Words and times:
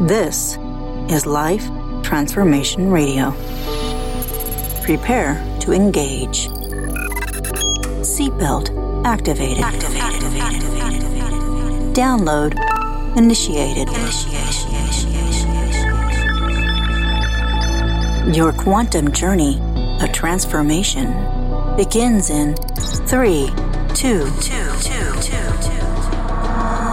This 0.00 0.56
is 1.10 1.26
Life 1.26 1.68
Transformation 2.04 2.88
Radio. 2.88 3.32
Prepare 4.84 5.34
to 5.58 5.72
engage. 5.72 6.46
Seatbelt 8.06 8.70
activated. 9.04 9.64
Download 11.96 12.54
initiated. 13.16 13.88
Your 18.32 18.52
quantum 18.52 19.10
journey 19.10 19.60
of 20.00 20.12
transformation 20.12 21.08
begins 21.76 22.30
in 22.30 22.54
three, 23.08 23.50
two, 23.94 24.26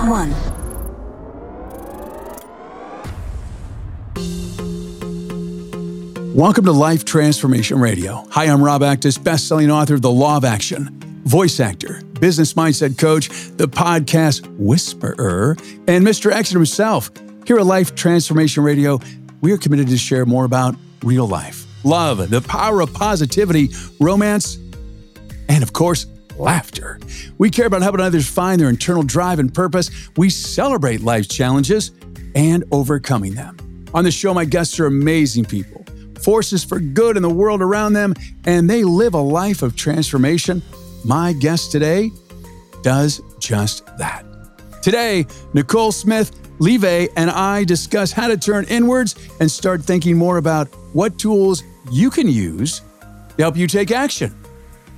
one. 0.10 0.55
Welcome 6.36 6.66
to 6.66 6.74
Life 6.74 7.06
Transformation 7.06 7.80
Radio. 7.80 8.26
Hi, 8.32 8.48
I'm 8.48 8.62
Rob 8.62 8.82
Actis, 8.82 9.18
best-selling 9.24 9.72
author 9.72 9.94
of 9.94 10.02
The 10.02 10.12
Law 10.12 10.36
of 10.36 10.44
Action, 10.44 10.90
voice 11.24 11.62
actor, 11.62 12.02
business 12.20 12.56
mindset 12.56 12.98
coach, 12.98 13.30
the 13.56 13.70
podcast 13.70 14.46
whisperer, 14.58 15.56
and 15.88 16.06
Mr. 16.06 16.34
Action 16.34 16.58
himself. 16.58 17.10
Here 17.48 17.58
at 17.58 17.66
Life 17.66 17.96
Transformation 17.96 18.64
Radio, 18.64 19.00
we 19.40 19.54
are 19.54 19.58
committed 19.58 19.88
to 19.88 19.98
share 19.98 20.26
more 20.26 20.44
about 20.44 20.76
real 21.06 21.26
life, 21.26 21.66
love, 21.86 22.30
the 22.30 22.42
power 22.42 22.82
of 22.82 22.94
positivity, 22.94 23.70
romance, 24.02 24.58
and 25.48 25.64
of 25.64 25.72
course, 25.72 26.06
laughter. 26.38 27.00
We 27.38 27.50
care 27.50 27.68
about 27.68 27.82
helping 27.82 28.02
others 28.02 28.28
find 28.28 28.60
their 28.60 28.68
internal 28.68 29.04
drive 29.04 29.40
and 29.40 29.54
purpose. 29.54 29.90
We 30.18 30.30
celebrate 30.30 31.00
life's 31.00 31.30
challenges 31.30 31.92
and 32.36 32.66
overcoming 32.74 33.36
them. 33.36 33.56
On 33.94 34.04
the 34.04 34.12
show, 34.12 34.34
my 34.34 34.44
guests 34.44 34.78
are 34.82 34.86
amazing 34.86 35.46
people 35.46 35.85
forces 36.20 36.64
for 36.64 36.80
good 36.80 37.18
in 37.18 37.24
the 37.24 37.30
world 37.30 37.62
around 37.62 37.94
them, 37.94 38.14
and 38.46 38.70
they 38.70 38.84
live 38.84 39.14
a 39.14 39.22
life 39.22 39.62
of 39.62 39.76
transformation. 39.76 40.62
My 41.04 41.34
guest 41.34 41.72
today 41.72 42.12
does 42.82 43.22
just 43.40 43.86
that. 43.98 44.26
Today, 44.82 45.26
Nicole 45.54 45.92
Smith, 45.92 46.32
Levay, 46.60 47.10
and 47.18 47.30
I 47.30 47.64
discuss 47.64 48.12
how 48.12 48.28
to 48.28 48.38
turn 48.38 48.66
inwards 48.66 49.16
and 49.40 49.50
start 49.50 49.84
thinking 49.84 50.18
more 50.18 50.38
about 50.38 50.68
what 50.94 51.18
tools 51.18 51.64
you 51.92 52.10
can 52.10 52.28
use 52.28 52.82
to 53.38 53.44
help 53.44 53.58
you 53.58 53.68
take 53.68 53.92
action. 53.92 54.36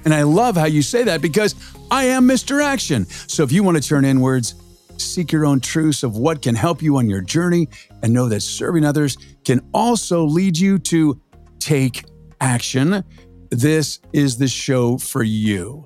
And 0.05 0.13
I 0.13 0.23
love 0.23 0.55
how 0.55 0.65
you 0.65 0.81
say 0.81 1.03
that 1.03 1.21
because 1.21 1.55
I 1.89 2.05
am 2.05 2.27
Mr. 2.27 2.63
Action. 2.63 3.05
So 3.05 3.43
if 3.43 3.51
you 3.51 3.63
want 3.63 3.81
to 3.81 3.83
turn 3.83 4.05
inwards, 4.05 4.55
seek 4.97 5.31
your 5.31 5.45
own 5.45 5.59
truths 5.59 6.03
of 6.03 6.17
what 6.17 6.41
can 6.41 6.55
help 6.55 6.81
you 6.81 6.97
on 6.97 7.09
your 7.09 7.21
journey, 7.21 7.67
and 8.03 8.13
know 8.13 8.27
that 8.29 8.41
serving 8.41 8.85
others 8.85 9.17
can 9.45 9.61
also 9.73 10.23
lead 10.23 10.57
you 10.57 10.77
to 10.79 11.19
take 11.59 12.05
action. 12.41 13.03
This 13.49 13.99
is 14.13 14.37
the 14.37 14.47
show 14.47 14.97
for 14.97 15.23
you. 15.23 15.85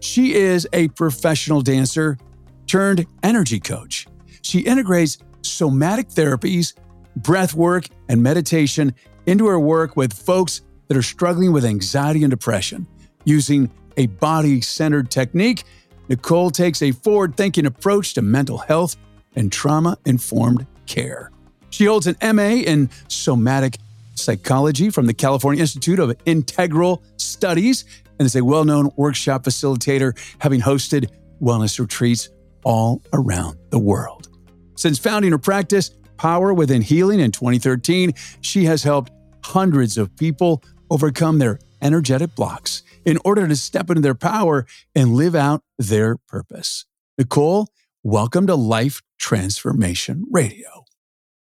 She 0.00 0.34
is 0.34 0.68
a 0.72 0.88
professional 0.88 1.62
dancer 1.62 2.18
turned 2.66 3.06
energy 3.22 3.60
coach. 3.60 4.06
She 4.42 4.60
integrates 4.60 5.18
somatic 5.42 6.08
therapies, 6.08 6.74
breath 7.16 7.54
work, 7.54 7.86
and 8.08 8.22
meditation 8.22 8.94
into 9.26 9.46
her 9.46 9.58
work 9.58 9.96
with 9.96 10.12
folks 10.12 10.62
that 10.88 10.96
are 10.96 11.02
struggling 11.02 11.52
with 11.52 11.64
anxiety 11.64 12.22
and 12.22 12.30
depression. 12.30 12.86
Using 13.24 13.70
a 13.96 14.06
body 14.06 14.60
centered 14.60 15.10
technique, 15.10 15.64
Nicole 16.08 16.50
takes 16.50 16.82
a 16.82 16.92
forward 16.92 17.36
thinking 17.36 17.66
approach 17.66 18.14
to 18.14 18.22
mental 18.22 18.58
health 18.58 18.96
and 19.34 19.52
trauma 19.52 19.98
informed 20.04 20.66
care. 20.86 21.30
She 21.70 21.84
holds 21.84 22.06
an 22.06 22.16
MA 22.34 22.62
in 22.64 22.90
somatic 23.08 23.78
psychology 24.14 24.90
from 24.90 25.06
the 25.06 25.14
California 25.14 25.60
Institute 25.60 25.98
of 25.98 26.16
Integral 26.24 27.02
Studies 27.16 27.84
and 28.18 28.26
is 28.26 28.36
a 28.36 28.44
well 28.44 28.64
known 28.64 28.90
workshop 28.96 29.44
facilitator, 29.44 30.16
having 30.38 30.60
hosted 30.60 31.10
wellness 31.40 31.78
retreats 31.78 32.30
all 32.64 33.02
around 33.12 33.58
the 33.70 33.78
world. 33.78 34.28
Since 34.76 34.98
founding 34.98 35.32
her 35.32 35.38
practice, 35.38 35.90
Power 36.16 36.54
Within 36.54 36.82
Healing, 36.82 37.20
in 37.20 37.30
2013, 37.30 38.12
she 38.40 38.64
has 38.64 38.82
helped 38.82 39.12
hundreds 39.44 39.98
of 39.98 40.14
people 40.16 40.62
overcome 40.90 41.38
their 41.38 41.58
energetic 41.82 42.34
blocks 42.34 42.82
in 43.06 43.18
order 43.24 43.46
to 43.48 43.56
step 43.56 43.88
into 43.88 44.02
their 44.02 44.14
power 44.14 44.66
and 44.94 45.14
live 45.14 45.34
out 45.34 45.62
their 45.78 46.16
purpose. 46.28 46.84
Nicole, 47.16 47.68
welcome 48.02 48.46
to 48.48 48.56
Life 48.56 49.00
Transformation 49.18 50.26
Radio. 50.30 50.84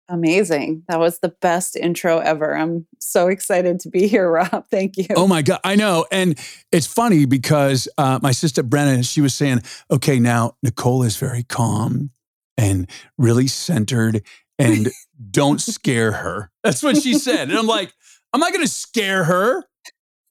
Amazing. 0.07 0.83
That 0.87 0.99
was 0.99 1.17
the 1.19 1.29
best 1.41 1.75
intro 1.75 2.19
ever. 2.19 2.55
I'm 2.55 2.85
so 2.99 3.27
excited 3.27 3.79
to 3.81 3.89
be 3.89 4.07
here, 4.07 4.29
Rob. 4.31 4.67
Thank 4.69 4.97
you. 4.97 5.07
Oh 5.15 5.27
my 5.27 5.41
God. 5.41 5.59
I 5.63 5.75
know. 5.75 6.05
And 6.11 6.39
it's 6.71 6.85
funny 6.85 7.25
because 7.25 7.87
uh, 7.97 8.19
my 8.21 8.31
sister 8.31 8.63
Brenna, 8.63 9.03
she 9.11 9.21
was 9.21 9.33
saying, 9.33 9.61
okay, 9.89 10.19
now 10.19 10.57
Nicole 10.61 11.01
is 11.01 11.17
very 11.17 11.43
calm 11.43 12.11
and 12.55 12.87
really 13.17 13.47
centered 13.47 14.21
and 14.59 14.89
don't 15.31 15.59
scare 15.59 16.11
her. 16.11 16.51
That's 16.63 16.83
what 16.83 16.97
she 16.97 17.15
said. 17.15 17.49
And 17.49 17.57
I'm 17.57 17.67
like, 17.67 17.91
I'm 18.31 18.39
not 18.39 18.53
going 18.53 18.65
to 18.65 18.71
scare 18.71 19.23
her. 19.23 19.65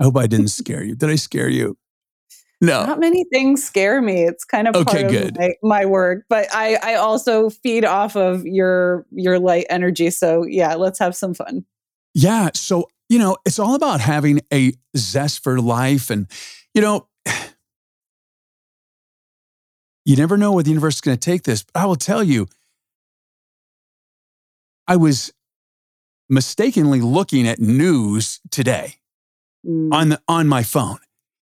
I 0.00 0.05
hope 0.05 0.16
I 0.16 0.27
didn't 0.27 0.49
scare 0.49 0.82
you. 0.82 0.94
Did 0.94 1.10
I 1.10 1.16
scare 1.16 1.49
you? 1.49 1.77
No. 2.60 2.87
Not 2.87 3.00
many 3.00 3.25
things 3.25 3.62
scare 3.62 4.00
me. 4.00 4.25
It's 4.25 4.44
kind 4.44 4.66
of 4.69 4.75
okay, 4.75 5.03
part 5.03 5.12
good. 5.12 5.31
of 5.31 5.38
my, 5.38 5.50
my, 5.62 5.84
work, 5.84 6.25
but 6.28 6.47
I, 6.53 6.78
I 6.82 6.94
also 6.94 7.50
feed 7.50 7.84
off 7.84 8.16
of 8.16 8.47
your 8.47 9.06
your 9.10 9.38
light 9.38 9.66
energy. 9.69 10.10
So 10.10 10.44
yeah, 10.44 10.75
let's 10.75 10.99
have 10.99 11.15
some 11.15 11.34
fun. 11.34 11.65
Yeah. 12.15 12.50
So, 12.55 12.88
you 13.09 13.19
know, 13.19 13.37
it's 13.44 13.59
all 13.59 13.75
about 13.75 14.00
having 14.00 14.41
a 14.53 14.72
zest 14.97 15.43
for 15.43 15.60
life. 15.60 16.11
And, 16.11 16.26
you 16.72 16.81
know, 16.81 17.09
you 20.05 20.16
never 20.16 20.38
know 20.38 20.53
where 20.53 20.62
the 20.62 20.71
universe 20.71 20.97
is 20.97 21.00
going 21.00 21.19
to 21.19 21.21
take 21.21 21.43
this. 21.43 21.65
But 21.65 21.81
I 21.81 21.87
will 21.87 21.97
tell 21.97 22.22
you, 22.22 22.47
I 24.87 24.97
was 24.97 25.32
mistakenly 26.31 27.00
looking 27.00 27.47
at 27.47 27.59
news 27.59 28.41
today 28.50 28.97
mm. 29.67 29.93
on 29.93 30.11
the, 30.11 30.21
on 30.29 30.49
my 30.49 30.63
phone 30.63 30.99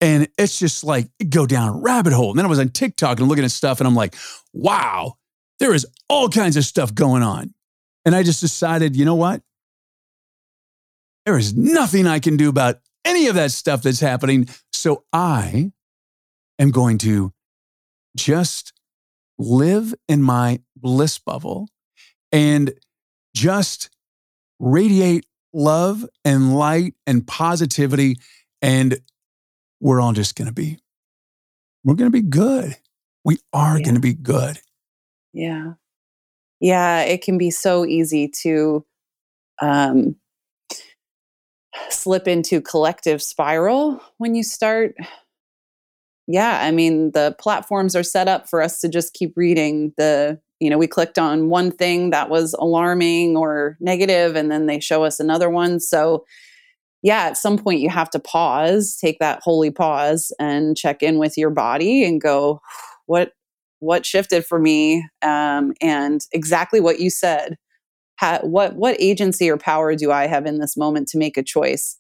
and 0.01 0.29
it's 0.39 0.59
just 0.59 0.85
like 0.85 1.09
go 1.29 1.47
down 1.47 1.69
a 1.69 1.73
rabbit 1.73 2.13
hole. 2.13 2.31
And 2.31 2.39
then 2.39 2.47
I 2.47 2.49
was 2.49 2.59
on 2.59 2.69
TikTok 2.69 3.19
and 3.19 3.29
looking 3.29 3.45
at 3.45 3.51
stuff, 3.51 3.81
and 3.81 3.87
I'm 3.87 3.95
like, 3.95 4.15
wow, 4.53 5.17
there 5.59 5.75
is 5.75 5.87
all 6.09 6.29
kinds 6.29 6.57
of 6.57 6.65
stuff 6.65 6.95
going 6.95 7.23
on. 7.23 7.55
And 8.05 8.15
I 8.15 8.23
just 8.23 8.41
decided, 8.41 8.95
you 8.95 9.05
know 9.05 9.15
what? 9.15 9.43
There 11.25 11.39
is 11.39 11.57
nothing 11.57 12.07
I 12.07 12.21
can 12.21 12.37
do 12.37 12.49
about 12.49 12.81
any 13.05 13.27
of 13.27 13.35
that 13.35 13.51
stuff 13.51 13.83
that's 13.83 14.01
happening. 14.01 14.49
So 14.73 15.05
I 15.13 15.73
am 16.59 16.71
going 16.71 16.99
to 16.99 17.33
just 18.17 18.73
live 19.39 19.95
in 20.09 20.23
my 20.23 20.61
bliss 20.77 21.19
bubble 21.19 21.69
and 22.31 22.75
just 23.35 23.91
radiate 24.61 25.27
love 25.57 26.05
and 26.23 26.55
light 26.55 26.95
and 27.07 27.27
positivity 27.27 28.19
and 28.61 29.01
we're 29.81 30.01
all 30.01 30.13
just 30.13 30.37
going 30.37 30.47
to 30.47 30.53
be, 30.53 30.79
we're 31.83 31.95
going 31.95 32.11
to 32.11 32.17
be 32.17 32.27
good. 32.27 32.77
We 33.25 33.39
are 33.53 33.79
yeah. 33.79 33.85
going 33.85 33.95
to 33.95 34.01
be 34.01 34.13
good. 34.13 34.59
Yeah. 35.33 35.73
Yeah. 36.61 37.03
It 37.03 37.23
can 37.23 37.39
be 37.39 37.51
so 37.51 37.87
easy 37.87 38.29
to 38.43 38.85
um, 39.63 40.17
slip 41.89 42.29
into 42.29 42.61
collective 42.61 43.23
spiral 43.23 44.01
when 44.19 44.35
you 44.35 44.43
start. 44.43 44.95
Yeah. 46.27 46.61
I 46.63 46.71
mean, 46.71 47.13
the 47.13 47.35
platforms 47.39 47.97
are 47.97 48.03
set 48.03 48.29
up 48.29 48.49
for 48.49 48.61
us 48.61 48.81
to 48.81 48.89
just 48.89 49.15
keep 49.15 49.35
reading 49.37 49.95
the 49.97 50.39
you 50.61 50.71
know, 50.71 50.79
we 50.79 50.87
clicked 50.87 51.19
on 51.19 51.49
one 51.49 51.71
thing 51.71 52.11
that 52.11 52.31
was 52.31 52.55
alarming 52.55 53.37
or 53.37 53.77
negative, 53.81 54.37
and 54.37 54.51
then 54.51 54.67
they 54.67 54.81
show 54.81 55.05
us 55.05 55.21
another 55.21 55.51
one. 55.51 55.81
So 55.81 56.25
yeah, 57.03 57.25
at 57.25 57.37
some 57.37 57.59
point 57.59 57.81
you 57.81 57.89
have 57.91 58.11
to 58.11 58.19
pause, 58.19 58.97
take 59.01 59.19
that 59.21 59.41
holy 59.43 59.71
pause 59.71 60.33
and 60.41 60.77
check 60.77 61.03
in 61.03 61.19
with 61.19 61.37
your 61.37 61.51
body 61.51 62.05
and 62.05 62.21
go, 62.21 62.61
what 63.07 63.33
what 63.79 64.07
shifted 64.07 64.45
for 64.45 64.59
me? 64.59 65.07
Um, 65.23 65.75
and 65.83 66.23
exactly 66.33 66.81
what 66.81 66.99
you 66.99 67.11
said. 67.11 67.57
Ha- 68.19 68.41
what 68.43 68.75
what 68.75 68.97
agency 68.99 69.51
or 69.51 69.59
power 69.59 69.95
do 69.95 70.11
i 70.11 70.27
have 70.27 70.47
in 70.47 70.59
this 70.59 70.77
moment 70.77 71.09
to 71.09 71.19
make 71.19 71.37
a 71.37 71.43
choice? 71.43 71.99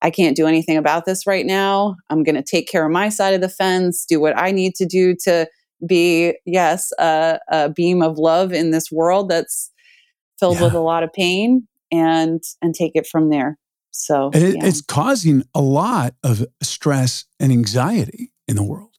I 0.00 0.10
can't 0.10 0.36
do 0.36 0.46
anything 0.46 0.76
about 0.76 1.04
this 1.04 1.26
right 1.26 1.44
now. 1.44 1.96
I'm 2.10 2.22
going 2.22 2.36
to 2.36 2.42
take 2.42 2.68
care 2.68 2.86
of 2.86 2.92
my 2.92 3.08
side 3.08 3.34
of 3.34 3.40
the 3.40 3.48
fence 3.48 4.04
do 4.06 4.20
what 4.20 4.38
i 4.38 4.52
need 4.52 4.74
to 4.76 4.86
do 4.86 5.14
to 5.24 5.46
be 5.84 6.34
yes 6.46 6.92
a, 6.98 7.38
a 7.48 7.68
beam 7.68 8.02
of 8.02 8.18
love 8.18 8.52
in 8.52 8.70
this 8.70 8.90
world 8.90 9.28
that's 9.28 9.70
filled 10.38 10.56
yeah. 10.56 10.64
with 10.64 10.74
a 10.74 10.80
lot 10.80 11.02
of 11.02 11.12
pain 11.12 11.66
and 11.92 12.42
and 12.62 12.74
take 12.74 12.92
it 12.94 13.06
from 13.06 13.30
there 13.30 13.58
so 13.96 14.30
and 14.34 14.42
it, 14.42 14.56
yeah. 14.56 14.66
it's 14.66 14.82
causing 14.82 15.44
a 15.54 15.60
lot 15.60 16.14
of 16.22 16.46
stress 16.62 17.24
and 17.40 17.50
anxiety 17.50 18.32
in 18.46 18.56
the 18.56 18.62
world. 18.62 18.90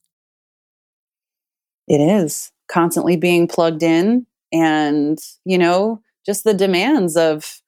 It 1.88 2.00
is 2.02 2.52
constantly 2.68 3.16
being 3.16 3.48
plugged 3.48 3.84
in 3.84 4.26
and, 4.52 5.20
you 5.46 5.58
know, 5.58 6.02
just 6.26 6.44
the 6.44 6.54
demands 6.54 7.16
of 7.16 7.62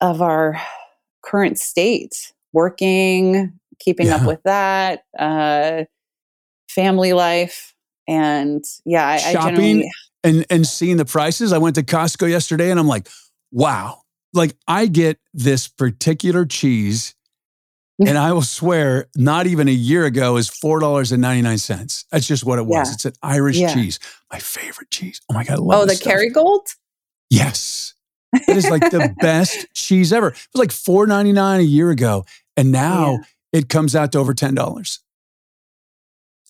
of 0.00 0.22
our 0.22 0.58
current 1.22 1.58
state 1.58 2.32
working 2.54 3.52
keeping 3.78 4.06
yeah. 4.06 4.16
up 4.16 4.26
with 4.26 4.42
that 4.44 5.04
uh 5.18 5.84
family 6.70 7.12
life 7.12 7.74
and 8.10 8.64
yeah 8.84 9.06
I, 9.06 9.16
shopping 9.18 9.84
I 9.84 10.28
and 10.28 10.44
and 10.50 10.66
seeing 10.66 10.96
the 10.96 11.04
prices 11.04 11.52
i 11.52 11.58
went 11.58 11.76
to 11.76 11.82
costco 11.82 12.28
yesterday 12.28 12.70
and 12.70 12.78
i'm 12.78 12.88
like 12.88 13.08
wow 13.52 14.02
like 14.34 14.54
i 14.68 14.86
get 14.86 15.18
this 15.32 15.68
particular 15.68 16.44
cheese 16.44 17.14
and 18.06 18.16
I 18.16 18.32
will 18.32 18.40
swear, 18.40 19.08
not 19.14 19.46
even 19.46 19.68
a 19.68 19.72
year 19.72 20.06
ago 20.06 20.38
is 20.38 20.48
four 20.48 20.80
dollars 20.80 21.12
and 21.12 21.20
ninety 21.20 21.42
nine 21.42 21.58
cents. 21.58 22.06
That's 22.10 22.26
just 22.26 22.44
what 22.46 22.58
it 22.58 22.64
was. 22.64 22.88
Yeah. 22.88 22.94
It's 22.94 23.04
an 23.04 23.12
Irish 23.22 23.58
yeah. 23.58 23.74
cheese, 23.74 23.98
my 24.32 24.38
favorite 24.38 24.90
cheese. 24.90 25.20
Oh 25.30 25.34
my 25.34 25.44
god, 25.44 25.58
I 25.58 25.60
love 25.60 25.82
oh 25.82 25.86
the 25.86 25.92
Kerrygold. 25.92 26.76
Yes, 27.28 27.92
it 28.32 28.56
is 28.56 28.70
like 28.70 28.90
the 28.90 29.14
best 29.20 29.66
cheese 29.74 30.14
ever. 30.14 30.28
It 30.28 30.48
was 30.54 30.60
like 30.60 30.72
four 30.72 31.06
ninety 31.06 31.32
nine 31.32 31.60
a 31.60 31.64
year 31.64 31.90
ago, 31.90 32.24
and 32.56 32.72
now 32.72 33.12
yeah. 33.12 33.18
it 33.60 33.68
comes 33.68 33.94
out 33.94 34.12
to 34.12 34.18
over 34.18 34.32
ten 34.32 34.54
dollars. 34.54 35.00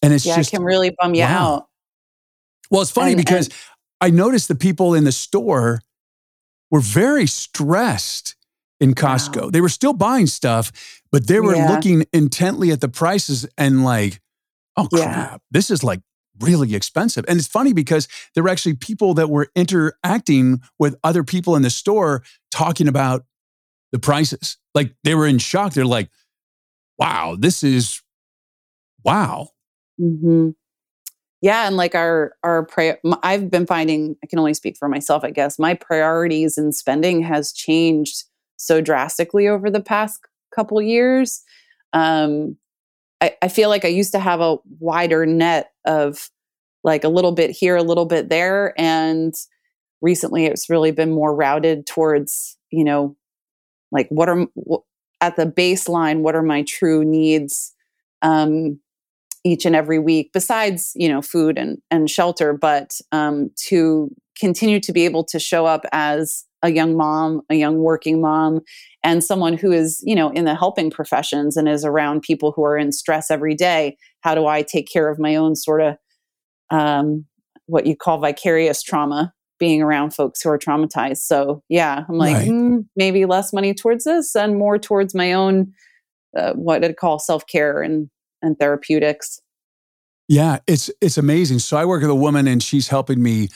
And 0.02 0.12
it's 0.12 0.24
yeah, 0.24 0.36
just 0.36 0.52
it 0.52 0.56
can 0.56 0.64
really 0.64 0.94
bum 0.98 1.14
you 1.14 1.22
wow. 1.22 1.54
out. 1.54 1.68
Well, 2.70 2.82
it's 2.82 2.90
funny 2.90 3.12
and, 3.12 3.18
because 3.18 3.46
and, 3.46 3.54
I 4.00 4.10
noticed 4.10 4.48
the 4.48 4.54
people 4.54 4.94
in 4.94 5.04
the 5.04 5.12
store 5.12 5.80
were 6.70 6.80
very 6.80 7.26
stressed 7.26 8.36
in 8.80 8.94
Costco. 8.94 9.42
Wow. 9.42 9.50
They 9.50 9.60
were 9.60 9.68
still 9.68 9.92
buying 9.92 10.26
stuff, 10.26 10.72
but 11.12 11.26
they 11.26 11.40
were 11.40 11.54
yeah. 11.54 11.68
looking 11.68 12.06
intently 12.12 12.70
at 12.70 12.80
the 12.80 12.88
prices 12.88 13.46
and 13.58 13.84
like, 13.84 14.20
oh 14.76 14.86
crap, 14.86 15.32
yeah. 15.32 15.38
this 15.50 15.70
is 15.70 15.84
like 15.84 16.00
really 16.38 16.74
expensive. 16.74 17.24
And 17.28 17.38
it's 17.38 17.48
funny 17.48 17.72
because 17.72 18.08
there 18.34 18.42
were 18.42 18.48
actually 18.48 18.76
people 18.76 19.14
that 19.14 19.28
were 19.28 19.50
interacting 19.54 20.60
with 20.78 20.96
other 21.04 21.22
people 21.22 21.56
in 21.56 21.62
the 21.62 21.70
store 21.70 22.22
talking 22.50 22.88
about 22.88 23.24
the 23.92 23.98
prices. 23.98 24.56
Like 24.74 24.94
they 25.04 25.14
were 25.14 25.26
in 25.26 25.38
shock. 25.38 25.74
They're 25.74 25.84
like, 25.84 26.08
wow, 26.98 27.36
this 27.38 27.62
is 27.62 28.00
wow. 29.04 29.50
Mm-hmm. 30.00 30.50
Yeah, 31.42 31.66
and 31.66 31.76
like 31.76 31.94
our 31.94 32.34
our 32.42 32.64
pri- 32.64 32.98
I've 33.22 33.50
been 33.50 33.66
finding 33.66 34.16
I 34.22 34.26
can 34.26 34.38
only 34.38 34.54
speak 34.54 34.76
for 34.76 34.88
myself, 34.88 35.24
I 35.24 35.30
guess. 35.30 35.58
My 35.58 35.74
priorities 35.74 36.58
in 36.58 36.72
spending 36.72 37.22
has 37.22 37.52
changed 37.52 38.24
so 38.56 38.80
drastically 38.80 39.48
over 39.48 39.70
the 39.70 39.80
past 39.80 40.20
couple 40.54 40.80
years. 40.82 41.42
Um, 41.92 42.56
I, 43.20 43.34
I 43.42 43.48
feel 43.48 43.68
like 43.68 43.84
I 43.84 43.88
used 43.88 44.12
to 44.12 44.18
have 44.18 44.40
a 44.40 44.58
wider 44.78 45.24
net 45.26 45.72
of 45.86 46.30
like 46.84 47.04
a 47.04 47.08
little 47.08 47.32
bit 47.32 47.50
here, 47.50 47.76
a 47.76 47.82
little 47.82 48.06
bit 48.06 48.28
there. 48.28 48.74
And 48.78 49.34
recently 50.00 50.46
it's 50.46 50.70
really 50.70 50.90
been 50.90 51.10
more 51.10 51.34
routed 51.34 51.86
towards, 51.86 52.56
you 52.70 52.84
know, 52.84 53.16
like 53.92 54.08
what 54.08 54.28
are 54.28 54.46
at 55.20 55.36
the 55.36 55.46
baseline, 55.46 56.20
what 56.20 56.34
are 56.34 56.42
my 56.42 56.62
true 56.62 57.04
needs 57.04 57.74
um, 58.22 58.78
each 59.44 59.64
and 59.64 59.74
every 59.74 59.98
week, 59.98 60.30
besides, 60.32 60.92
you 60.94 61.08
know, 61.08 61.22
food 61.22 61.56
and, 61.56 61.78
and 61.90 62.10
shelter, 62.10 62.52
but 62.52 63.00
um, 63.12 63.50
to 63.56 64.10
continue 64.38 64.80
to 64.80 64.92
be 64.92 65.04
able 65.04 65.24
to 65.24 65.38
show 65.38 65.66
up 65.66 65.84
as 65.92 66.44
a 66.62 66.70
young 66.70 66.96
mom, 66.96 67.40
a 67.48 67.54
young 67.54 67.78
working 67.78 68.20
mom, 68.20 68.60
and 69.02 69.24
someone 69.24 69.56
who 69.56 69.72
is, 69.72 70.02
you 70.04 70.14
know, 70.14 70.30
in 70.30 70.44
the 70.44 70.54
helping 70.54 70.90
professions 70.90 71.56
and 71.56 71.68
is 71.68 71.84
around 71.84 72.22
people 72.22 72.52
who 72.52 72.64
are 72.64 72.76
in 72.76 72.92
stress 72.92 73.30
every 73.30 73.54
day. 73.54 73.96
How 74.20 74.34
do 74.34 74.46
I 74.46 74.62
take 74.62 74.88
care 74.90 75.08
of 75.08 75.18
my 75.18 75.36
own 75.36 75.56
sort 75.56 75.80
of 75.80 75.96
um, 76.70 77.24
what 77.66 77.86
you 77.86 77.96
call 77.96 78.18
vicarious 78.18 78.82
trauma, 78.82 79.32
being 79.58 79.80
around 79.80 80.12
folks 80.12 80.42
who 80.42 80.50
are 80.50 80.58
traumatized? 80.58 81.18
So, 81.18 81.62
yeah, 81.70 82.04
I'm 82.06 82.18
like, 82.18 82.36
right. 82.36 82.48
mm, 82.48 82.84
maybe 82.96 83.24
less 83.24 83.52
money 83.52 83.72
towards 83.72 84.04
this 84.04 84.36
and 84.36 84.58
more 84.58 84.78
towards 84.78 85.14
my 85.14 85.32
own, 85.32 85.72
uh, 86.36 86.52
what 86.52 86.84
I'd 86.84 86.98
call 86.98 87.18
self 87.18 87.46
care 87.46 87.80
and 87.80 88.10
and 88.42 88.58
therapeutics. 88.58 89.40
Yeah, 90.28 90.58
it's 90.66 90.90
it's 91.00 91.18
amazing. 91.18 91.58
So 91.58 91.76
I 91.76 91.84
work 91.84 92.02
with 92.02 92.10
a 92.10 92.14
woman, 92.14 92.46
and 92.46 92.62
she's 92.62 92.88
helping 92.88 93.22
me 93.22 93.48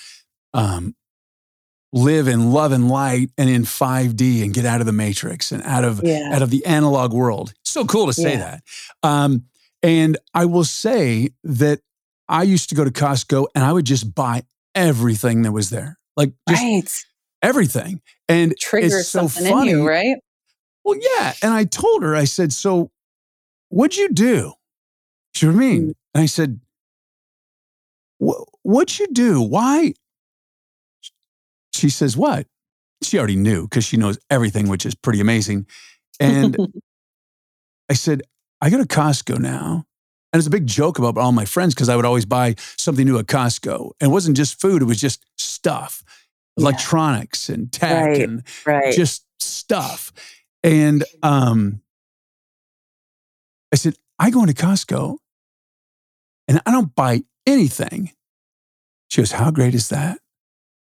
um, 0.52 0.94
live 1.92 2.26
in 2.26 2.50
love 2.50 2.72
and 2.72 2.88
light 2.88 3.31
and 3.38 3.48
in 3.48 3.62
5D 3.62 4.42
and 4.42 4.52
get 4.52 4.64
out 4.64 4.81
of 4.81 4.86
the 4.86 4.92
matrix 4.92 5.52
and 5.52 5.62
out 5.62 5.84
of 5.84 6.00
yeah. 6.02 6.31
out 6.32 6.42
of 6.42 6.50
the 6.50 6.66
analog 6.66 7.12
world. 7.12 7.54
So 7.64 7.84
cool 7.84 8.06
to 8.06 8.12
say 8.12 8.32
yeah. 8.32 8.38
that. 8.38 8.62
Um, 9.02 9.44
and 9.82 10.19
I 10.34 10.46
will 10.46 10.64
say 10.64 11.31
that 11.44 11.81
I 12.28 12.42
used 12.42 12.70
to 12.70 12.75
go 12.75 12.84
to 12.84 12.90
Costco 12.90 13.46
and 13.54 13.62
I 13.62 13.72
would 13.72 13.84
just 13.84 14.14
buy 14.14 14.42
everything 14.75 15.42
that 15.42 15.52
was 15.52 15.70
there, 15.70 15.98
like 16.16 16.32
just 16.48 16.62
right. 16.62 17.04
everything. 17.42 18.00
And 18.28 18.56
trigger 18.58 18.98
it's 18.98 19.08
so 19.08 19.28
something 19.28 19.52
funny. 19.52 19.70
in 19.70 19.78
you, 19.78 19.88
right? 19.88 20.16
Well, 20.84 20.98
yeah. 21.00 21.34
And 21.42 21.52
I 21.54 21.64
told 21.64 22.02
her, 22.02 22.16
I 22.16 22.25
said, 22.25 22.52
"So, 22.52 22.90
what'd 23.69 23.96
you 23.96 24.08
do?" 24.10 24.54
She 25.34 25.46
what 25.46 25.56
I 25.56 25.58
mean? 25.58 25.94
And 26.14 26.22
I 26.22 26.26
said, 26.26 26.60
"What'd 28.19 28.98
you 28.98 29.08
do? 29.08 29.42
Why? 29.42 29.94
she 31.75 31.90
says, 31.90 32.16
What? 32.16 32.46
She 33.02 33.19
already 33.19 33.36
knew 33.36 33.64
because 33.64 33.84
she 33.84 33.96
knows 33.96 34.19
everything, 34.31 34.69
which 34.69 34.86
is 34.86 34.94
pretty 34.94 35.20
amazing. 35.20 35.66
And 36.19 36.56
I 37.90 37.94
said, 37.94 38.22
I 38.60 38.70
go 38.70 38.78
to 38.78 38.84
Costco 38.84 39.38
now. 39.38 39.84
And 40.32 40.40
it's 40.40 40.46
a 40.46 40.50
big 40.50 40.66
joke 40.66 40.98
about 40.98 41.16
all 41.16 41.31
my 41.31 41.44
friends 41.44 41.75
because 41.75 41.88
I 41.88 41.94
would 41.94 42.04
always 42.04 42.25
buy 42.25 42.56
something 42.76 43.06
new 43.06 43.19
at 43.19 43.26
Costco. 43.26 43.92
And 44.00 44.10
it 44.10 44.12
wasn't 44.12 44.36
just 44.36 44.60
food, 44.60 44.82
it 44.82 44.86
was 44.86 45.00
just 45.00 45.25
stuff, 45.36 46.02
yeah. 46.56 46.62
electronics 46.62 47.48
and 47.48 47.70
tech 47.70 48.06
right, 48.06 48.22
and 48.22 48.42
right. 48.66 48.94
just 48.94 49.26
stuff. 49.38 50.12
And 50.64 51.04
um, 51.22 51.82
I 53.72 53.76
said, 53.76 53.94
I 54.19 54.31
go 54.31 54.40
into 54.40 54.54
Costco 54.54 55.19
and 56.49 56.61
I 56.67 56.70
don't 56.70 56.94
buy 56.94 57.23
anything. 57.46 58.12
She 59.08 59.20
goes, 59.20 59.32
How 59.32 59.50
great 59.50 59.75
is 59.75 59.88
that? 59.88 60.19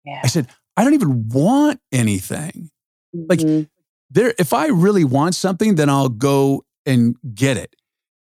Yeah. 0.04 0.20
I 0.22 0.26
said, 0.28 0.48
I 0.76 0.84
don't 0.84 0.94
even 0.94 1.28
want 1.28 1.80
anything. 1.92 2.70
Mm-hmm. 3.14 3.26
Like 3.28 3.68
there, 4.10 4.34
if 4.38 4.52
I 4.52 4.66
really 4.66 5.04
want 5.04 5.34
something, 5.34 5.74
then 5.74 5.88
I'll 5.88 6.08
go 6.08 6.64
and 6.84 7.16
get 7.34 7.56
it. 7.56 7.74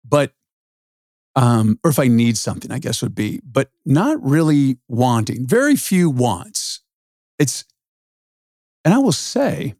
But 0.08 0.34
um, 1.38 1.80
or 1.84 1.92
if 1.92 2.00
I 2.00 2.08
need 2.08 2.36
something, 2.36 2.72
I 2.72 2.80
guess 2.80 3.04
would 3.04 3.14
be, 3.14 3.42
but 3.46 3.70
not 3.86 4.22
really 4.24 4.80
wanting. 4.88 5.46
Very 5.46 5.76
few 5.76 6.10
wants. 6.10 6.82
It's, 7.38 7.64
and 8.84 8.92
I 8.92 8.98
will 8.98 9.12
say, 9.12 9.76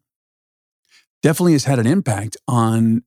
definitely 1.20 1.54
has 1.54 1.64
had 1.64 1.80
an 1.80 1.86
impact 1.88 2.36
on 2.46 3.02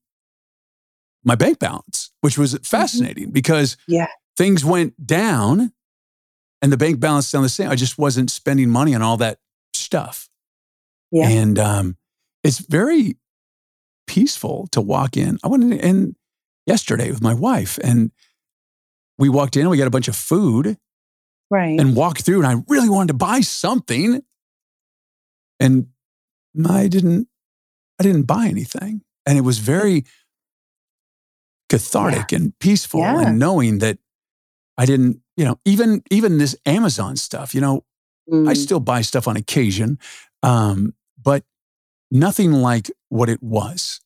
my 1.24 1.36
bank 1.36 1.60
balance, 1.60 2.12
which 2.20 2.38
was 2.38 2.54
mm-hmm. 2.54 2.64
fascinating 2.64 3.32
because 3.32 3.78
yeah. 3.88 4.08
Things 4.42 4.66
went 4.66 5.06
down 5.06 5.72
and 6.64 6.72
the 6.72 6.78
bank 6.78 7.00
balance 7.00 7.32
down 7.32 7.44
the 7.44 7.50
same. 7.50 7.70
I 7.70 7.76
just 7.76 8.00
wasn't 8.00 8.32
spending 8.32 8.72
money 8.72 8.96
on 8.96 9.04
all 9.04 9.18
that 9.18 9.38
stuff. 9.76 10.30
Yeah. 11.12 11.30
And 11.30 11.60
um, 11.60 11.98
it's 12.44 12.58
very 12.58 13.18
peaceful 14.08 14.68
to 14.72 14.82
walk 14.82 15.16
in. 15.16 15.38
I 15.44 15.48
went 15.48 15.72
in 15.72 16.16
yesterday 16.66 17.12
with 17.12 17.22
my 17.22 17.36
wife 17.36 17.78
and 17.84 18.10
we 19.20 19.30
walked 19.30 19.58
in 19.58 19.62
and 19.62 19.70
we 19.70 19.78
got 19.78 19.86
a 19.86 19.92
bunch 19.92 20.08
of 20.08 20.16
food. 20.16 20.76
Right. 21.52 21.80
And 21.80 21.96
walked 21.96 22.24
through 22.24 22.44
and 22.44 22.48
I 22.48 22.64
really 22.68 22.90
wanted 22.90 23.10
to 23.10 23.14
buy 23.14 23.42
something. 23.42 24.24
And 25.60 25.88
I 26.68 26.88
didn't 26.88 27.28
I 28.00 28.04
didn't 28.04 28.24
buy 28.24 28.48
anything. 28.48 29.04
And 29.28 29.38
it 29.38 29.42
was 29.42 29.60
very 29.60 30.06
cathartic 31.70 32.32
yeah. 32.32 32.38
and 32.40 32.58
peaceful 32.58 33.02
yeah. 33.02 33.22
and 33.22 33.38
knowing 33.38 33.80
that 33.80 34.00
I 34.82 34.86
didn't, 34.86 35.22
you 35.38 35.46
know, 35.46 35.60
even 35.66 36.02
even 36.10 36.40
this 36.40 36.56
Amazon 36.66 37.16
stuff, 37.16 37.54
you 37.54 37.62
know, 37.62 37.84
Mm. 38.30 38.48
I 38.48 38.54
still 38.54 38.80
buy 38.80 39.02
stuff 39.02 39.28
on 39.28 39.36
occasion, 39.36 40.00
um, 40.44 40.94
but 41.22 41.44
nothing 42.12 42.54
like 42.54 42.90
what 43.10 43.30
it 43.30 43.42
was. 43.42 44.00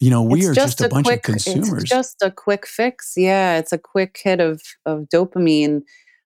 You 0.00 0.10
know, 0.10 0.22
we 0.22 0.40
it's 0.40 0.48
are 0.48 0.54
just, 0.54 0.78
just 0.78 0.80
a, 0.80 0.86
a, 0.86 0.88
bunch 0.88 1.06
quick, 1.06 1.18
of 1.18 1.22
consumers. 1.24 1.82
It's 1.82 1.90
just 1.90 2.22
a 2.22 2.30
quick 2.30 2.66
fix. 2.66 3.14
Yeah, 3.16 3.58
it's 3.58 3.72
a 3.72 3.78
quick 3.78 4.18
hit 4.22 4.40
of 4.40 4.62
of 4.86 5.08
dopamine. 5.12 5.82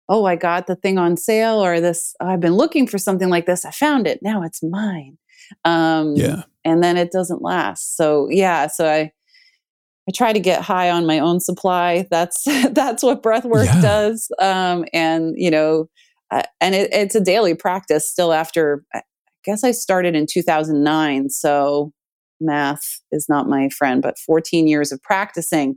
Oh, 0.09 0.25
I 0.27 0.37
got 0.37 0.67
the 0.67 0.77
thing 0.77 0.97
on 0.97 1.17
sale, 1.17 1.63
or 1.63 1.81
this. 1.81 2.15
I've 2.21 2.41
been 2.41 2.55
looking 2.55 2.87
for 2.87 2.99
something 2.99 3.29
like 3.29 3.47
this. 3.47 3.65
I 3.65 3.73
found 3.73 4.07
it. 4.07 4.21
Now 4.23 4.43
it's 4.43 4.63
mine. 4.63 5.19
Um, 5.65 6.15
yeah, 6.15 6.45
and 6.65 6.85
then 6.85 6.97
it 6.97 7.11
doesn't 7.11 7.43
last. 7.43 7.97
So 7.97 8.29
yeah, 8.31 8.69
so 8.69 8.89
I 8.89 9.13
I 10.09 10.13
try 10.13 10.33
to 10.33 10.41
get 10.41 10.63
high 10.63 10.91
on 10.91 11.07
my 11.07 11.19
own 11.19 11.41
supply. 11.41 12.07
That's 12.11 12.45
that's 12.71 13.03
what 13.03 13.23
breath 13.23 13.45
work 13.45 13.67
yeah. 13.67 13.81
does. 13.81 14.31
Um, 14.39 14.85
and 14.93 15.35
you 15.37 15.51
know, 15.51 15.89
uh, 16.31 16.43
and 16.61 16.75
it, 16.75 16.93
it's 16.93 17.15
a 17.15 17.21
daily 17.21 17.55
practice 17.55 18.09
still 18.09 18.33
after 18.33 18.85
i 18.95 19.03
guess 19.45 19.63
i 19.63 19.71
started 19.71 20.17
in 20.17 20.27
2009 20.27 21.29
so 21.29 21.93
math 22.41 23.01
is 23.13 23.27
not 23.29 23.49
my 23.49 23.69
friend 23.69 24.03
but 24.03 24.19
14 24.19 24.67
years 24.67 24.91
of 24.91 25.03
practicing 25.03 25.77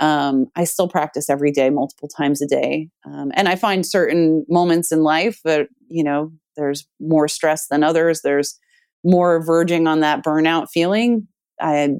um, 0.00 0.46
I 0.54 0.62
still 0.62 0.86
practice 0.86 1.28
every 1.28 1.50
day, 1.50 1.70
multiple 1.70 2.08
times 2.08 2.40
a 2.40 2.46
day. 2.46 2.88
Um, 3.04 3.32
and 3.34 3.48
I 3.48 3.56
find 3.56 3.84
certain 3.84 4.46
moments 4.48 4.92
in 4.92 5.02
life 5.02 5.40
that, 5.44 5.68
you 5.88 6.04
know, 6.04 6.30
there's 6.56 6.86
more 7.00 7.26
stress 7.26 7.66
than 7.66 7.82
others. 7.82 8.20
There's 8.22 8.58
more 9.02 9.42
verging 9.42 9.88
on 9.88 9.98
that 10.00 10.24
burnout 10.24 10.68
feeling. 10.70 11.26
I, 11.60 11.96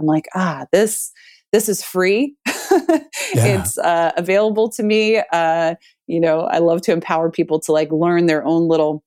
I'm 0.00 0.06
like, 0.06 0.26
ah, 0.34 0.66
this, 0.72 1.12
this 1.52 1.68
is 1.68 1.82
free. 1.82 2.34
yeah. 2.46 3.00
It's 3.34 3.78
uh, 3.78 4.12
available 4.16 4.68
to 4.70 4.82
me. 4.82 5.22
Uh, 5.32 5.74
you 6.06 6.20
know, 6.20 6.42
I 6.42 6.58
love 6.58 6.82
to 6.82 6.92
empower 6.92 7.30
people 7.30 7.60
to 7.60 7.72
like 7.72 7.90
learn 7.92 8.26
their 8.26 8.44
own 8.44 8.68
little 8.68 9.04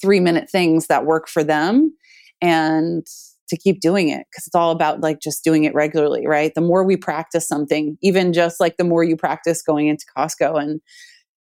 three 0.00 0.20
minute 0.20 0.50
things 0.50 0.86
that 0.88 1.06
work 1.06 1.28
for 1.28 1.44
them 1.44 1.96
and 2.42 3.06
to 3.48 3.56
keep 3.56 3.80
doing 3.80 4.08
it 4.08 4.26
because 4.30 4.46
it's 4.46 4.54
all 4.54 4.70
about 4.70 5.00
like 5.00 5.20
just 5.20 5.44
doing 5.44 5.64
it 5.64 5.74
regularly, 5.74 6.26
right? 6.26 6.54
The 6.54 6.60
more 6.60 6.84
we 6.84 6.96
practice 6.96 7.46
something, 7.46 7.98
even 8.02 8.32
just 8.32 8.58
like 8.58 8.76
the 8.76 8.84
more 8.84 9.04
you 9.04 9.16
practice 9.16 9.62
going 9.62 9.86
into 9.88 10.06
Costco 10.16 10.60
and 10.60 10.80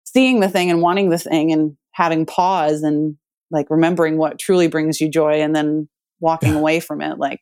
seeing 0.05 0.39
the 0.39 0.49
thing 0.49 0.69
and 0.69 0.81
wanting 0.81 1.09
the 1.09 1.17
thing 1.17 1.51
and 1.51 1.75
having 1.91 2.25
pause 2.25 2.83
and 2.83 3.17
like 3.51 3.67
remembering 3.69 4.17
what 4.17 4.39
truly 4.39 4.67
brings 4.67 5.01
you 5.01 5.09
joy 5.09 5.41
and 5.41 5.55
then 5.55 5.89
walking 6.19 6.53
yeah. 6.53 6.59
away 6.59 6.79
from 6.79 7.01
it, 7.01 7.17
like 7.17 7.41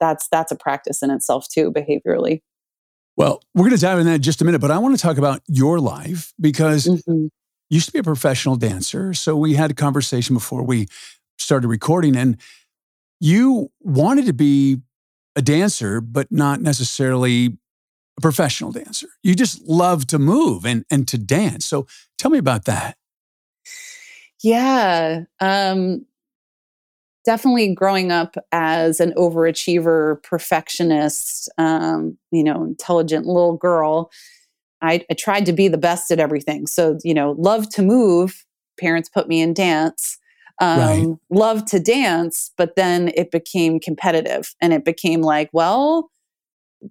that's 0.00 0.28
that's 0.28 0.52
a 0.52 0.56
practice 0.56 1.02
in 1.02 1.10
itself 1.10 1.48
too, 1.48 1.72
behaviorally. 1.72 2.42
Well, 3.16 3.42
we're 3.54 3.64
going 3.64 3.76
to 3.76 3.80
dive 3.80 3.98
in 3.98 4.06
that 4.06 4.14
in 4.16 4.22
just 4.22 4.40
a 4.42 4.44
minute, 4.44 4.60
but 4.60 4.70
I 4.70 4.78
want 4.78 4.96
to 4.96 5.02
talk 5.02 5.18
about 5.18 5.42
your 5.48 5.80
life 5.80 6.32
because 6.40 6.86
mm-hmm. 6.86 7.12
you 7.12 7.30
used 7.68 7.86
to 7.86 7.92
be 7.92 7.98
a 7.98 8.04
professional 8.04 8.54
dancer. 8.54 9.12
So 9.12 9.36
we 9.36 9.54
had 9.54 9.72
a 9.72 9.74
conversation 9.74 10.34
before 10.34 10.62
we 10.62 10.86
started 11.36 11.66
recording, 11.66 12.16
and 12.16 12.36
you 13.18 13.72
wanted 13.80 14.26
to 14.26 14.32
be 14.32 14.78
a 15.34 15.42
dancer, 15.42 16.00
but 16.00 16.30
not 16.30 16.60
necessarily 16.60 17.58
a 18.16 18.20
professional 18.20 18.72
dancer. 18.72 19.08
You 19.22 19.34
just 19.34 19.62
love 19.62 20.06
to 20.08 20.18
move 20.18 20.64
and, 20.64 20.84
and 20.90 21.06
to 21.08 21.18
dance. 21.18 21.66
So 21.66 21.86
tell 22.18 22.30
me 22.30 22.38
about 22.38 22.66
that. 22.66 22.96
Yeah. 24.42 25.24
Um, 25.40 26.06
definitely 27.28 27.74
growing 27.74 28.10
up 28.10 28.36
as 28.52 29.00
an 29.00 29.12
overachiever, 29.12 30.22
perfectionist, 30.22 31.50
um, 31.58 32.16
you 32.30 32.42
know, 32.42 32.64
intelligent 32.64 33.26
little 33.26 33.56
girl. 33.56 34.10
I, 34.80 35.04
I 35.10 35.14
tried 35.14 35.44
to 35.46 35.52
be 35.52 35.68
the 35.68 35.78
best 35.78 36.10
at 36.10 36.20
everything. 36.20 36.66
So, 36.66 36.98
you 37.04 37.12
know, 37.12 37.32
love 37.38 37.68
to 37.70 37.82
move. 37.82 38.44
Parents 38.80 39.08
put 39.08 39.28
me 39.28 39.40
in 39.40 39.52
dance 39.52 40.18
um, 40.60 40.78
right. 40.80 41.16
loved 41.30 41.68
to 41.68 41.80
dance, 41.80 42.50
but 42.56 42.74
then 42.76 43.12
it 43.14 43.30
became 43.30 43.78
competitive 43.78 44.54
and 44.60 44.72
it 44.72 44.84
became 44.84 45.22
like, 45.22 45.50
well, 45.52 46.10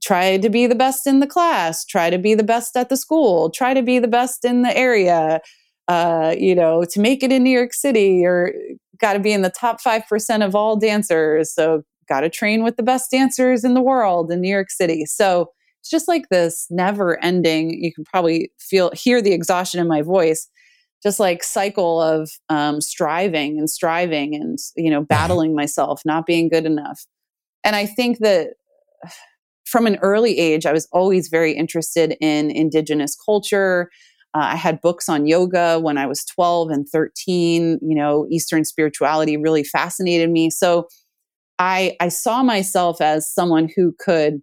try 0.01 0.37
to 0.37 0.49
be 0.49 0.67
the 0.67 0.75
best 0.75 1.05
in 1.05 1.19
the 1.19 1.27
class, 1.27 1.85
try 1.85 2.09
to 2.09 2.17
be 2.17 2.33
the 2.33 2.43
best 2.43 2.75
at 2.77 2.89
the 2.89 2.97
school, 2.97 3.49
try 3.49 3.73
to 3.73 3.81
be 3.81 3.99
the 3.99 4.07
best 4.07 4.45
in 4.45 4.61
the 4.61 4.75
area, 4.75 5.41
uh, 5.87 6.33
you 6.37 6.55
know, 6.55 6.83
to 6.85 6.99
make 6.99 7.23
it 7.23 7.31
in 7.31 7.43
New 7.43 7.49
York 7.49 7.73
City 7.73 8.25
or 8.25 8.53
got 8.99 9.13
to 9.13 9.19
be 9.19 9.31
in 9.31 9.41
the 9.41 9.49
top 9.49 9.81
5% 9.81 10.45
of 10.45 10.55
all 10.55 10.77
dancers. 10.77 11.53
So, 11.53 11.83
got 12.07 12.21
to 12.21 12.29
train 12.29 12.63
with 12.63 12.77
the 12.77 12.83
best 12.83 13.11
dancers 13.11 13.63
in 13.65 13.73
the 13.73 13.81
world 13.81 14.31
in 14.31 14.39
New 14.41 14.49
York 14.49 14.69
City. 14.69 15.05
So, 15.05 15.51
it's 15.81 15.89
just 15.89 16.07
like 16.07 16.29
this 16.29 16.67
never 16.69 17.23
ending, 17.23 17.81
you 17.81 17.93
can 17.93 18.03
probably 18.03 18.51
feel, 18.59 18.91
hear 18.91 19.21
the 19.21 19.33
exhaustion 19.33 19.79
in 19.79 19.87
my 19.87 20.01
voice 20.01 20.49
just 21.03 21.19
like 21.19 21.43
cycle 21.43 22.01
of 22.01 22.29
um, 22.49 22.81
striving 22.81 23.57
and 23.57 23.69
striving 23.69 24.35
and 24.35 24.57
you 24.75 24.89
know 24.89 25.01
battling 25.01 25.55
myself 25.55 26.01
not 26.05 26.25
being 26.25 26.49
good 26.49 26.65
enough 26.65 27.05
and 27.63 27.75
i 27.75 27.85
think 27.85 28.19
that 28.19 28.49
from 29.65 29.85
an 29.85 29.97
early 29.97 30.37
age 30.39 30.65
i 30.65 30.71
was 30.71 30.87
always 30.91 31.27
very 31.27 31.51
interested 31.51 32.15
in 32.21 32.49
indigenous 32.49 33.15
culture 33.15 33.89
uh, 34.33 34.49
i 34.51 34.55
had 34.55 34.81
books 34.81 35.09
on 35.09 35.27
yoga 35.27 35.79
when 35.79 35.97
i 35.97 36.05
was 36.05 36.25
12 36.25 36.69
and 36.69 36.87
13 36.89 37.79
you 37.81 37.95
know 37.95 38.27
eastern 38.29 38.65
spirituality 38.65 39.37
really 39.37 39.63
fascinated 39.63 40.29
me. 40.29 40.49
So 40.49 40.87
i 41.59 41.95
i 41.99 42.09
saw 42.09 42.43
myself 42.43 43.01
as 43.01 43.31
someone 43.31 43.69
who 43.75 43.93
could 43.99 44.41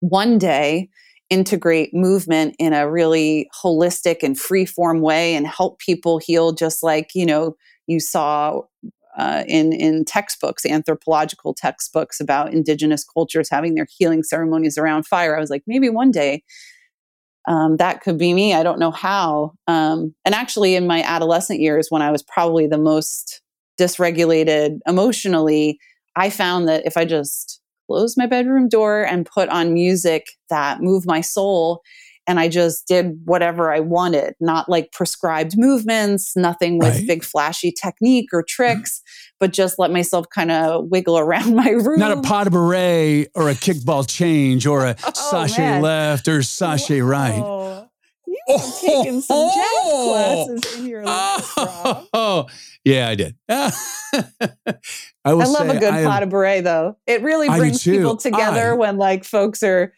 one 0.00 0.38
day 0.38 0.88
integrate 1.30 1.92
movement 1.92 2.56
in 2.58 2.72
a 2.72 2.90
really 2.90 3.50
holistic 3.62 4.22
and 4.22 4.38
free 4.38 4.64
form 4.64 5.00
way 5.00 5.34
and 5.34 5.46
help 5.46 5.78
people 5.78 6.18
heal 6.18 6.52
just 6.52 6.82
like 6.82 7.10
you 7.14 7.26
know 7.26 7.54
you 7.86 8.00
saw 8.00 8.60
uh, 9.18 9.42
in 9.48 9.72
in 9.72 10.04
textbooks 10.04 10.64
anthropological 10.64 11.52
textbooks 11.52 12.20
about 12.20 12.54
indigenous 12.54 13.04
cultures 13.04 13.48
having 13.50 13.74
their 13.74 13.86
healing 13.98 14.22
ceremonies 14.22 14.78
around 14.78 15.06
fire. 15.06 15.36
I 15.36 15.40
was 15.40 15.50
like 15.50 15.64
maybe 15.66 15.90
one 15.90 16.12
day 16.12 16.44
um, 17.48 17.76
that 17.78 18.00
could 18.00 18.18
be 18.18 18.32
me 18.32 18.54
i 18.54 18.62
don't 18.62 18.78
know 18.78 18.90
how 18.90 19.52
um, 19.66 20.14
and 20.24 20.34
actually 20.34 20.76
in 20.76 20.86
my 20.86 21.02
adolescent 21.02 21.60
years 21.60 21.88
when 21.90 22.02
i 22.02 22.10
was 22.10 22.22
probably 22.22 22.66
the 22.66 22.78
most 22.78 23.42
dysregulated 23.80 24.78
emotionally 24.86 25.78
i 26.16 26.30
found 26.30 26.68
that 26.68 26.86
if 26.86 26.96
i 26.96 27.04
just 27.04 27.60
closed 27.88 28.16
my 28.18 28.26
bedroom 28.26 28.68
door 28.68 29.02
and 29.02 29.26
put 29.26 29.48
on 29.48 29.72
music 29.72 30.26
that 30.50 30.80
moved 30.80 31.06
my 31.06 31.20
soul 31.20 31.82
and 32.28 32.38
I 32.38 32.48
just 32.48 32.86
did 32.86 33.18
whatever 33.24 33.72
I 33.72 33.80
wanted, 33.80 34.34
not 34.38 34.68
like 34.68 34.92
prescribed 34.92 35.56
movements, 35.56 36.36
nothing 36.36 36.78
with 36.78 36.94
right. 36.94 37.06
big 37.06 37.24
flashy 37.24 37.72
technique 37.72 38.28
or 38.34 38.44
tricks, 38.46 39.00
but 39.40 39.52
just 39.52 39.78
let 39.78 39.90
myself 39.90 40.28
kind 40.30 40.50
of 40.50 40.86
wiggle 40.86 41.18
around 41.18 41.54
my 41.54 41.70
room. 41.70 41.98
Not 41.98 42.18
a 42.18 42.20
pas 42.20 42.44
de 42.44 42.50
bourrée 42.50 43.26
or 43.34 43.48
a 43.48 43.54
kickball 43.54 44.08
change 44.08 44.66
or 44.66 44.86
a 44.86 44.96
oh, 45.04 45.12
sashay 45.30 45.62
man. 45.62 45.82
left 45.82 46.28
or 46.28 46.42
sashay 46.42 47.02
Whoa. 47.02 47.08
right. 47.08 47.58
You've 48.26 48.60
oh, 48.60 48.80
taken 48.80 49.22
some 49.22 49.48
jazz 49.48 49.66
oh, 49.84 50.48
classes 50.56 50.78
in 50.78 50.86
your 50.86 51.02
life. 51.02 51.52
Oh, 52.12 52.46
yeah, 52.84 53.08
I 53.08 53.14
did. 53.14 53.36
I, 53.48 53.72
I 55.24 55.32
love 55.32 55.68
a 55.68 55.78
good 55.78 55.92
I 55.94 56.04
pot 56.04 56.22
of 56.22 56.28
beret, 56.28 56.64
though. 56.64 56.96
It 57.06 57.22
really 57.22 57.48
brings 57.48 57.82
people 57.82 58.16
together 58.16 58.72
I, 58.72 58.76
when 58.76 58.96
like 58.98 59.24
folks 59.24 59.62
are 59.62 59.94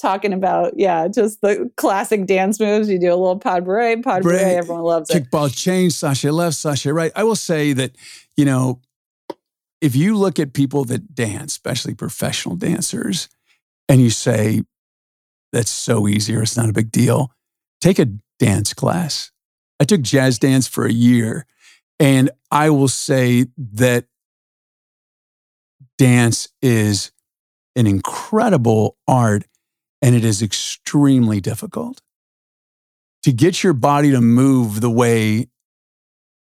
talking 0.00 0.32
about, 0.32 0.78
yeah, 0.78 1.08
just 1.08 1.40
the 1.40 1.70
classic 1.76 2.26
dance 2.26 2.58
moves. 2.60 2.88
You 2.88 2.98
do 2.98 3.08
a 3.08 3.16
little 3.16 3.38
pas 3.38 3.60
de 3.60 3.66
bourrée, 3.66 4.02
pas 4.02 4.20
de 4.20 4.28
bourrée, 4.28 4.56
everyone 4.56 4.82
loves 4.82 5.10
it. 5.10 5.30
Kickball 5.30 5.54
change, 5.54 5.92
sashay 5.92 6.30
left, 6.30 6.56
sashay 6.56 6.90
right. 6.90 7.12
I 7.14 7.24
will 7.24 7.36
say 7.36 7.72
that, 7.74 7.96
you 8.36 8.44
know, 8.44 8.80
if 9.80 9.94
you 9.94 10.16
look 10.16 10.38
at 10.38 10.52
people 10.52 10.84
that 10.86 11.14
dance, 11.14 11.52
especially 11.52 11.94
professional 11.94 12.56
dancers, 12.56 13.28
and 13.88 14.00
you 14.00 14.10
say, 14.10 14.62
that's 15.52 15.70
so 15.70 16.06
easy 16.08 16.34
or 16.34 16.42
it's 16.42 16.56
not 16.56 16.68
a 16.68 16.72
big 16.72 16.90
deal, 16.90 17.32
take 17.80 17.98
a 17.98 18.06
dance 18.38 18.74
class. 18.74 19.30
I 19.80 19.84
took 19.84 20.02
jazz 20.02 20.38
dance 20.38 20.66
for 20.66 20.84
a 20.84 20.92
year, 20.92 21.46
and 22.00 22.30
I 22.50 22.70
will 22.70 22.88
say 22.88 23.46
that 23.56 24.06
dance 25.96 26.48
is 26.60 27.12
an 27.76 27.86
incredible 27.86 28.96
art 29.06 29.44
and 30.02 30.14
it 30.14 30.24
is 30.24 30.42
extremely 30.42 31.40
difficult. 31.40 32.00
To 33.24 33.32
get 33.32 33.62
your 33.62 33.72
body 33.72 34.10
to 34.12 34.20
move 34.20 34.80
the 34.80 34.90
way 34.90 35.48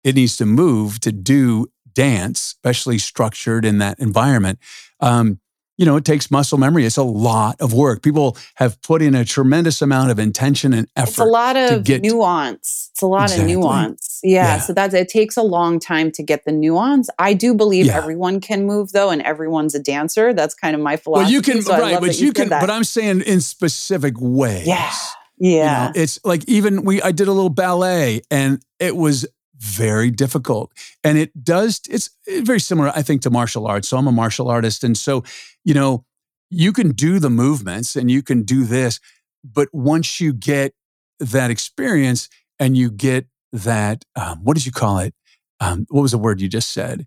it 0.05 0.15
needs 0.15 0.37
to 0.37 0.47
move 0.47 1.01
to 1.01 1.11
do 1.11 1.67
dance, 1.93 2.41
especially 2.53 2.99
structured 2.99 3.65
in 3.65 3.79
that 3.79 3.99
environment, 3.99 4.59
um, 5.01 5.41
you 5.77 5.85
know, 5.85 5.97
it 5.97 6.05
takes 6.05 6.31
muscle 6.31 6.59
memory. 6.59 6.85
It's 6.85 6.97
a 6.97 7.03
lot 7.03 7.61
of 7.61 7.73
work. 7.73 8.03
People 8.03 8.37
have 8.55 8.81
put 8.83 9.03
in 9.03 9.15
a 9.15 9.25
tremendous 9.25 9.83
amount 9.83 10.11
of 10.11 10.19
intention 10.19 10.73
and 10.73 10.89
effort. 10.97 11.11
It's 11.11 11.19
a 11.19 11.25
lot 11.25 11.57
of 11.57 11.85
get, 11.85 12.03
nuance. 12.03 12.89
It's 12.93 13.03
a 13.03 13.07
lot 13.07 13.25
exactly. 13.25 13.53
of 13.53 13.61
nuance. 13.61 14.21
Yeah, 14.23 14.57
yeah, 14.57 14.59
So 14.61 14.73
that 14.73 14.95
it 14.95 15.09
takes 15.09 15.37
a 15.37 15.43
long 15.43 15.79
time 15.79 16.11
to 16.13 16.23
get 16.23 16.45
the 16.45 16.53
nuance. 16.53 17.11
I 17.19 17.35
do 17.35 17.55
believe 17.55 17.87
yeah. 17.87 17.97
everyone 17.97 18.41
can 18.41 18.65
move 18.65 18.93
though, 18.93 19.11
and 19.11 19.21
everyone's 19.23 19.75
a 19.75 19.81
dancer. 19.81 20.33
That's 20.33 20.55
kind 20.55 20.75
of 20.75 20.81
my 20.81 20.97
philosophy. 20.97 21.25
Well, 21.25 21.33
you 21.33 21.43
can, 21.43 21.63
so 21.63 21.79
right, 21.79 22.01
but 22.01 22.19
you, 22.19 22.27
you 22.27 22.33
can, 22.33 22.49
that. 22.49 22.61
but 22.61 22.71
I'm 22.71 22.85
saying 22.85 23.21
in 23.23 23.41
specific 23.41 24.15
ways. 24.19 24.67
Yeah. 24.67 24.93
Yeah. 25.39 25.89
You 25.89 25.95
know, 25.95 26.03
it's 26.03 26.25
like 26.25 26.49
even 26.49 26.83
we, 26.83 27.03
I 27.03 27.13
did 27.13 27.29
a 27.29 27.33
little 27.33 27.51
ballet 27.51 28.23
and 28.31 28.63
it 28.79 28.97
was 28.97 29.27
very 29.59 30.11
difficult. 30.11 30.73
And 31.03 31.19
it 31.19 31.45
does, 31.45 31.81
it's 31.89 32.11
very 32.27 32.61
similar, 32.61 32.93
I 32.95 33.03
think, 33.03 33.23
to 33.23 33.31
martial 33.31 33.67
arts. 33.67 33.89
So 33.89 33.97
I'm 33.97 34.07
a 34.07 34.13
martial 34.13 34.49
artist. 34.49 34.85
And 34.85 34.97
so, 34.97 35.25
you 35.65 35.75
know, 35.75 36.05
you 36.51 36.73
can 36.73 36.93
do 36.93 37.19
the 37.19 37.31
movements 37.31 37.97
and 37.97 38.11
you 38.11 38.23
can 38.23 38.43
do 38.43 38.65
this, 38.65 39.01
but 39.45 39.69
once 39.73 40.21
you 40.21 40.33
get 40.33 40.75
that 41.19 41.51
experience 41.51 42.29
and 42.59 42.77
you 42.77 42.91
get 42.91 43.27
that, 43.53 44.05
um, 44.15 44.45
what 44.45 44.57
did 44.57 44.67
you 44.67 44.73
call 44.73 44.99
it? 44.99 45.15
Um, 45.61 45.87
what 45.89 46.03
was 46.03 46.13
the 46.13 46.19
word 46.19 46.41
you 46.41 46.49
just 46.49 46.73
said? 46.73 47.07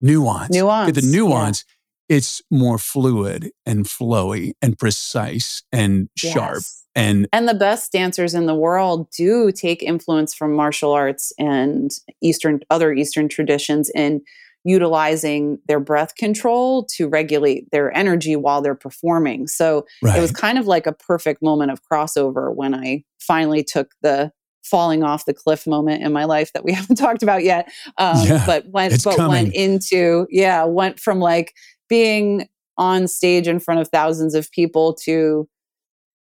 Nuance. 0.00 0.54
Nuance. 0.54 0.92
Get 0.92 1.00
the 1.00 1.10
nuance. 1.10 1.64
Yeah. 1.66 1.74
It's 2.08 2.40
more 2.50 2.78
fluid 2.78 3.50
and 3.66 3.84
flowy 3.84 4.52
and 4.62 4.78
precise 4.78 5.62
and 5.72 6.08
yes. 6.22 6.32
sharp 6.32 6.62
and 6.94 7.28
and 7.32 7.48
the 7.48 7.54
best 7.54 7.92
dancers 7.92 8.34
in 8.34 8.46
the 8.46 8.54
world 8.54 9.10
do 9.10 9.52
take 9.52 9.82
influence 9.82 10.34
from 10.34 10.52
martial 10.54 10.92
arts 10.92 11.32
and 11.38 11.90
eastern 12.22 12.60
other 12.70 12.92
eastern 12.92 13.28
traditions 13.28 13.90
in 13.94 14.22
utilizing 14.64 15.58
their 15.66 15.80
breath 15.80 16.14
control 16.16 16.84
to 16.84 17.08
regulate 17.08 17.70
their 17.70 17.96
energy 17.96 18.36
while 18.36 18.60
they're 18.60 18.74
performing. 18.74 19.46
So 19.46 19.86
Right. 20.02 20.18
it 20.18 20.20
was 20.20 20.32
kind 20.32 20.58
of 20.58 20.66
like 20.66 20.86
a 20.86 20.92
perfect 20.92 21.42
moment 21.42 21.70
of 21.70 21.80
crossover 21.90 22.54
when 22.54 22.74
I 22.74 23.04
finally 23.20 23.62
took 23.64 23.92
the 24.02 24.32
falling 24.64 25.02
off 25.02 25.24
the 25.24 25.32
cliff 25.32 25.66
moment 25.66 26.02
in 26.02 26.12
my 26.12 26.24
life 26.24 26.52
that 26.52 26.64
we 26.64 26.72
haven't 26.78 26.96
talked 26.96 27.22
about 27.22 27.44
yet. 27.44 27.70
Um, 27.96 28.26
Yeah, 28.26 28.44
but 28.46 28.66
went 28.68 29.02
but 29.04 29.16
coming. 29.16 29.30
went 29.44 29.54
into 29.54 30.26
yeah 30.30 30.64
went 30.64 31.00
from 31.00 31.20
like 31.20 31.54
being 31.88 32.48
on 32.76 33.08
stage 33.08 33.48
in 33.48 33.58
front 33.60 33.80
of 33.80 33.88
thousands 33.88 34.34
of 34.34 34.50
people 34.52 34.94
to 34.94 35.48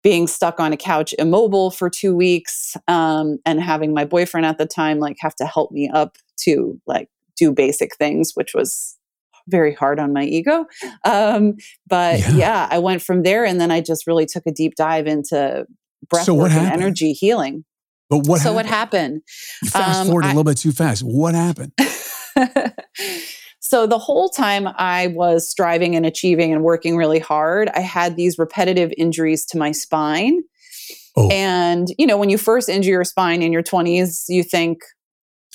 being 0.02 0.26
stuck 0.28 0.60
on 0.60 0.72
a 0.72 0.76
couch 0.76 1.12
immobile 1.18 1.70
for 1.72 1.90
two 1.90 2.14
weeks 2.14 2.76
um, 2.86 3.38
and 3.44 3.60
having 3.60 3.92
my 3.92 4.04
boyfriend 4.04 4.46
at 4.46 4.56
the 4.58 4.66
time 4.66 5.00
like 5.00 5.16
have 5.20 5.34
to 5.34 5.44
help 5.46 5.72
me 5.72 5.88
up 5.92 6.16
to 6.38 6.80
like 6.86 7.08
do 7.36 7.50
basic 7.50 7.96
things 7.96 8.32
which 8.34 8.54
was 8.54 8.96
very 9.48 9.74
hard 9.74 9.98
on 9.98 10.12
my 10.12 10.22
ego 10.24 10.64
um, 11.04 11.54
but 11.88 12.20
Yeah. 12.20 12.30
yeah. 12.36 12.68
i 12.70 12.78
went 12.78 13.02
from 13.02 13.22
there 13.24 13.44
and 13.44 13.60
then 13.60 13.70
i 13.72 13.80
just 13.80 14.06
really 14.06 14.26
took 14.26 14.44
a 14.46 14.52
deep 14.52 14.74
dive 14.76 15.06
into 15.08 15.66
breath 16.08 16.24
So 16.26 16.34
work 16.34 16.52
and 16.52 16.72
energy 16.72 17.12
healing 17.12 17.64
but 18.08 18.18
what 18.28 18.40
so 18.40 18.52
happened? 18.52 18.54
what 18.54 18.66
happened 18.66 19.22
You 19.64 19.70
fast 19.70 19.98
Um, 20.00 20.06
forward 20.06 20.24
a 20.24 20.28
I- 20.28 20.30
little 20.30 20.44
bit 20.44 20.58
too 20.58 20.70
fast. 20.72 21.02
What 21.02 21.34
happened? 21.34 21.72
so 23.66 23.86
the 23.86 23.98
whole 23.98 24.28
time 24.28 24.68
I 24.76 25.08
was 25.08 25.48
striving 25.48 25.96
and 25.96 26.06
achieving 26.06 26.52
and 26.52 26.62
working 26.62 26.96
really 26.96 27.18
hard, 27.18 27.68
I 27.74 27.80
had 27.80 28.14
these 28.14 28.38
repetitive 28.38 28.92
injuries 28.96 29.44
to 29.46 29.58
my 29.58 29.72
spine. 29.72 30.40
Oh. 31.16 31.28
And 31.30 31.88
you 31.98 32.06
know, 32.06 32.16
when 32.16 32.30
you 32.30 32.38
first 32.38 32.68
injure 32.68 32.90
your 32.92 33.04
spine 33.04 33.42
in 33.42 33.52
your 33.52 33.64
20s, 33.64 34.26
you 34.28 34.44
think 34.44 34.78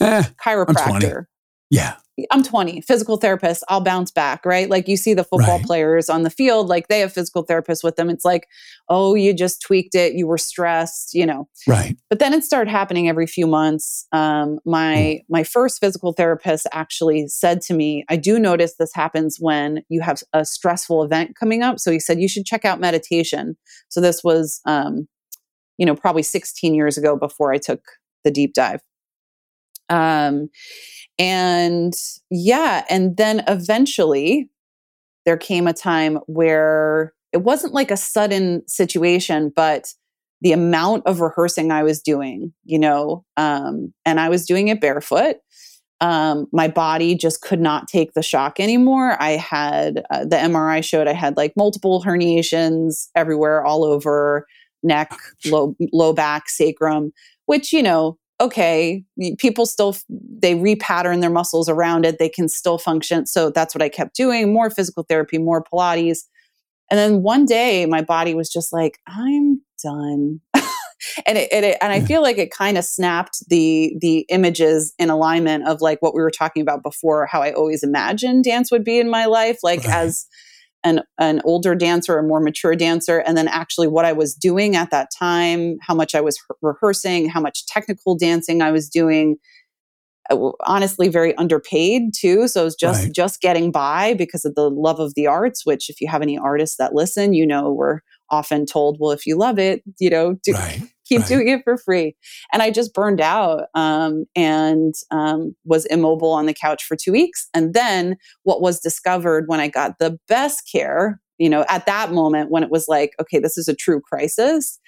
Eh, 0.02 0.24
chiropractor. 0.44 1.26
yeah. 1.70 1.96
I'm 2.30 2.44
20, 2.44 2.82
physical 2.82 3.18
therapist, 3.18 3.64
I'll 3.70 3.82
bounce 3.82 4.12
back, 4.12 4.46
right? 4.46 4.70
Like 4.70 4.88
you 4.88 4.98
see 4.98 5.14
the 5.14 5.24
football 5.24 5.58
Right. 5.58 5.66
players 5.66 6.10
on 6.10 6.24
the 6.24 6.30
field, 6.30 6.68
like 6.68 6.88
they 6.88 7.00
have 7.00 7.14
physical 7.14 7.46
therapists 7.46 7.84
with 7.84 7.96
them. 7.96 8.10
It's 8.10 8.26
like, 8.26 8.48
oh, 8.90 9.16
you 9.16 9.34
just 9.34 9.62
tweaked 9.62 9.96
it, 9.96 10.14
you 10.14 10.28
were 10.28 10.38
stressed, 10.38 11.14
you 11.14 11.26
know 11.26 11.48
Right. 11.68 11.98
but 12.10 12.20
then 12.20 12.34
it 12.34 12.44
started 12.44 12.70
happening 12.70 13.08
every 13.10 13.26
few 13.28 13.48
months 13.48 14.06
um, 14.12 14.60
my 14.66 15.22
my 15.30 15.44
first 15.44 15.80
physical 15.80 16.14
therapist 16.14 16.68
actually 16.74 17.28
said 17.28 17.62
to 17.62 17.74
me 17.74 18.04
i 18.10 18.16
do 18.16 18.38
notice 18.40 18.76
this 18.76 18.94
happens 18.94 19.38
when 19.40 19.84
you 19.90 20.02
have 20.02 20.22
a 20.34 20.44
stressful 20.46 21.04
event 21.04 21.36
coming 21.40 21.64
up 21.64 21.80
so 21.80 21.92
he 21.92 22.00
said 22.00 22.20
you 22.20 22.28
should 22.28 22.46
check 22.46 22.66
out 22.66 22.80
meditation 22.80 23.56
so 23.90 24.02
this 24.02 24.24
was 24.24 24.62
um, 24.66 25.08
you 25.78 25.86
know 25.86 25.96
probably 25.96 26.24
16 26.24 26.74
years 26.74 26.98
ago 26.98 27.16
before 27.16 27.52
i 27.54 27.58
took 27.58 27.82
the 28.24 28.32
deep 28.32 28.54
dive 28.54 28.82
um, 29.90 30.50
and 31.20 31.94
yeah 32.30 32.84
and 32.90 33.18
then 33.18 33.44
eventually 33.48 34.50
there 35.26 35.38
came 35.38 35.68
a 35.68 35.74
time 35.74 36.18
where 36.26 37.14
it 37.32 37.44
wasn't 37.44 37.74
like 37.74 37.92
a 37.92 37.98
sudden 37.98 38.68
situation 38.68 39.52
but 39.56 39.94
the 40.42 40.52
amount 40.52 41.06
of 41.06 41.22
rehearsing 41.22 41.72
I 41.72 41.84
was 41.84 42.02
doing, 42.02 42.52
you 42.66 42.80
know, 42.80 43.24
um, 43.38 43.94
and 44.06 44.20
I 44.20 44.28
was 44.30 44.46
doing 44.46 44.68
it 44.68 44.82
barefoot. 44.82 45.38
Um, 46.02 46.48
my 46.52 46.68
body 46.68 47.14
just 47.14 47.42
could 47.42 47.62
not 47.62 47.88
take 47.88 48.14
the 48.14 48.24
shock 48.24 48.60
anymore. 48.60 49.22
I 49.22 49.32
had 49.32 50.04
uh, 50.10 50.26
the 50.26 50.36
MRI 50.36 50.84
showed 50.84 51.08
I 51.08 51.14
had 51.14 51.38
like 51.38 51.54
multiple 51.56 52.04
herniations 52.04 53.10
everywhere, 53.16 53.64
all 53.64 53.84
over 53.84 54.48
neck, 54.82 55.16
low 55.46 55.76
low 55.94 56.12
back, 56.12 56.50
sacrum. 56.50 57.14
Which 57.46 57.72
you 57.72 57.84
know, 57.84 58.18
okay, 58.42 59.04
people 59.38 59.66
still 59.66 59.96
they 60.10 60.56
repattern 60.56 61.22
their 61.22 61.30
muscles 61.30 61.70
around 61.70 62.06
it. 62.06 62.18
They 62.20 62.28
can 62.28 62.50
still 62.50 62.78
function. 62.78 63.26
So 63.28 63.52
that's 63.52 63.74
what 63.76 63.82
I 63.82 63.90
kept 63.90 64.16
doing: 64.16 64.52
more 64.52 64.70
physical 64.70 65.04
therapy, 65.08 65.38
more 65.38 65.64
Pilates. 65.64 66.20
And 66.90 66.98
then 66.98 67.22
one 67.22 67.46
day, 67.46 67.86
my 67.86 68.02
body 68.02 68.34
was 68.34 68.50
just 68.50 68.74
like, 68.74 69.00
"I'm 69.08 69.62
done," 69.82 70.42
and 71.26 71.38
it, 71.38 71.52
it, 71.52 71.78
and 71.80 71.94
I 71.94 72.02
feel 72.02 72.22
like 72.22 72.38
it 72.38 72.52
kind 72.52 72.78
of 72.78 72.84
snapped 72.84 73.48
the 73.48 73.96
the 74.02 74.26
images 74.30 74.94
in 74.98 75.10
alignment 75.10 75.68
of 75.68 75.80
like 75.80 76.02
what 76.02 76.14
we 76.14 76.22
were 76.22 76.32
talking 76.32 76.62
about 76.62 76.84
before, 76.84 77.28
how 77.28 77.42
I 77.42 77.54
always 77.54 77.84
imagined 77.84 78.44
dance 78.44 78.72
would 78.72 78.84
be 78.84 79.00
in 79.00 79.10
my 79.10 79.26
life, 79.26 79.60
like 79.64 79.88
as 79.88 80.26
an 80.84 81.02
an 81.20 81.42
older 81.46 81.76
dancer, 81.76 82.18
a 82.18 82.24
more 82.24 82.40
mature 82.40 82.76
dancer, 82.76 83.20
and 83.20 83.38
then 83.38 83.48
actually 83.48 83.88
what 83.88 84.06
I 84.06 84.14
was 84.14 84.34
doing 84.34 84.76
at 84.76 84.92
that 84.92 85.10
time, 85.18 85.78
how 85.82 85.94
much 85.94 86.16
I 86.16 86.22
was 86.22 86.40
re- 86.50 86.72
rehearsing, 86.74 87.30
how 87.30 87.42
much 87.42 87.66
technical 87.68 88.16
dancing 88.16 88.62
I 88.62 88.72
was 88.72 88.90
doing. 88.90 89.38
Uh, 90.30 90.52
Honestly, 90.66 91.08
very 91.10 91.36
underpaid 91.36 92.14
too. 92.16 92.48
So 92.48 92.62
I 92.62 92.64
was 92.64 92.76
just 92.76 93.04
Right. 93.04 93.14
just 93.14 93.42
getting 93.42 93.72
by 93.72 94.14
because 94.14 94.46
of 94.46 94.56
the 94.56 94.70
love 94.70 95.00
of 95.00 95.14
the 95.16 95.28
arts. 95.28 95.66
Which, 95.66 95.90
if 95.90 96.00
you 96.02 96.08
have 96.10 96.22
any 96.22 96.38
artists 96.38 96.78
that 96.78 96.94
listen, 96.94 97.34
you 97.34 97.46
know 97.46 97.72
we're 97.72 98.00
often 98.30 98.66
told, 98.66 98.98
well, 99.00 99.12
if 99.12 99.26
you 99.26 99.38
love 99.38 99.60
it, 99.60 99.84
you 100.00 100.10
know, 100.10 100.36
do, 100.44 100.54
right. 100.54 100.82
keep 101.22 101.22
right. 101.22 101.28
doing 101.28 101.48
it 101.50 101.64
for 101.64 101.78
free. 101.78 102.16
And 102.54 102.62
I 102.62 102.72
just 102.72 102.94
burned 102.94 103.22
out 103.22 103.66
um, 103.76 104.26
and 104.36 104.94
um, 105.12 105.56
was 105.66 105.86
immobile 105.88 106.32
on 106.32 106.46
the 106.46 106.54
couch 106.54 106.84
for 106.84 106.96
two 106.96 107.12
weeks. 107.12 107.50
And 107.54 107.74
then 107.74 108.18
what 108.44 108.62
was 108.62 108.80
discovered 108.80 109.46
when 109.48 109.60
I 109.60 109.68
got 109.68 110.00
the 110.00 110.18
best 110.28 110.70
care, 110.72 111.20
you 111.38 111.50
know, 111.50 111.66
at 111.68 111.86
that 111.86 112.14
moment 112.14 112.50
when 112.50 112.64
it 112.64 112.72
was 112.72 112.88
like, 112.88 113.14
okay, 113.20 113.40
this 113.40 113.58
is 113.58 113.68
a 113.68 113.76
true 113.76 114.00
crisis. 114.00 114.80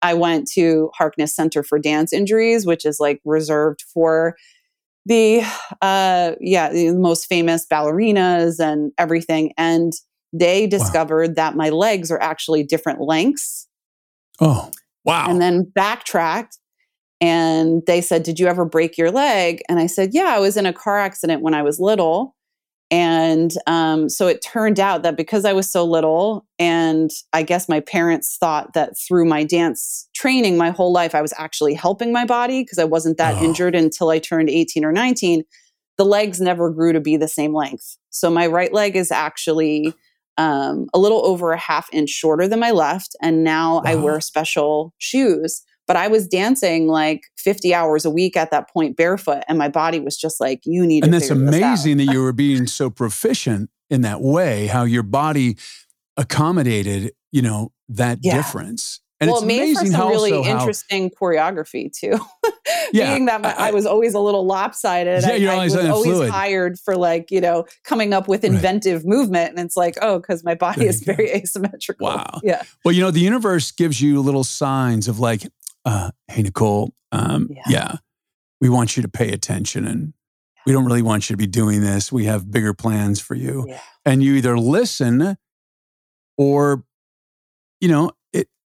I 0.00 0.14
went 0.14 0.48
to 0.52 0.90
Harkness 0.94 1.34
Center 1.34 1.64
for 1.64 1.78
Dance 1.78 2.12
Injuries, 2.12 2.66
which 2.66 2.84
is 2.84 3.00
like 3.00 3.20
reserved 3.24 3.82
for 3.92 4.36
the 5.06 5.42
uh 5.82 6.32
yeah 6.40 6.70
the 6.70 6.94
most 6.94 7.26
famous 7.26 7.66
ballerinas 7.70 8.58
and 8.58 8.90
everything 8.96 9.52
and 9.58 9.92
they 10.32 10.66
discovered 10.66 11.36
that 11.36 11.54
my 11.56 11.68
legs 11.68 12.10
are 12.10 12.22
actually 12.22 12.62
different 12.62 13.02
lengths 13.02 13.68
Oh, 14.40 14.70
wow. 15.04 15.26
and 15.28 15.40
then 15.40 15.62
backtracked 15.74 16.58
and 17.20 17.82
they 17.86 18.00
said 18.00 18.22
did 18.22 18.38
you 18.40 18.46
ever 18.46 18.64
break 18.64 18.98
your 18.98 19.10
leg 19.10 19.62
and 19.68 19.78
i 19.78 19.86
said 19.86 20.10
yeah 20.12 20.34
i 20.34 20.38
was 20.38 20.56
in 20.56 20.66
a 20.66 20.72
car 20.72 20.98
accident 20.98 21.42
when 21.42 21.54
i 21.54 21.62
was 21.62 21.78
little 21.80 22.34
and 22.90 23.52
um, 23.66 24.10
so 24.10 24.26
it 24.28 24.42
turned 24.42 24.78
out 24.78 25.02
that 25.02 25.16
because 25.16 25.44
i 25.44 25.52
was 25.52 25.70
so 25.70 25.84
little 25.84 26.44
and 26.58 27.10
i 27.32 27.42
guess 27.42 27.68
my 27.68 27.80
parents 27.80 28.36
thought 28.36 28.74
that 28.74 28.92
through 28.98 29.24
my 29.24 29.42
dance 29.44 30.08
training 30.14 30.56
my 30.56 30.70
whole 30.70 30.92
life 30.92 31.14
i 31.14 31.22
was 31.22 31.32
actually 31.38 31.72
helping 31.74 32.12
my 32.12 32.24
body 32.26 32.62
because 32.62 32.78
i 32.78 32.84
wasn't 32.84 33.16
that 33.16 33.36
Oh. 33.36 33.44
injured 33.44 33.74
until 33.74 34.10
i 34.10 34.18
turned 34.18 34.50
18 34.50 34.84
or 34.84 34.92
19 34.92 35.44
the 35.96 36.04
legs 36.04 36.40
never 36.40 36.70
grew 36.70 36.92
to 36.92 37.00
be 37.00 37.16
the 37.16 37.28
same 37.28 37.54
length 37.54 37.96
so 38.10 38.28
my 38.30 38.46
right 38.46 38.72
leg 38.72 38.96
is 38.96 39.10
actually 39.10 39.94
um, 40.38 40.86
a 40.92 40.98
little 40.98 41.24
over 41.26 41.52
a 41.52 41.58
half 41.58 41.88
inch 41.92 42.10
shorter 42.10 42.48
than 42.48 42.60
my 42.60 42.70
left. 42.70 43.14
And 43.22 43.44
now 43.44 43.82
I 43.84 43.94
wear 43.94 44.20
special 44.20 44.92
shoes. 44.98 45.62
But 45.86 45.96
I 45.96 46.08
was 46.08 46.26
dancing 46.26 46.88
like 46.88 47.24
50 47.36 47.74
hours 47.74 48.06
a 48.06 48.10
week 48.10 48.36
at 48.38 48.50
that 48.50 48.70
point 48.70 48.96
barefoot. 48.96 49.42
And 49.48 49.58
my 49.58 49.68
body 49.68 50.00
was 50.00 50.16
just 50.16 50.40
like, 50.40 50.60
you 50.64 50.86
need 50.86 51.04
and 51.04 51.12
to 51.12 51.18
that's 51.18 51.28
figure 51.28 51.44
this 51.44 51.54
out." 51.62 51.66
amazing 51.66 51.96
that 51.98 52.04
you 52.12 52.22
were 52.22 52.32
being 52.46 52.66
so 52.66 52.88
proficient 52.88 53.68
in 53.90 54.00
that 54.00 54.22
way, 54.22 54.66
how 54.66 54.84
your 54.84 55.02
body 55.02 55.56
accommodated, 56.16 57.12
you 57.32 57.42
know, 57.42 57.72
that 57.88 58.18
Yeah. 58.22 58.36
difference. 58.36 59.00
And 59.24 59.30
well, 59.32 59.42
it's 59.42 59.44
it 59.44 59.46
made 59.46 59.74
for 59.76 59.84
some 59.86 59.94
how 59.94 60.08
really 60.08 60.32
also 60.32 60.42
how, 60.50 60.58
interesting 60.60 61.10
choreography 61.10 61.90
too. 61.92 62.18
Yeah, 62.92 63.12
Being 63.12 63.26
that 63.26 63.40
my, 63.42 63.52
I- 63.54 63.68
I, 63.68 63.70
was 63.72 63.84
always 63.86 64.14
a 64.14 64.20
little 64.20 64.46
lopsided, 64.46 65.22
Yeah, 65.22 65.30
I, 65.30 65.34
you're 65.34 65.50
I 65.50 65.54
always 65.54 65.72
was 65.72 65.80
on 65.82 65.88
the 65.88 65.94
always 65.94 66.12
fluid. 66.12 66.30
hired 66.30 66.78
for 66.78 66.96
like 66.96 67.30
you 67.30 67.40
know 67.40 67.64
coming 67.84 68.12
up 68.14 68.26
with 68.28 68.42
Right. 68.44 68.52
inventive 68.52 69.04
movement, 69.04 69.50
and 69.50 69.58
it's 69.58 69.76
like 69.76 69.96
oh, 70.00 70.18
because 70.18 70.44
my 70.44 70.54
body 70.54 70.86
is 70.86 71.00
go. 71.00 71.12
very 71.14 71.30
asymmetrical. 71.30 72.06
Wow. 72.06 72.40
Yeah. 72.42 72.62
well, 72.84 72.92
you 72.94 73.00
know, 73.02 73.10
the 73.10 73.20
universe 73.20 73.70
gives 73.72 74.00
you 74.00 74.20
little 74.20 74.44
signs 74.44 75.08
of 75.08 75.18
like, 75.18 75.42
uh, 75.84 76.10
hey, 76.28 76.42
Nicole, 76.42 76.94
um, 77.12 77.48
Yeah. 77.50 77.62
yeah, 77.68 77.92
we 78.60 78.68
want 78.68 78.96
you 78.96 79.02
to 79.02 79.08
pay 79.08 79.30
attention 79.32 79.86
and 79.86 80.12
we 80.66 80.72
don't 80.72 80.84
really 80.86 81.02
want 81.02 81.28
you 81.28 81.34
to 81.34 81.38
be 81.38 81.46
doing 81.46 81.80
this. 81.82 82.10
We 82.12 82.24
have 82.24 82.50
bigger 82.50 82.72
plans 82.74 83.20
for 83.20 83.34
you. 83.34 83.64
Yeah. 83.68 83.80
And 84.06 84.22
you 84.22 84.34
either 84.34 84.58
listen 84.58 85.36
or, 86.38 86.84
you 87.80 87.88
know, 87.88 88.12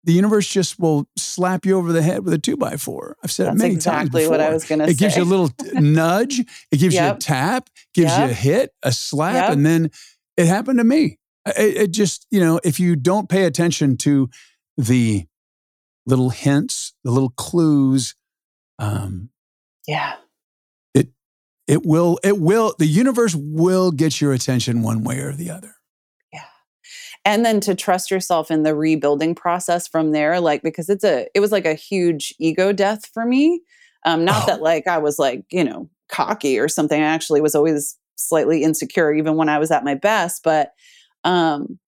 the 0.04 0.12
universe 0.12 0.46
just 0.46 0.78
will 0.78 1.08
slap 1.16 1.64
you 1.66 1.76
over 1.76 1.92
the 1.92 2.02
head 2.02 2.24
with 2.24 2.34
a 2.34 2.38
two 2.38 2.56
by 2.56 2.76
four. 2.76 3.16
I've 3.24 3.30
said 3.32 3.44
it 3.44 3.46
That's 3.50 3.58
many 3.58 3.74
exactly 3.74 4.22
times 4.22 4.30
what 4.30 4.40
I 4.40 4.50
was 4.50 4.64
going 4.64 4.78
to 4.80 4.86
say. 4.86 4.90
It 4.92 4.98
gives 4.98 5.16
you 5.16 5.22
a 5.22 5.24
little 5.24 5.50
nudge. 5.74 6.40
It 6.70 6.76
gives 6.78 6.94
you 6.94 7.00
a 7.00 7.16
tap, 7.18 7.70
gives 7.94 8.16
you 8.16 8.24
a 8.24 8.28
hit, 8.28 8.72
a 8.82 8.92
slap, 8.92 9.34
Yep. 9.34 9.52
and 9.52 9.66
then 9.66 9.90
it 10.36 10.46
happened 10.46 10.78
to 10.78 10.84
me. 10.84 11.18
It, 11.46 11.76
it 11.76 11.90
just, 11.92 12.26
you 12.30 12.40
know, 12.40 12.60
if 12.64 12.78
you 12.78 12.96
don't 12.96 13.28
pay 13.28 13.44
attention 13.44 13.96
to 13.98 14.28
the 14.76 15.26
little 16.06 16.30
hints, 16.30 16.92
the 17.04 17.10
little 17.10 17.30
clues, 17.30 18.14
um, 18.78 19.30
yeah. 19.86 20.16
it 21.66 21.86
will, 21.86 22.18
it 22.22 22.38
will, 22.38 22.74
the 22.78 22.86
universe 22.86 23.34
will 23.34 23.90
get 23.90 24.20
your 24.20 24.32
attention 24.32 24.82
one 24.82 25.02
way 25.02 25.18
or 25.20 25.32
the 25.32 25.50
other. 25.50 25.76
And 27.24 27.44
then 27.44 27.60
to 27.60 27.74
trust 27.74 28.10
yourself 28.10 28.50
in 28.50 28.62
the 28.62 28.74
rebuilding 28.74 29.34
process 29.34 29.88
from 29.88 30.12
there 30.12 30.40
like 30.40 30.62
because 30.62 30.88
it's 30.88 31.04
a 31.04 31.26
it 31.34 31.40
was 31.40 31.52
like 31.52 31.66
a 31.66 31.74
huge 31.74 32.34
ego 32.38 32.72
death 32.72 33.06
for 33.12 33.24
me 33.24 33.60
um 34.04 34.24
not 34.24 34.42
Oh. 34.44 34.46
that 34.46 34.62
like 34.62 34.86
i 34.86 34.98
was 34.98 35.18
like 35.18 35.44
you 35.50 35.64
know 35.64 35.88
cocky 36.08 36.58
or 36.58 36.68
something 36.68 37.00
i 37.00 37.06
actually 37.06 37.40
was 37.40 37.54
always 37.54 37.96
slightly 38.16 38.62
insecure 38.62 39.12
even 39.12 39.36
when 39.36 39.48
I 39.48 39.58
was 39.58 39.70
at 39.70 39.84
my 39.84 39.94
best. 39.94 40.42
But 40.42 40.72
um, 41.24 41.78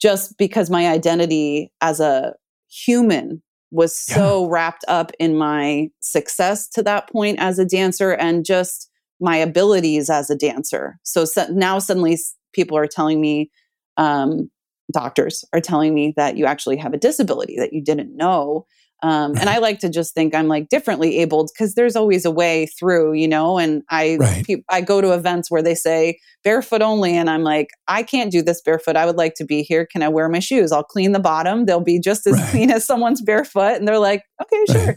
just 0.00 0.36
because 0.38 0.70
my 0.70 0.88
identity 0.88 1.72
as 1.80 2.00
a 2.00 2.34
human 2.68 3.42
was 3.70 3.96
so 3.96 4.44
yeah. 4.44 4.48
wrapped 4.52 4.84
up 4.88 5.12
in 5.18 5.36
my 5.36 5.90
success 6.00 6.68
to 6.68 6.82
that 6.82 7.10
point 7.10 7.38
as 7.38 7.58
a 7.58 7.64
dancer 7.64 8.12
and 8.12 8.44
just 8.44 8.90
my 9.20 9.36
abilities 9.36 10.10
as 10.10 10.30
a 10.30 10.36
dancer. 10.36 10.98
So, 11.02 11.24
so 11.24 11.46
now 11.50 11.78
suddenly 11.78 12.18
people 12.52 12.76
are 12.76 12.86
telling 12.86 13.20
me, 13.20 13.50
um, 13.96 14.50
doctors 14.92 15.44
are 15.52 15.60
telling 15.60 15.94
me 15.94 16.12
that 16.16 16.36
you 16.36 16.46
actually 16.46 16.76
have 16.76 16.94
a 16.94 16.98
disability 16.98 17.56
that 17.58 17.72
you 17.72 17.82
didn't 17.82 18.16
know. 18.16 18.66
Um, 19.02 19.36
and 19.36 19.50
I 19.50 19.58
like 19.58 19.78
to 19.80 19.90
just 19.90 20.14
think 20.14 20.34
I'm 20.34 20.48
like 20.48 20.70
differently 20.70 21.18
abled 21.18 21.50
because 21.52 21.74
there's 21.74 21.96
always 21.96 22.24
a 22.24 22.30
way 22.30 22.66
through, 22.66 23.12
you 23.12 23.28
know. 23.28 23.58
And 23.58 23.82
I 23.90 24.16
right. 24.18 24.46
pe- 24.46 24.62
I 24.70 24.80
go 24.80 25.02
to 25.02 25.12
events 25.12 25.50
where 25.50 25.62
they 25.62 25.74
say 25.74 26.18
barefoot 26.42 26.80
only, 26.80 27.14
and 27.14 27.28
I'm 27.28 27.42
like, 27.42 27.68
I 27.88 28.02
can't 28.02 28.32
do 28.32 28.40
this 28.40 28.62
barefoot. 28.62 28.96
I 28.96 29.04
would 29.04 29.16
like 29.16 29.34
to 29.34 29.44
be 29.44 29.62
here. 29.62 29.84
Can 29.84 30.02
I 30.02 30.08
wear 30.08 30.28
my 30.30 30.38
shoes? 30.38 30.72
I'll 30.72 30.82
clean 30.82 31.12
the 31.12 31.20
bottom. 31.20 31.66
They'll 31.66 31.80
be 31.80 32.00
just 32.00 32.26
as 32.26 32.38
right. 32.40 32.50
clean 32.50 32.70
as 32.70 32.86
someone's 32.86 33.20
barefoot. 33.20 33.76
And 33.76 33.86
they're 33.86 33.98
like, 33.98 34.22
okay, 34.42 34.64
sure. 34.72 34.96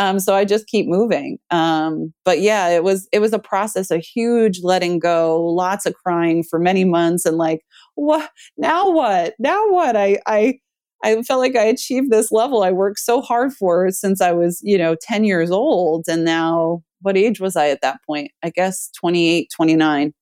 Um, 0.00 0.18
so 0.18 0.34
I 0.34 0.46
just 0.46 0.66
keep 0.66 0.88
moving. 0.88 1.38
Um, 1.50 2.14
but 2.24 2.40
yeah, 2.40 2.68
it 2.68 2.82
was 2.82 3.06
it 3.12 3.18
was 3.20 3.34
a 3.34 3.38
process, 3.38 3.90
a 3.90 3.98
huge 3.98 4.60
letting 4.62 4.98
go, 4.98 5.44
lots 5.44 5.84
of 5.84 5.94
crying 5.94 6.42
for 6.42 6.58
many 6.58 6.84
months, 6.84 7.26
and 7.26 7.36
like, 7.36 7.60
what 7.96 8.30
now? 8.56 8.90
What 8.90 9.34
now? 9.38 9.62
What 9.68 9.96
I 9.96 10.18
I 10.26 10.58
I 11.04 11.20
felt 11.22 11.40
like 11.40 11.54
I 11.54 11.64
achieved 11.64 12.10
this 12.10 12.32
level 12.32 12.62
I 12.62 12.72
worked 12.72 12.98
so 13.00 13.20
hard 13.20 13.52
for 13.52 13.90
since 13.90 14.22
I 14.22 14.32
was, 14.32 14.60
you 14.62 14.78
know, 14.78 14.96
10 15.00 15.24
years 15.24 15.50
old. 15.50 16.06
And 16.08 16.24
now, 16.24 16.82
what 17.02 17.16
age 17.16 17.40
was 17.40 17.56
I 17.56 17.68
at 17.68 17.82
that 17.82 18.00
point? 18.06 18.30
I 18.42 18.50
guess 18.50 18.90
28, 18.98 19.50
29. 19.54 20.14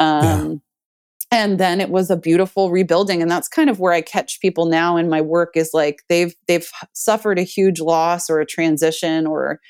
Um, 0.00 0.20
yeah. 0.22 0.54
And 1.30 1.58
then 1.58 1.80
it 1.80 1.90
was 1.90 2.08
a 2.08 2.16
beautiful 2.16 2.70
rebuilding. 2.70 3.20
And 3.20 3.30
that's 3.30 3.48
kind 3.48 3.68
of 3.68 3.80
where 3.80 3.92
I 3.92 4.00
catch 4.00 4.40
people 4.40 4.66
now 4.66 4.96
in 4.96 5.08
my 5.08 5.20
work 5.20 5.56
is 5.56 5.70
like 5.74 6.02
they've 6.08 6.34
they've 6.46 6.70
suffered 6.92 7.38
a 7.38 7.42
huge 7.42 7.80
loss 7.80 8.30
or 8.30 8.40
a 8.40 8.46
transition 8.46 9.26
or 9.26 9.60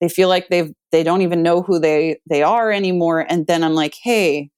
they 0.00 0.08
feel 0.08 0.28
like 0.28 0.48
they've 0.48 0.72
they 0.92 1.02
don't 1.02 1.22
even 1.22 1.42
know 1.42 1.62
who 1.62 1.78
they 1.78 2.18
they 2.28 2.42
are 2.42 2.72
anymore. 2.72 3.26
And 3.28 3.46
then 3.46 3.62
I'm 3.62 3.74
like, 3.74 3.94
hey, 4.02 4.50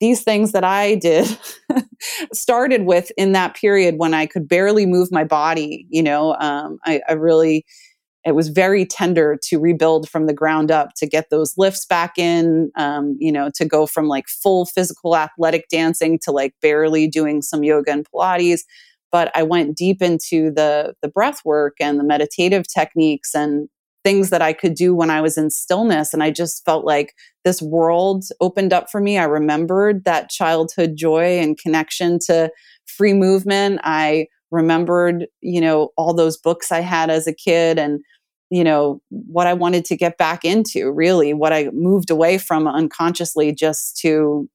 these 0.00 0.22
things 0.22 0.52
that 0.52 0.64
I 0.64 0.96
did 0.96 1.26
started 2.32 2.84
with 2.84 3.10
in 3.16 3.32
that 3.32 3.56
period 3.56 3.94
when 3.96 4.14
I 4.14 4.26
could 4.26 4.48
barely 4.48 4.86
move 4.86 5.10
my 5.10 5.24
body. 5.24 5.86
You 5.88 6.02
know, 6.02 6.36
um, 6.38 6.78
I, 6.84 7.00
I, 7.08 7.12
really, 7.12 7.64
it 8.26 8.34
was 8.34 8.48
very 8.48 8.84
tender 8.84 9.38
to 9.44 9.60
rebuild 9.60 10.08
from 10.08 10.26
the 10.26 10.34
ground 10.34 10.72
up 10.72 10.94
to 10.96 11.06
get 11.06 11.30
those 11.30 11.56
lifts 11.56 11.86
back 11.86 12.18
in, 12.18 12.72
um, 12.76 13.16
you 13.20 13.30
know, 13.30 13.50
to 13.54 13.64
go 13.64 13.86
from 13.86 14.08
like 14.08 14.26
full 14.26 14.66
physical 14.66 15.16
athletic 15.16 15.68
dancing 15.70 16.18
to 16.24 16.32
like 16.32 16.52
barely 16.60 17.06
doing 17.06 17.40
some 17.40 17.62
yoga 17.62 17.92
and 17.92 18.04
Pilates. 18.10 18.62
But 19.12 19.30
I 19.36 19.44
went 19.44 19.76
deep 19.76 20.02
into 20.02 20.50
the 20.50 20.94
the 21.02 21.08
breath 21.08 21.42
work 21.44 21.76
and 21.80 22.00
the 22.00 22.04
meditative 22.04 22.64
techniques 22.66 23.32
and 23.32 23.68
things 24.02 24.30
that 24.30 24.42
I 24.42 24.52
could 24.52 24.74
do 24.74 24.92
when 24.92 25.10
I 25.10 25.20
was 25.20 25.38
in 25.38 25.48
stillness. 25.50 26.12
And 26.12 26.22
I 26.22 26.30
just 26.32 26.64
felt 26.64 26.84
like 26.84 27.14
this 27.44 27.62
world 27.62 28.24
opened 28.40 28.72
up 28.72 28.90
for 28.90 29.00
me. 29.00 29.18
I 29.18 29.24
remembered 29.24 30.04
that 30.04 30.30
childhood 30.30 30.96
joy 30.96 31.38
and 31.38 31.56
connection 31.56 32.18
to 32.26 32.50
free 32.86 33.14
movement. 33.14 33.80
I 33.84 34.26
remembered, 34.50 35.26
you 35.40 35.60
know, 35.60 35.90
all 35.96 36.14
those 36.14 36.36
books 36.36 36.70
I 36.72 36.80
had 36.80 37.10
as 37.10 37.26
a 37.26 37.32
kid 37.34 37.78
and, 37.78 38.00
you 38.50 38.62
know, 38.62 39.00
what 39.10 39.46
I 39.46 39.54
wanted 39.54 39.84
to 39.86 39.96
get 39.96 40.18
back 40.18 40.44
into, 40.44 40.90
really, 40.90 41.34
what 41.34 41.52
I 41.52 41.70
moved 41.72 42.10
away 42.10 42.38
from 42.38 42.66
unconsciously 42.66 43.52
just 43.52 43.96
to 43.98 44.48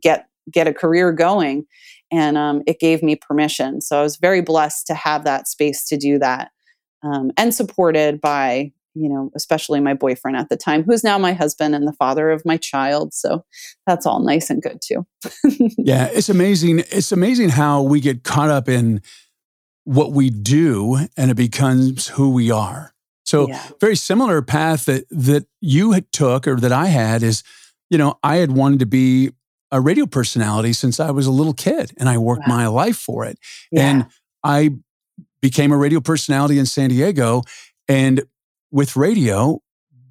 get 0.00 0.26
get 0.50 0.66
a 0.66 0.74
career 0.74 1.12
going. 1.12 1.66
And 2.10 2.38
um, 2.38 2.62
it 2.66 2.80
gave 2.80 3.02
me 3.02 3.16
permission. 3.16 3.82
So 3.82 3.98
i 3.98 4.02
was 4.02 4.16
very 4.16 4.40
blessed 4.40 4.86
to 4.86 4.94
have 4.94 5.24
that 5.24 5.46
space 5.46 5.84
to 5.88 5.98
do 5.98 6.18
that 6.18 6.50
um, 7.02 7.30
and 7.36 7.54
supported 7.54 8.20
by 8.20 8.72
you 8.98 9.08
know, 9.08 9.30
especially 9.34 9.80
my 9.80 9.94
boyfriend 9.94 10.36
at 10.36 10.48
the 10.48 10.56
time, 10.56 10.82
who's 10.82 11.04
now 11.04 11.18
my 11.18 11.32
husband 11.32 11.74
and 11.74 11.86
the 11.86 11.92
father 11.92 12.30
of 12.30 12.44
my 12.44 12.56
child. 12.56 13.14
So 13.14 13.44
that's 13.86 14.06
all 14.06 14.20
nice 14.20 14.50
and 14.50 14.62
good 14.62 14.80
too. 14.82 15.06
yeah, 15.78 16.08
it's 16.12 16.28
amazing. 16.28 16.80
It's 16.90 17.12
amazing 17.12 17.50
how 17.50 17.82
we 17.82 18.00
get 18.00 18.24
caught 18.24 18.50
up 18.50 18.68
in 18.68 19.00
what 19.84 20.12
we 20.12 20.30
do 20.30 20.98
and 21.16 21.30
it 21.30 21.36
becomes 21.36 22.08
who 22.08 22.30
we 22.30 22.50
are. 22.50 22.92
So 23.24 23.48
yeah. 23.48 23.62
very 23.80 23.96
similar 23.96 24.42
path 24.42 24.86
that 24.86 25.04
that 25.10 25.46
you 25.60 25.98
took 26.12 26.46
or 26.46 26.56
that 26.56 26.72
I 26.72 26.86
had 26.86 27.22
is, 27.22 27.42
you 27.90 27.98
know, 27.98 28.18
I 28.22 28.36
had 28.36 28.52
wanted 28.52 28.80
to 28.80 28.86
be 28.86 29.30
a 29.70 29.80
radio 29.80 30.06
personality 30.06 30.72
since 30.72 30.98
I 30.98 31.10
was 31.10 31.26
a 31.26 31.30
little 31.30 31.52
kid 31.52 31.92
and 31.98 32.08
I 32.08 32.18
worked 32.18 32.48
wow. 32.48 32.56
my 32.56 32.66
life 32.68 32.96
for 32.96 33.24
it. 33.24 33.38
Yeah. 33.70 33.88
And 33.88 34.06
I 34.42 34.70
became 35.40 35.72
a 35.72 35.76
radio 35.76 36.00
personality 36.00 36.58
in 36.58 36.66
San 36.66 36.90
Diego 36.90 37.42
and 37.86 38.22
with 38.70 38.96
radio, 38.96 39.60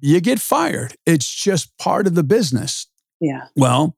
you 0.00 0.20
get 0.20 0.40
fired. 0.40 0.94
It's 1.06 1.32
just 1.32 1.76
part 1.78 2.06
of 2.06 2.14
the 2.14 2.22
business. 2.22 2.86
Yeah. 3.20 3.46
Well, 3.56 3.96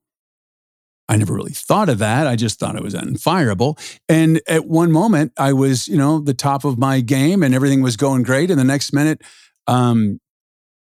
I 1.09 1.17
never 1.17 1.35
really 1.35 1.53
thought 1.53 1.89
of 1.89 1.99
that. 1.99 2.27
I 2.27 2.37
just 2.37 2.61
thought 2.61 2.77
it 2.77 2.83
was 2.83 2.95
unfireable. 2.95 3.79
And 4.09 4.41
at 4.47 4.67
one 4.67 4.93
moment, 4.93 5.33
I 5.37 5.53
was, 5.53 5.89
you 5.89 5.97
know, 5.97 6.21
the 6.21 6.35
top 6.35 6.65
of 6.65 6.79
my 6.79 7.01
game 7.01 7.43
and 7.43 7.55
everything 7.55 7.83
was 7.83 7.97
going 7.97 8.23
great. 8.23 8.51
And 8.51 8.61
the 8.61 8.65
next 8.65 8.93
minute, 8.93 9.23
um, 9.67 10.21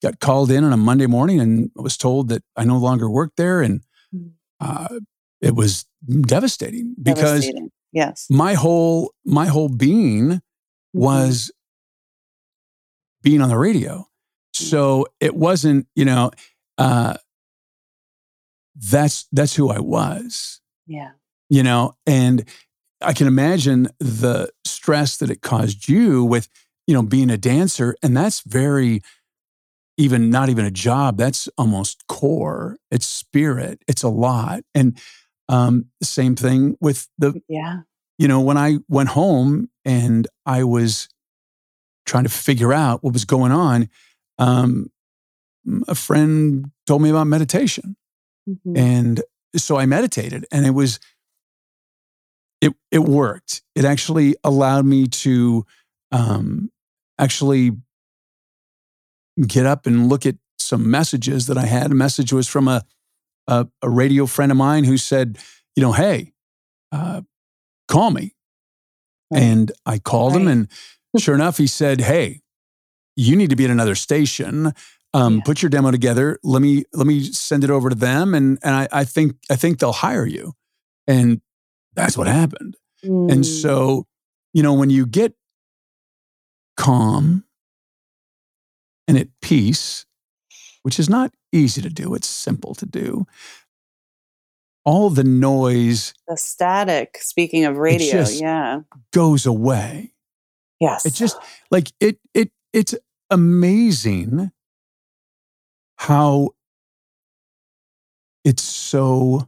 got 0.01 0.19
called 0.19 0.51
in 0.51 0.63
on 0.63 0.73
a 0.73 0.77
Monday 0.77 1.07
morning 1.07 1.39
and 1.39 1.71
was 1.75 1.95
told 1.95 2.29
that 2.29 2.43
I 2.55 2.65
no 2.65 2.77
longer 2.77 3.09
worked 3.09 3.37
there. 3.37 3.61
And 3.61 3.81
mm. 4.13 4.31
uh, 4.59 4.99
it 5.39 5.55
was 5.55 5.85
devastating 6.21 6.95
because 7.01 7.41
devastating. 7.41 7.71
yes, 7.91 8.27
my 8.29 8.53
whole 8.53 9.13
my 9.25 9.45
whole 9.45 9.69
being 9.69 10.29
mm-hmm. 10.29 10.99
was 10.99 11.51
being 13.21 13.41
on 13.41 13.49
the 13.49 13.57
radio. 13.57 14.07
Mm. 14.55 14.69
So 14.69 15.07
it 15.19 15.35
wasn't, 15.35 15.87
you 15.95 16.05
know, 16.05 16.31
uh, 16.77 17.15
that's 18.75 19.27
that's 19.31 19.55
who 19.55 19.69
I 19.69 19.79
was. 19.79 20.61
Yeah. 20.87 21.11
You 21.49 21.63
know, 21.63 21.95
and 22.05 22.45
I 23.01 23.13
can 23.13 23.27
imagine 23.27 23.89
the 23.99 24.49
stress 24.65 25.17
that 25.17 25.29
it 25.29 25.41
caused 25.41 25.89
you 25.89 26.23
with, 26.23 26.47
you 26.87 26.93
know, 26.93 27.03
being 27.03 27.29
a 27.29 27.37
dancer, 27.37 27.95
and 28.01 28.15
that's 28.15 28.41
very 28.41 29.01
even 29.97 30.29
not 30.29 30.49
even 30.49 30.65
a 30.65 30.71
job. 30.71 31.17
That's 31.17 31.49
almost 31.57 32.07
core. 32.07 32.77
It's 32.89 33.05
spirit. 33.05 33.83
It's 33.87 34.03
a 34.03 34.09
lot, 34.09 34.63
and 34.73 34.99
um, 35.49 35.87
same 36.01 36.35
thing 36.35 36.77
with 36.79 37.07
the 37.17 37.41
yeah. 37.47 37.81
You 38.17 38.27
know, 38.27 38.39
when 38.39 38.57
I 38.57 38.77
went 38.87 39.09
home 39.09 39.69
and 39.83 40.27
I 40.45 40.63
was 40.63 41.09
trying 42.11 42.25
to 42.25 42.29
figure 42.29 42.73
out 42.73 43.01
what 43.05 43.13
was 43.13 43.23
going 43.23 43.53
on, 43.53 43.89
um, 44.37 44.91
a 45.87 45.95
friend 45.95 46.69
told 46.85 47.01
me 47.01 47.09
about 47.09 47.25
meditation. 47.25 47.95
Mm-hmm. 48.49 48.75
And 48.75 49.21
so 49.55 49.77
I 49.77 49.85
meditated 49.85 50.45
and 50.51 50.65
it 50.65 50.71
was, 50.71 50.99
it, 52.59 52.73
it 52.91 52.99
worked. 52.99 53.61
It 53.75 53.85
actually 53.85 54.35
allowed 54.43 54.85
me 54.85 55.07
to 55.07 55.65
um, 56.11 56.69
actually 57.17 57.71
get 59.47 59.65
up 59.65 59.85
and 59.85 60.09
look 60.09 60.25
at 60.25 60.35
some 60.59 60.91
messages 60.91 61.47
that 61.47 61.57
I 61.57 61.65
had. 61.65 61.91
A 61.91 61.95
message 61.95 62.33
was 62.33 62.45
from 62.45 62.67
a, 62.67 62.83
a, 63.47 63.67
a 63.81 63.89
radio 63.89 64.25
friend 64.25 64.51
of 64.51 64.57
mine 64.57 64.83
who 64.83 64.97
said, 64.97 65.37
you 65.77 65.81
know, 65.81 65.93
hey, 65.93 66.33
uh, 66.91 67.21
call 67.87 68.11
me. 68.11 68.35
Right. 69.31 69.43
And 69.43 69.71
I 69.85 69.97
called 69.97 70.33
right. 70.33 70.41
him 70.41 70.47
and 70.49 70.67
sure 71.17 71.35
enough, 71.35 71.57
he 71.57 71.67
said, 71.67 72.01
"Hey, 72.01 72.41
you 73.15 73.35
need 73.35 73.49
to 73.49 73.55
be 73.55 73.65
at 73.65 73.71
another 73.71 73.95
station. 73.95 74.73
Um, 75.13 75.37
yeah. 75.37 75.41
Put 75.45 75.61
your 75.61 75.69
demo 75.69 75.91
together. 75.91 76.39
Let 76.43 76.61
me 76.61 76.85
let 76.93 77.05
me 77.05 77.23
send 77.23 77.63
it 77.63 77.69
over 77.69 77.89
to 77.89 77.95
them, 77.95 78.33
and 78.33 78.57
and 78.63 78.75
I, 78.75 78.87
I 78.91 79.03
think 79.03 79.35
I 79.49 79.55
think 79.55 79.79
they'll 79.79 79.91
hire 79.91 80.25
you." 80.25 80.53
And 81.07 81.41
that's 81.93 82.17
what 82.17 82.27
happened. 82.27 82.77
Mm. 83.03 83.31
And 83.31 83.45
so, 83.45 84.05
you 84.53 84.63
know, 84.63 84.73
when 84.73 84.89
you 84.89 85.05
get 85.05 85.33
calm 86.77 87.43
and 89.07 89.17
at 89.17 89.27
peace, 89.41 90.05
which 90.83 90.99
is 90.99 91.09
not 91.09 91.33
easy 91.51 91.81
to 91.81 91.89
do, 91.89 92.13
it's 92.13 92.27
simple 92.27 92.73
to 92.75 92.85
do. 92.85 93.25
All 94.83 95.09
the 95.09 95.23
noise, 95.23 96.13
the 96.27 96.37
static, 96.37 97.19
speaking 97.21 97.65
of 97.65 97.77
radio, 97.77 98.25
yeah, 98.29 98.81
goes 99.13 99.45
away. 99.45 100.13
Yes. 100.81 101.05
It 101.05 101.13
just 101.13 101.37
like 101.69 101.91
it 102.01 102.17
it 102.33 102.51
it's 102.73 102.95
amazing 103.29 104.51
how 105.97 106.49
it's 108.43 108.63
so 108.63 109.47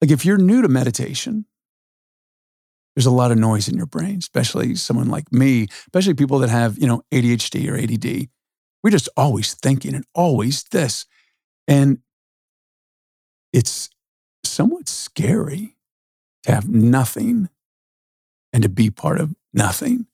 like 0.00 0.10
if 0.10 0.24
you're 0.24 0.38
new 0.38 0.62
to 0.62 0.68
meditation 0.68 1.44
there's 2.94 3.06
a 3.06 3.10
lot 3.10 3.30
of 3.30 3.38
noise 3.38 3.68
in 3.68 3.76
your 3.76 3.86
brain 3.86 4.18
especially 4.18 4.74
someone 4.76 5.08
like 5.08 5.32
me 5.32 5.66
especially 5.86 6.14
people 6.14 6.38
that 6.38 6.50
have 6.50 6.78
you 6.78 6.86
know 6.86 7.02
ADHD 7.12 7.68
or 7.68 7.76
ADD 7.76 8.28
we're 8.82 8.90
just 8.90 9.08
always 9.16 9.54
thinking 9.54 9.94
and 9.94 10.04
always 10.14 10.64
this 10.70 11.06
and 11.66 11.98
it's 13.52 13.90
somewhat 14.44 14.88
scary 14.88 15.76
to 16.44 16.52
have 16.52 16.68
nothing 16.68 17.48
and 18.52 18.62
to 18.62 18.68
be 18.68 18.90
part 18.90 19.20
of 19.20 19.34
nothing. 19.52 20.06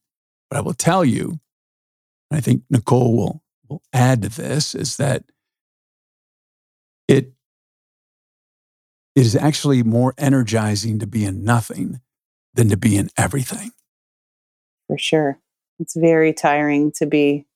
But 0.51 0.59
I 0.59 0.61
will 0.61 0.75
tell 0.75 1.05
you, 1.05 1.41
I 2.31 2.41
think 2.41 2.63
Nicole 2.71 3.17
will, 3.17 3.43
will 3.69 3.83
add 3.93 4.23
to 4.23 4.29
this, 4.29 4.75
is 4.75 4.97
that 4.97 5.25
it, 7.09 7.33
it 9.15 9.27
is 9.27 9.37
actually 9.37 9.83
more 9.83 10.15
energizing 10.19 10.99
to 10.99 11.07
be 11.07 11.25
in 11.25 11.45
nothing 11.45 12.01
than 12.55 12.69
to 12.69 12.77
be 12.77 12.97
in 12.97 13.11
everything. 13.17 13.73
For 14.87 14.99
sure. 14.99 15.39
It's 15.81 15.97
very 15.97 16.33
tiring 16.33 16.93
to 16.97 17.07
be 17.07 17.47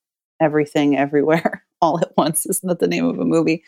everything 0.40 0.96
everywhere 0.96 1.64
all 1.80 2.00
at 2.00 2.16
once. 2.16 2.46
Isn't 2.46 2.68
that 2.68 2.78
the 2.78 2.88
name 2.88 3.04
of 3.04 3.18
a 3.18 3.24
movie? 3.24 3.64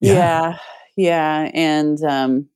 Yeah. 0.00 0.12
Yeah. 0.14 0.58
yeah. 0.96 1.50
And 1.54 2.02
um, 2.04 2.48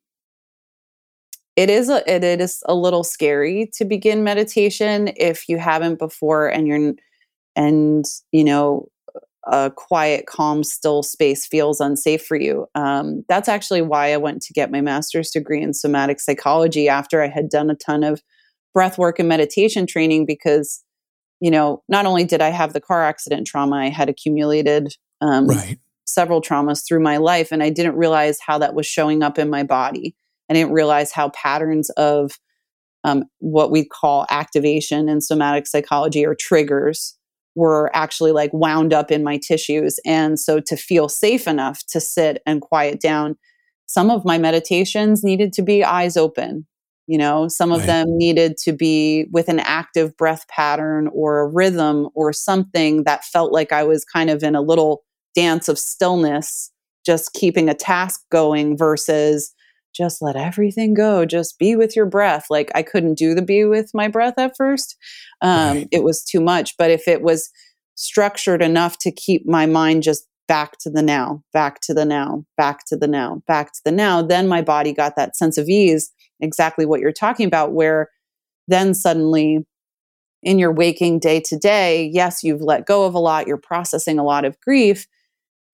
it 1.59 1.71
is 1.71 1.89
a, 1.89 2.09
it 2.09 2.41
is 2.41 2.63
a 2.67 2.75
little 2.75 3.03
scary 3.03 3.69
to 3.75 3.85
begin 3.85 4.23
meditation 4.23 5.11
if 5.17 5.49
you 5.49 5.59
haven't 5.59 5.99
before 5.99 6.47
and 6.47 6.69
you're 6.69 6.95
and 7.57 8.05
you 8.31 8.45
know 8.45 8.87
a 9.51 9.73
quiet 9.75 10.27
calm 10.27 10.63
still 10.63 11.03
space 11.03 11.47
feels 11.47 11.81
unsafe 11.81 12.25
for 12.25 12.37
you 12.37 12.67
um, 12.77 13.25
that's 13.29 13.49
actually 13.49 13.83
why 13.83 14.13
i 14.13 14.17
went 14.17 14.41
to 14.41 14.53
get 14.53 14.71
my 14.71 14.81
master's 14.81 15.31
degree 15.31 15.61
in 15.61 15.75
somatic 15.75 16.21
psychology 16.21 16.89
after 16.89 17.23
i 17.23 17.29
had 17.29 17.49
done 17.49 17.71
a 17.71 17.75
ton 17.75 18.05
of 18.05 18.23
breath 18.73 18.97
work 18.97 19.19
and 19.19 19.29
meditation 19.29 19.85
training 19.85 20.25
because 20.25 20.85
you 21.41 21.51
know 21.51 21.83
not 21.89 22.07
only 22.07 22.23
did 22.23 22.41
i 22.41 22.51
have 22.51 22.73
the 22.73 22.81
car 22.81 23.03
accident 23.03 23.49
trauma 23.49 23.77
i 23.77 23.89
had 23.89 24.09
accumulated 24.09 24.95
um, 25.21 25.49
right. 25.49 25.81
several 26.07 26.41
traumas 26.41 26.87
through 26.87 27.01
my 27.01 27.17
life 27.17 27.51
and 27.51 27.65
i 27.65 27.69
didn't 27.71 27.97
realize 27.97 28.39
how 28.47 28.59
that 28.59 28.75
was 28.75 28.87
showing 28.87 29.25
up 29.25 29.41
in 29.41 29.51
my 29.51 29.65
body 29.65 30.15
I 30.49 30.55
didn't 30.55 30.73
realize 30.73 31.13
how 31.13 31.31
patterns 31.31 31.91
of 31.91 32.39
um, 33.05 33.25
what 33.39 33.71
we 33.71 33.85
call 33.85 34.27
activation 34.31 35.09
in 35.09 35.21
somatic 35.21 35.67
psychology 35.67 36.25
or 36.25 36.35
triggers 36.35 37.17
were 37.55 37.91
actually 37.95 38.33
like 38.33 38.53
wound 38.53 38.93
up 38.93 39.11
in 39.11 39.25
my 39.25 39.37
tissues. 39.37 39.99
And 40.07 40.39
so 40.39 40.61
to 40.61 40.77
feel 40.77 41.09
safe 41.09 41.49
enough 41.49 41.85
to 41.89 42.01
sit 42.01 42.43
and 42.47 42.61
quiet 42.61 43.01
down, 43.01 43.37
some 43.87 44.11
of 44.11 44.25
my 44.25 44.39
meditations 44.39 45.25
needed 45.25 45.53
to 45.55 45.63
be 45.63 45.83
eyes 45.83 46.17
open. 46.17 46.67
You 47.07 47.17
know, 47.17 47.49
some 47.49 47.73
of 47.73 47.81
right. 47.81 47.87
them 47.87 48.19
needed 48.19 48.59
to 48.59 48.73
be 48.73 49.27
with 49.33 49.49
an 49.49 49.61
active 49.61 50.15
breath 50.17 50.47
pattern 50.49 51.09
or 51.15 51.41
a 51.41 51.49
rhythm 51.49 52.09
or 52.15 52.35
something 52.35 53.05
that 53.05 53.25
felt 53.25 53.51
like 53.51 53.73
I 53.73 53.83
was 53.83 54.05
kind 54.05 54.29
of 54.29 54.43
in 54.43 54.55
a 54.55 54.61
little 54.61 55.05
dance 55.35 55.69
of 55.69 55.79
stillness, 55.79 56.71
just 57.07 57.33
keeping 57.33 57.71
a 57.71 57.75
task 57.75 58.21
going 58.31 58.77
versus 58.77 59.55
just 59.99 60.23
let 60.23 60.37
everything 60.37 60.95
go 60.95 61.27
just 61.27 61.59
be 61.59 61.75
with 61.75 61.97
your 61.97 62.07
breath 62.07 62.47
like 62.49 62.71
i 62.75 62.83
couldn't 62.83 63.19
do 63.19 63.35
the 63.35 63.43
be 63.43 63.65
with 63.65 63.91
my 63.93 64.07
breath 64.07 64.39
at 64.39 64.57
first 64.57 64.97
um, 65.41 65.79
right. 65.79 65.89
it 65.91 66.05
was 66.05 66.25
too 66.25 66.41
much 66.41 66.77
but 66.77 66.91
if 66.91 67.09
it 67.09 67.21
was 67.21 67.51
structured 67.97 68.63
enough 68.63 68.97
to 68.99 69.11
keep 69.11 69.45
my 69.45 69.67
mind 69.67 70.05
just 70.05 70.29
back 70.47 70.79
to 70.79 70.89
the 70.89 71.03
now 71.03 71.43
back 71.53 71.81
to 71.81 71.93
the 71.93 72.05
now 72.05 72.45
back 72.57 72.85
to 72.87 72.97
the 72.97 73.09
now 73.09 73.43
back 73.49 73.73
to 73.73 73.81
the 73.85 73.93
now 73.93 74.23
then 74.23 74.47
my 74.47 74.63
body 74.63 74.93
got 74.93 75.17
that 75.17 75.37
sense 75.37 75.59
of 75.59 75.69
ease 75.69 76.13
exactly 76.41 76.87
what 76.87 77.01
you're 77.01 77.13
talking 77.13 77.47
about 77.47 77.73
where 77.73 78.09
then 78.69 78.95
suddenly 78.95 79.67
in 80.45 80.59
your 80.61 80.73
waking 80.73 81.19
day 81.19 81.41
to 81.41 81.59
day 81.59 82.09
yes 82.15 82.45
you've 82.45 82.63
let 82.63 82.87
go 82.87 83.05
of 83.05 83.15
a 83.15 83.19
lot 83.19 83.49
you're 83.49 83.57
processing 83.57 84.19
a 84.19 84.25
lot 84.25 84.45
of 84.45 84.59
grief 84.61 85.07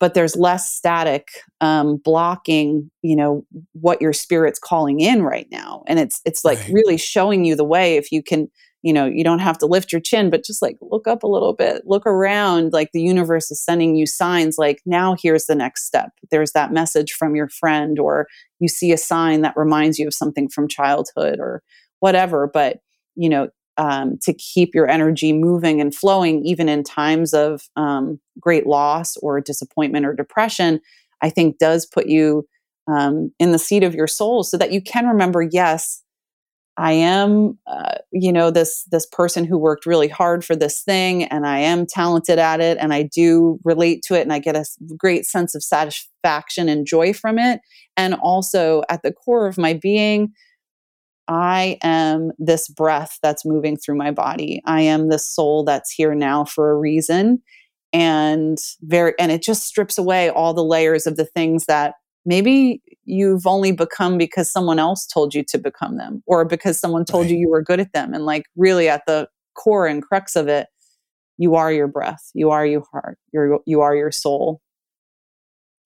but 0.05 0.13
there's 0.13 0.37
less 0.37 0.71
static 0.71 1.29
um, 1.63 1.97
blocking 1.97 2.91
you 3.01 3.17
know 3.17 3.43
what 3.73 4.03
your 4.03 4.13
spirit's 4.13 4.59
calling 4.59 5.01
in 5.01 5.23
right 5.23 5.47
now 5.51 5.83
and 5.87 5.99
it's 5.99 6.21
it's 6.27 6.45
like 6.45 6.59
right. 6.59 6.73
really 6.75 6.99
showing 6.99 7.47
you 7.47 7.57
the 7.57 7.65
way 7.65 7.97
if 7.97 8.13
you 8.13 8.23
can 8.23 8.47
you 8.83 8.93
know 8.93 9.07
you 9.07 9.25
don't 9.25 9.39
have 9.39 9.57
to 9.57 9.65
lift 9.65 9.93
your 9.93 10.03
chin 10.03 10.29
but 10.29 10.45
just 10.45 10.61
like 10.61 10.77
look 10.83 11.09
up 11.09 11.23
a 11.23 11.27
little 11.27 11.55
bit 11.55 11.81
look 11.87 12.07
around 12.07 12.71
like 12.75 12.91
the 12.93 13.01
universe 13.01 13.51
is 13.51 13.65
sending 13.65 13.97
you 13.97 14.05
signs 14.05 14.59
like 14.59 14.83
now 14.85 15.17
here's 15.23 15.47
the 15.47 15.55
next 15.55 15.87
step 15.87 16.11
there's 16.31 16.53
that 16.53 16.71
message 16.71 17.13
from 17.13 17.35
your 17.35 17.49
friend 17.49 17.99
or 17.99 18.27
you 18.61 18.69
see 18.69 18.93
a 18.93 18.99
sign 18.99 19.41
that 19.41 19.57
reminds 19.57 19.99
you 19.99 20.07
of 20.07 20.13
something 20.13 20.51
from 20.51 20.69
childhood 20.69 21.39
or 21.39 21.63
whatever 22.01 22.47
but 22.47 22.81
you 23.15 23.31
know 23.31 23.49
um, 23.77 24.19
to 24.23 24.33
keep 24.35 24.75
your 24.75 24.89
energy 24.89 25.33
moving 25.33 25.81
and 25.81 25.95
flowing, 25.95 26.45
even 26.45 26.69
in 26.69 26.85
times 26.85 27.35
of 27.35 27.63
um, 27.77 28.21
great 28.41 28.67
loss 28.67 29.17
or 29.19 29.41
disappointment 29.41 30.07
or 30.07 30.15
depression, 30.15 30.81
I 31.23 31.31
think 31.31 31.59
does 31.59 31.87
put 31.87 32.07
you 32.07 32.47
um, 32.87 33.33
in 33.39 33.53
the 33.53 33.59
seat 33.59 33.83
of 33.83 33.95
your 33.95 34.07
soul 34.07 34.43
so 34.43 34.57
that 34.59 34.73
you 34.73 34.83
can 34.83 35.07
remember, 35.07 35.43
yes, 35.43 36.03
I 36.77 36.93
am, 36.93 37.57
uh, 37.69 37.99
you 38.11 38.33
know, 38.33 38.51
this 38.51 38.85
this 38.91 39.07
person 39.07 39.45
who 39.45 39.57
worked 39.57 39.87
really 39.87 40.09
hard 40.09 40.45
for 40.45 40.57
this 40.57 40.83
thing, 40.83 41.23
and 41.25 41.47
I 41.47 41.59
am 41.59 41.87
talented 41.87 42.39
at 42.41 42.61
it, 42.61 42.79
and 42.81 42.93
I 42.93 43.03
do 43.05 43.61
relate 43.63 44.03
to 44.09 44.15
it, 44.15 44.23
and 44.23 44.33
I 44.33 44.41
get 44.41 44.57
a 44.57 44.65
great 44.97 45.25
sense 45.25 45.55
of 45.55 45.63
satisfaction 45.63 46.69
and 46.69 46.85
joy 46.85 47.13
from 47.13 47.39
it. 47.39 47.61
And 47.97 48.15
also, 48.15 48.83
at 48.89 49.03
the 49.05 49.13
core 49.13 49.47
of 49.47 49.57
my 49.57 49.75
being, 49.75 50.33
I 51.29 51.79
am 51.83 52.33
this 52.39 52.69
breath 52.69 53.19
that's 53.23 53.45
moving 53.45 53.77
through 53.77 53.97
my 53.97 54.11
body. 54.11 54.63
I 54.67 54.83
am 54.83 55.09
this 55.09 55.27
soul 55.27 55.65
that's 55.65 55.91
here 55.91 56.15
now 56.15 56.45
for 56.45 56.71
a 56.71 56.77
reason. 56.77 57.43
And 57.93 58.59
very 58.83 59.15
and 59.19 59.31
it 59.31 59.43
just 59.43 59.65
strips 59.65 59.99
away 59.99 60.29
all 60.29 60.53
the 60.53 60.65
layers 60.65 61.07
of 61.07 61.17
the 61.17 61.25
things 61.25 61.67
that 61.67 61.95
maybe 62.27 62.83
you've 63.05 63.47
only 63.47 63.73
become 63.73 64.19
because 64.19 64.51
someone 64.51 64.79
else 64.79 65.07
told 65.07 65.35
you 65.35 65.45
to 65.45 65.59
become 65.59 65.97
them 65.97 66.23
or 66.27 66.45
because 66.45 66.79
someone 66.79 67.05
told 67.05 67.25
right. 67.25 67.33
you 67.33 67.39
you 67.39 67.49
were 67.49 67.63
good 67.63 67.81
at 67.81 67.93
them 67.93 68.15
and 68.15 68.25
like 68.25 68.47
really 68.57 68.89
at 68.89 69.03
the 69.07 69.29
core 69.55 69.87
and 69.87 70.03
crux 70.03 70.35
of 70.35 70.49
it 70.49 70.69
you 71.37 71.55
are 71.55 71.73
your 71.73 71.87
breath 71.87 72.31
you 72.35 72.51
are 72.51 72.67
your 72.67 72.83
heart 72.91 73.19
you 73.33 73.61
you 73.67 73.81
are 73.81 73.95
your 73.95 74.11
soul 74.11 74.61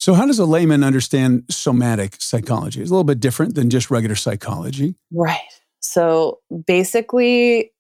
so, 0.09 0.14
how 0.14 0.25
does 0.25 0.38
a 0.38 0.47
layman 0.47 0.85
understand 0.85 1.44
somatic 1.51 2.16
psychology? 2.18 2.81
It's 2.81 2.90
a 2.90 2.94
little 2.94 3.05
bit 3.05 3.21
different 3.21 3.55
than 3.57 3.68
just 3.68 3.90
regular 3.90 4.14
psychology. 4.14 4.94
Right. 5.12 5.37
So, 5.81 6.38
basically, 6.66 7.75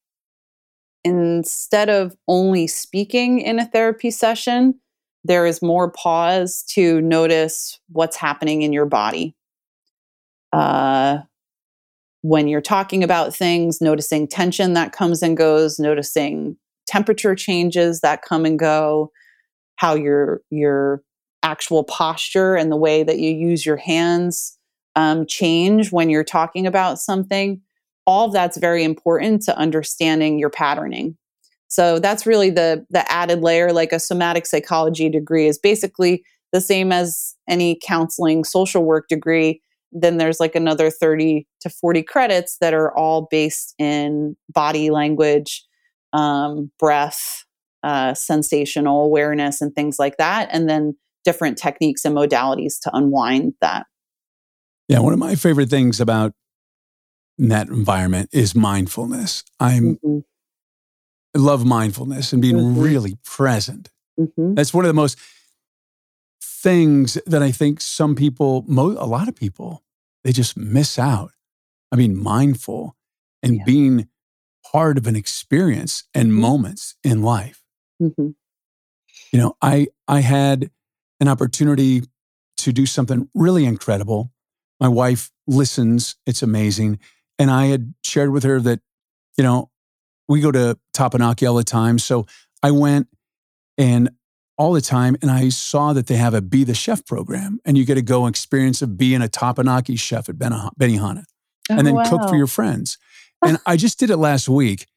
instead 1.04 1.88
of 1.88 2.14
only 2.28 2.66
speaking 2.66 3.40
in 3.40 3.58
a 3.58 3.64
therapy 3.64 4.10
session, 4.10 4.78
there 5.24 5.46
is 5.46 5.62
more 5.62 5.90
pause 5.90 6.64
to 6.74 7.00
notice 7.00 7.80
what's 7.88 8.18
happening 8.18 8.60
in 8.60 8.74
your 8.74 8.84
body. 8.84 9.34
Uh, 10.52 11.20
when 12.20 12.46
you're 12.46 12.60
talking 12.60 13.02
about 13.02 13.34
things, 13.34 13.80
noticing 13.80 14.28
tension 14.28 14.74
that 14.74 14.92
comes 14.92 15.22
and 15.22 15.34
goes, 15.34 15.78
noticing 15.78 16.58
temperature 16.86 17.34
changes 17.34 18.00
that 18.00 18.20
come 18.20 18.44
and 18.44 18.58
go, 18.58 19.12
how 19.76 19.94
your 19.94 20.42
your 20.50 21.02
actual 21.42 21.84
posture 21.84 22.56
and 22.56 22.70
the 22.70 22.76
way 22.76 23.02
that 23.02 23.18
you 23.18 23.30
use 23.30 23.64
your 23.64 23.76
hands 23.76 24.58
um, 24.96 25.26
change 25.26 25.92
when 25.92 26.10
you're 26.10 26.24
talking 26.24 26.66
about 26.66 26.98
something. 26.98 27.60
All 28.06 28.26
of 28.26 28.32
that's 28.32 28.56
very 28.56 28.84
important 28.84 29.42
to 29.42 29.56
understanding 29.56 30.38
your 30.38 30.50
patterning. 30.50 31.16
So 31.68 31.98
that's 31.98 32.26
really 32.26 32.50
the 32.50 32.84
the 32.90 33.10
added 33.12 33.40
layer. 33.42 33.72
Like 33.72 33.92
a 33.92 34.00
somatic 34.00 34.46
psychology 34.46 35.08
degree 35.08 35.46
is 35.46 35.58
basically 35.58 36.24
the 36.52 36.60
same 36.60 36.90
as 36.92 37.34
any 37.48 37.78
counseling 37.82 38.42
social 38.44 38.84
work 38.84 39.08
degree. 39.08 39.60
Then 39.92 40.16
there's 40.16 40.40
like 40.40 40.54
another 40.54 40.90
30 40.90 41.46
to 41.60 41.70
40 41.70 42.02
credits 42.02 42.56
that 42.60 42.74
are 42.74 42.96
all 42.96 43.28
based 43.30 43.74
in 43.78 44.36
body 44.48 44.90
language, 44.90 45.64
um, 46.12 46.70
breath, 46.78 47.44
uh, 47.82 48.14
sensational 48.14 49.04
awareness, 49.04 49.60
and 49.60 49.74
things 49.74 49.98
like 49.98 50.16
that. 50.16 50.48
And 50.52 50.68
then 50.68 50.96
different 51.28 51.58
techniques 51.58 52.06
and 52.06 52.16
modalities 52.16 52.80
to 52.80 52.90
unwind 52.96 53.52
that. 53.60 53.84
Yeah, 54.88 55.00
one 55.00 55.12
of 55.12 55.18
my 55.18 55.34
favorite 55.34 55.68
things 55.68 56.00
about 56.00 56.32
that 57.36 57.68
environment 57.68 58.30
is 58.32 58.54
mindfulness. 58.54 59.44
I'm 59.60 59.96
mm-hmm. 59.96 60.20
I 61.36 61.38
love 61.38 61.66
mindfulness 61.66 62.32
and 62.32 62.40
being 62.40 62.56
mm-hmm. 62.56 62.80
really 62.80 63.18
present. 63.26 63.90
Mm-hmm. 64.18 64.54
That's 64.54 64.72
one 64.72 64.86
of 64.86 64.88
the 64.88 64.94
most 64.94 65.18
things 66.42 67.18
that 67.26 67.42
I 67.42 67.50
think 67.50 67.82
some 67.82 68.14
people, 68.14 68.64
mo- 68.66 68.96
a 68.98 69.04
lot 69.06 69.28
of 69.28 69.36
people, 69.36 69.84
they 70.24 70.32
just 70.32 70.56
miss 70.56 70.98
out. 70.98 71.32
I 71.92 71.96
mean, 71.96 72.16
mindful 72.16 72.96
and 73.42 73.56
yeah. 73.56 73.64
being 73.66 74.08
part 74.72 74.96
of 74.96 75.06
an 75.06 75.14
experience 75.14 76.04
and 76.14 76.28
mm-hmm. 76.30 76.40
moments 76.40 76.94
in 77.04 77.20
life. 77.20 77.62
Mm-hmm. 78.00 78.28
You 79.30 79.38
know, 79.38 79.56
I 79.60 79.88
I 80.08 80.20
had 80.20 80.70
an 81.20 81.28
opportunity 81.28 82.02
to 82.58 82.72
do 82.72 82.86
something 82.86 83.28
really 83.34 83.64
incredible. 83.64 84.32
My 84.80 84.88
wife 84.88 85.30
listens, 85.46 86.16
it's 86.26 86.42
amazing. 86.42 86.98
And 87.38 87.50
I 87.50 87.66
had 87.66 87.94
shared 88.04 88.30
with 88.30 88.42
her 88.44 88.60
that, 88.60 88.80
you 89.36 89.44
know, 89.44 89.70
we 90.28 90.40
go 90.40 90.50
to 90.50 90.78
Teppanyaki 90.94 91.48
all 91.48 91.56
the 91.56 91.64
time. 91.64 91.98
So 91.98 92.26
I 92.62 92.70
went 92.70 93.08
and 93.76 94.10
all 94.58 94.72
the 94.72 94.80
time. 94.80 95.16
And 95.22 95.30
I 95.30 95.48
saw 95.48 95.92
that 95.92 96.08
they 96.08 96.16
have 96.16 96.34
a 96.34 96.42
Be 96.42 96.64
the 96.64 96.74
Chef 96.74 97.06
program, 97.06 97.60
and 97.64 97.78
you 97.78 97.86
get 97.86 97.94
to 97.94 98.02
go 98.02 98.26
experience 98.26 98.82
of 98.82 98.98
being 98.98 99.22
a 99.22 99.28
Teppanyaki 99.28 99.98
chef 99.98 100.28
at 100.28 100.34
Benihana 100.36 101.24
and 101.70 101.80
oh, 101.80 101.82
then 101.82 101.94
Oh, 101.96 102.10
cook 102.10 102.28
for 102.28 102.36
your 102.36 102.48
friends. 102.48 102.98
And 103.46 103.58
I 103.64 103.76
just 103.76 104.00
did 104.00 104.10
it 104.10 104.16
last 104.16 104.48
week, 104.48 104.88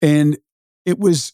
and 0.00 0.38
it 0.86 0.98
was 1.00 1.32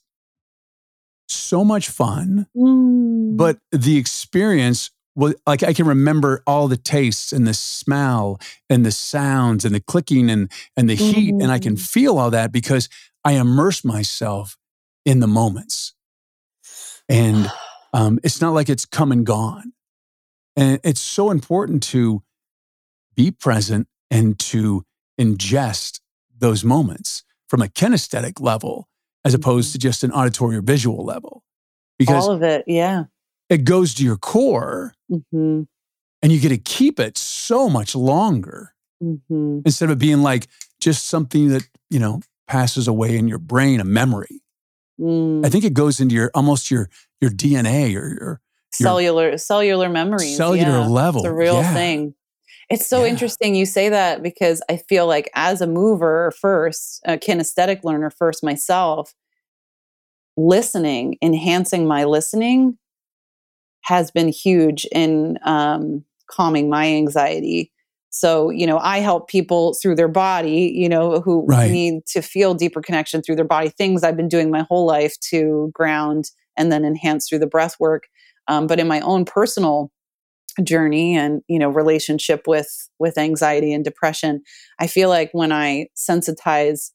so 1.29 1.65
much 1.65 1.89
fun. 1.89 2.47
Mm. 2.57 3.37
But 3.37 3.59
the 3.73 3.97
experience 3.97 4.91
was 5.17 5.35
like 5.47 5.63
I 5.63 5.73
can 5.73 5.87
remember 5.87 6.43
all 6.47 6.67
the 6.69 6.77
tastes 6.77 7.33
and 7.33 7.47
the 7.47 7.55
smell 7.55 8.41
and 8.69 8.85
the 8.85 8.91
sounds 8.91 9.65
and 9.65 9.75
the 9.75 9.81
clicking 9.81 10.29
and 10.31 10.51
and 10.77 10.89
the 10.91 10.95
heat, 10.97 11.35
and 11.35 11.51
I 11.53 11.59
can 11.59 11.77
Mm. 11.77 11.81
feel 11.81 12.19
all 12.19 12.31
that 12.31 12.53
because 12.53 12.89
I 13.25 13.33
immerse 13.33 13.85
myself 13.85 14.57
in 15.05 15.21
the 15.21 15.27
moments. 15.29 15.95
And 17.09 17.51
um, 17.93 18.19
it's 18.23 18.41
not 18.41 18.55
like 18.55 18.69
it's 18.69 18.85
come 18.87 19.13
and 19.13 19.25
gone. 19.25 19.73
And 20.57 20.81
it's 20.85 21.01
so 21.01 21.31
important 21.31 21.83
to 21.85 22.23
be 23.17 23.31
present 23.31 23.89
and 24.11 24.39
to 24.39 24.85
ingest 25.21 26.01
those 26.37 26.65
moments 26.65 27.23
from 27.49 27.63
a 27.63 27.67
kinesthetic 27.67 28.41
level 28.41 28.89
as 29.25 29.35
opposed 29.35 29.73
to 29.73 29.79
just 29.79 30.05
an 30.05 30.13
auditory 30.13 30.57
or 30.57 30.63
visual 30.63 31.05
level. 31.05 31.43
Because 31.99 32.25
all 32.25 32.33
of 32.33 32.43
it, 32.43 32.65
yeah. 32.67 33.05
it 33.49 33.65
goes 33.65 33.95
to 33.95 34.05
your 34.05 34.17
core 34.17 34.95
hmm 35.09 35.63
and 36.23 36.33
you 36.33 36.41
get 36.41 36.49
to 36.49 36.57
keep 36.59 36.99
it 36.99 37.19
so 37.19 37.69
much 37.69 37.95
longer 37.95 38.75
hmm 39.01 39.61
instead 39.67 39.91
of 39.91 39.97
it 39.97 39.99
being 39.99 40.23
like 40.23 40.49
just 40.81 41.07
something 41.07 41.49
that, 41.49 41.69
you 41.91 41.99
know, 41.99 42.21
passes 42.47 42.89
away 42.89 43.17
in 43.17 43.29
your 43.29 43.39
brain, 43.39 43.81
a 43.81 43.85
memory. 43.85 44.43
Mm. 45.01 45.45
I 45.45 45.49
think 45.49 45.65
it 45.65 45.75
goes 45.75 46.01
into 46.01 46.15
your 46.15 46.31
almost 46.35 46.71
your 46.71 46.89
your 47.21 47.31
DNA 47.31 47.97
or 47.97 48.09
your 48.09 48.41
cellular 48.73 49.39
cellular 49.39 49.89
memories. 49.89 50.37
cellular 50.37 50.81
yeah. 50.81 50.87
level. 50.87 51.21
It's 51.23 51.29
a 51.29 51.33
real 51.35 51.55
Yeah. 51.55 51.75
thing. 51.75 52.15
It's 52.75 52.89
so 52.89 53.05
Yeah. 53.05 53.11
interesting 53.11 53.55
you 53.55 53.67
say 53.67 53.89
that 53.89 54.21
because 54.23 54.61
I 54.69 54.79
feel 54.79 55.07
like 55.07 55.31
as 55.35 55.61
a 55.61 55.67
mover 55.67 56.33
first, 56.41 57.01
a 57.05 57.17
kinesthetic 57.17 57.85
learner 57.85 58.11
first 58.11 58.43
myself, 58.43 59.15
listening, 60.37 61.17
enhancing 61.23 61.87
my 61.87 62.03
listening 62.05 62.77
has 63.83 64.11
been 64.11 64.27
huge 64.29 64.87
in 64.91 65.39
um, 65.45 66.05
calming 66.29 66.69
my 66.69 66.87
anxiety. 66.87 67.71
So, 68.11 68.51
you 68.51 68.67
know, 68.67 68.79
I 68.79 68.99
help 68.99 69.29
people 69.29 69.75
through 69.81 69.95
their 69.95 70.09
body, 70.09 70.73
you 70.75 70.89
know, 70.89 71.21
who 71.21 71.47
Right. 71.47 71.71
need 71.71 72.07
to 72.07 72.23
feel 72.23 72.55
deeper 72.55 72.81
connection 72.83 73.23
through 73.23 73.37
their 73.37 73.45
body, 73.45 73.69
things 73.69 74.03
I've 74.03 74.17
been 74.17 74.29
doing 74.29 74.51
my 74.51 74.63
whole 74.69 74.87
life 74.87 75.19
to 75.31 75.71
ground 75.75 76.31
and 76.57 76.73
then 76.73 76.85
enhance 76.85 77.29
through 77.29 77.41
the 77.41 77.47
breath 77.47 77.77
work. 77.79 78.09
Um, 78.49 78.67
but 78.67 78.81
in 78.81 78.89
my 78.89 79.01
own 79.01 79.25
personal 79.25 79.93
journey 80.63 81.17
and 81.17 81.43
you 81.49 81.59
know 81.59 81.69
relationship 81.69 82.47
with 82.47 82.89
with 82.99 83.19
anxiety 83.19 83.73
and 83.73 83.85
depression 83.85 84.41
i 84.79 84.87
feel 84.87 85.09
like 85.09 85.31
when 85.33 85.53
i 85.53 85.87
sensitize 85.97 86.91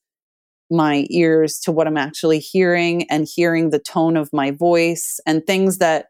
my 0.71 1.05
ears 1.09 1.59
to 1.59 1.71
what 1.71 1.87
i'm 1.87 1.97
actually 1.97 2.39
hearing 2.39 3.09
and 3.09 3.27
hearing 3.33 3.69
the 3.69 3.79
tone 3.79 4.15
of 4.15 4.31
my 4.31 4.51
voice 4.51 5.19
and 5.25 5.45
things 5.45 5.77
that 5.79 6.07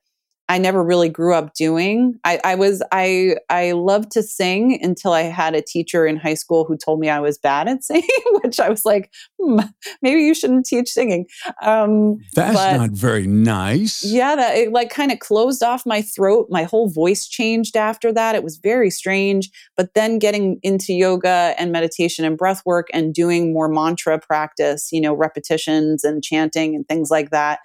i 0.49 0.57
never 0.57 0.83
really 0.83 1.09
grew 1.09 1.33
up 1.33 1.53
doing 1.53 2.19
i, 2.25 2.39
I 2.43 2.55
was 2.55 2.83
i 2.91 3.37
i 3.49 3.71
loved 3.71 4.11
to 4.11 4.23
sing 4.23 4.77
until 4.81 5.13
i 5.13 5.21
had 5.21 5.55
a 5.55 5.61
teacher 5.61 6.05
in 6.05 6.17
high 6.17 6.33
school 6.33 6.65
who 6.65 6.75
told 6.75 6.99
me 6.99 7.09
i 7.09 7.19
was 7.19 7.37
bad 7.37 7.67
at 7.69 7.83
singing 7.89 8.09
which 8.41 8.59
i 8.59 8.67
was 8.67 8.83
like 8.83 9.11
hmm, 9.41 9.59
maybe 10.01 10.21
you 10.21 10.33
shouldn't 10.33 10.65
teach 10.65 10.89
singing 10.89 11.25
um, 11.61 12.17
That's 12.35 12.55
but- 12.55 12.77
not 12.77 12.89
very 12.91 13.27
nice. 13.27 14.03
yeah, 14.03 14.35
that 14.35 14.55
it 14.57 14.71
like 14.71 14.89
kind 14.89 15.11
of 15.11 15.19
closed 15.19 15.63
off 15.63 15.85
my 15.85 16.01
throat. 16.01 16.47
My 16.49 16.63
whole 16.63 16.89
voice 16.89 17.27
changed 17.27 17.75
after 17.75 18.11
that. 18.13 18.35
It 18.35 18.43
was 18.43 18.57
very 18.57 18.89
strange. 18.89 19.49
But 19.77 19.93
then 19.93 20.19
getting 20.19 20.59
into 20.63 20.93
yoga 20.93 21.53
and 21.57 21.71
meditation 21.71 22.25
and 22.25 22.37
breath 22.37 22.61
work 22.65 22.87
and 22.93 23.13
doing 23.13 23.53
more 23.53 23.69
mantra 23.69 24.19
practice, 24.19 24.89
you 24.91 25.01
know, 25.01 25.13
repetitions 25.13 26.03
and 26.03 26.23
chanting 26.23 26.75
and 26.75 26.87
things 26.87 27.09
like 27.09 27.29
that, 27.31 27.59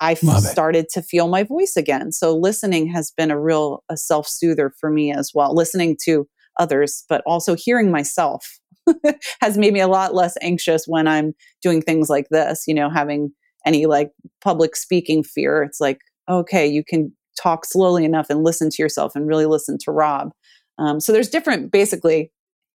I 0.00 0.16
Love 0.22 0.44
it. 0.44 0.48
started 0.48 0.86
to 0.90 1.02
feel 1.02 1.28
my 1.28 1.42
voice 1.42 1.76
again. 1.76 2.12
So 2.12 2.36
listening 2.36 2.88
has 2.88 3.10
been 3.10 3.30
a 3.30 3.40
real 3.40 3.82
a 3.88 3.96
self 3.96 4.26
soother 4.26 4.72
for 4.78 4.90
me 4.90 5.12
as 5.12 5.32
well. 5.34 5.54
Listening 5.54 5.96
to 6.04 6.28
others, 6.58 7.04
but 7.08 7.22
also 7.26 7.54
hearing 7.54 7.90
myself 7.90 8.58
has 9.40 9.58
made 9.58 9.72
me 9.72 9.80
a 9.80 9.88
lot 9.88 10.14
less 10.14 10.36
anxious 10.42 10.84
when 10.86 11.06
I'm 11.08 11.34
doing 11.62 11.82
things 11.82 12.08
like 12.08 12.28
this, 12.30 12.64
you 12.66 12.74
know, 12.74 12.90
having 12.90 13.32
any 13.64 13.86
like 13.86 14.10
public 14.40 14.76
speaking 14.76 15.22
fear. 15.22 15.62
It's 15.62 15.80
like, 15.80 15.98
okay, 16.28 16.66
you 16.66 16.84
can 16.84 17.12
talk 17.40 17.64
slowly 17.64 18.04
enough 18.04 18.30
and 18.30 18.44
listen 18.44 18.70
to 18.70 18.82
yourself 18.82 19.14
and 19.14 19.26
really 19.26 19.46
listen 19.46 19.76
to 19.84 19.90
Rob. 19.90 20.30
Um, 20.78 21.00
so 21.00 21.12
there's 21.12 21.28
different, 21.28 21.72
basically, 21.72 22.30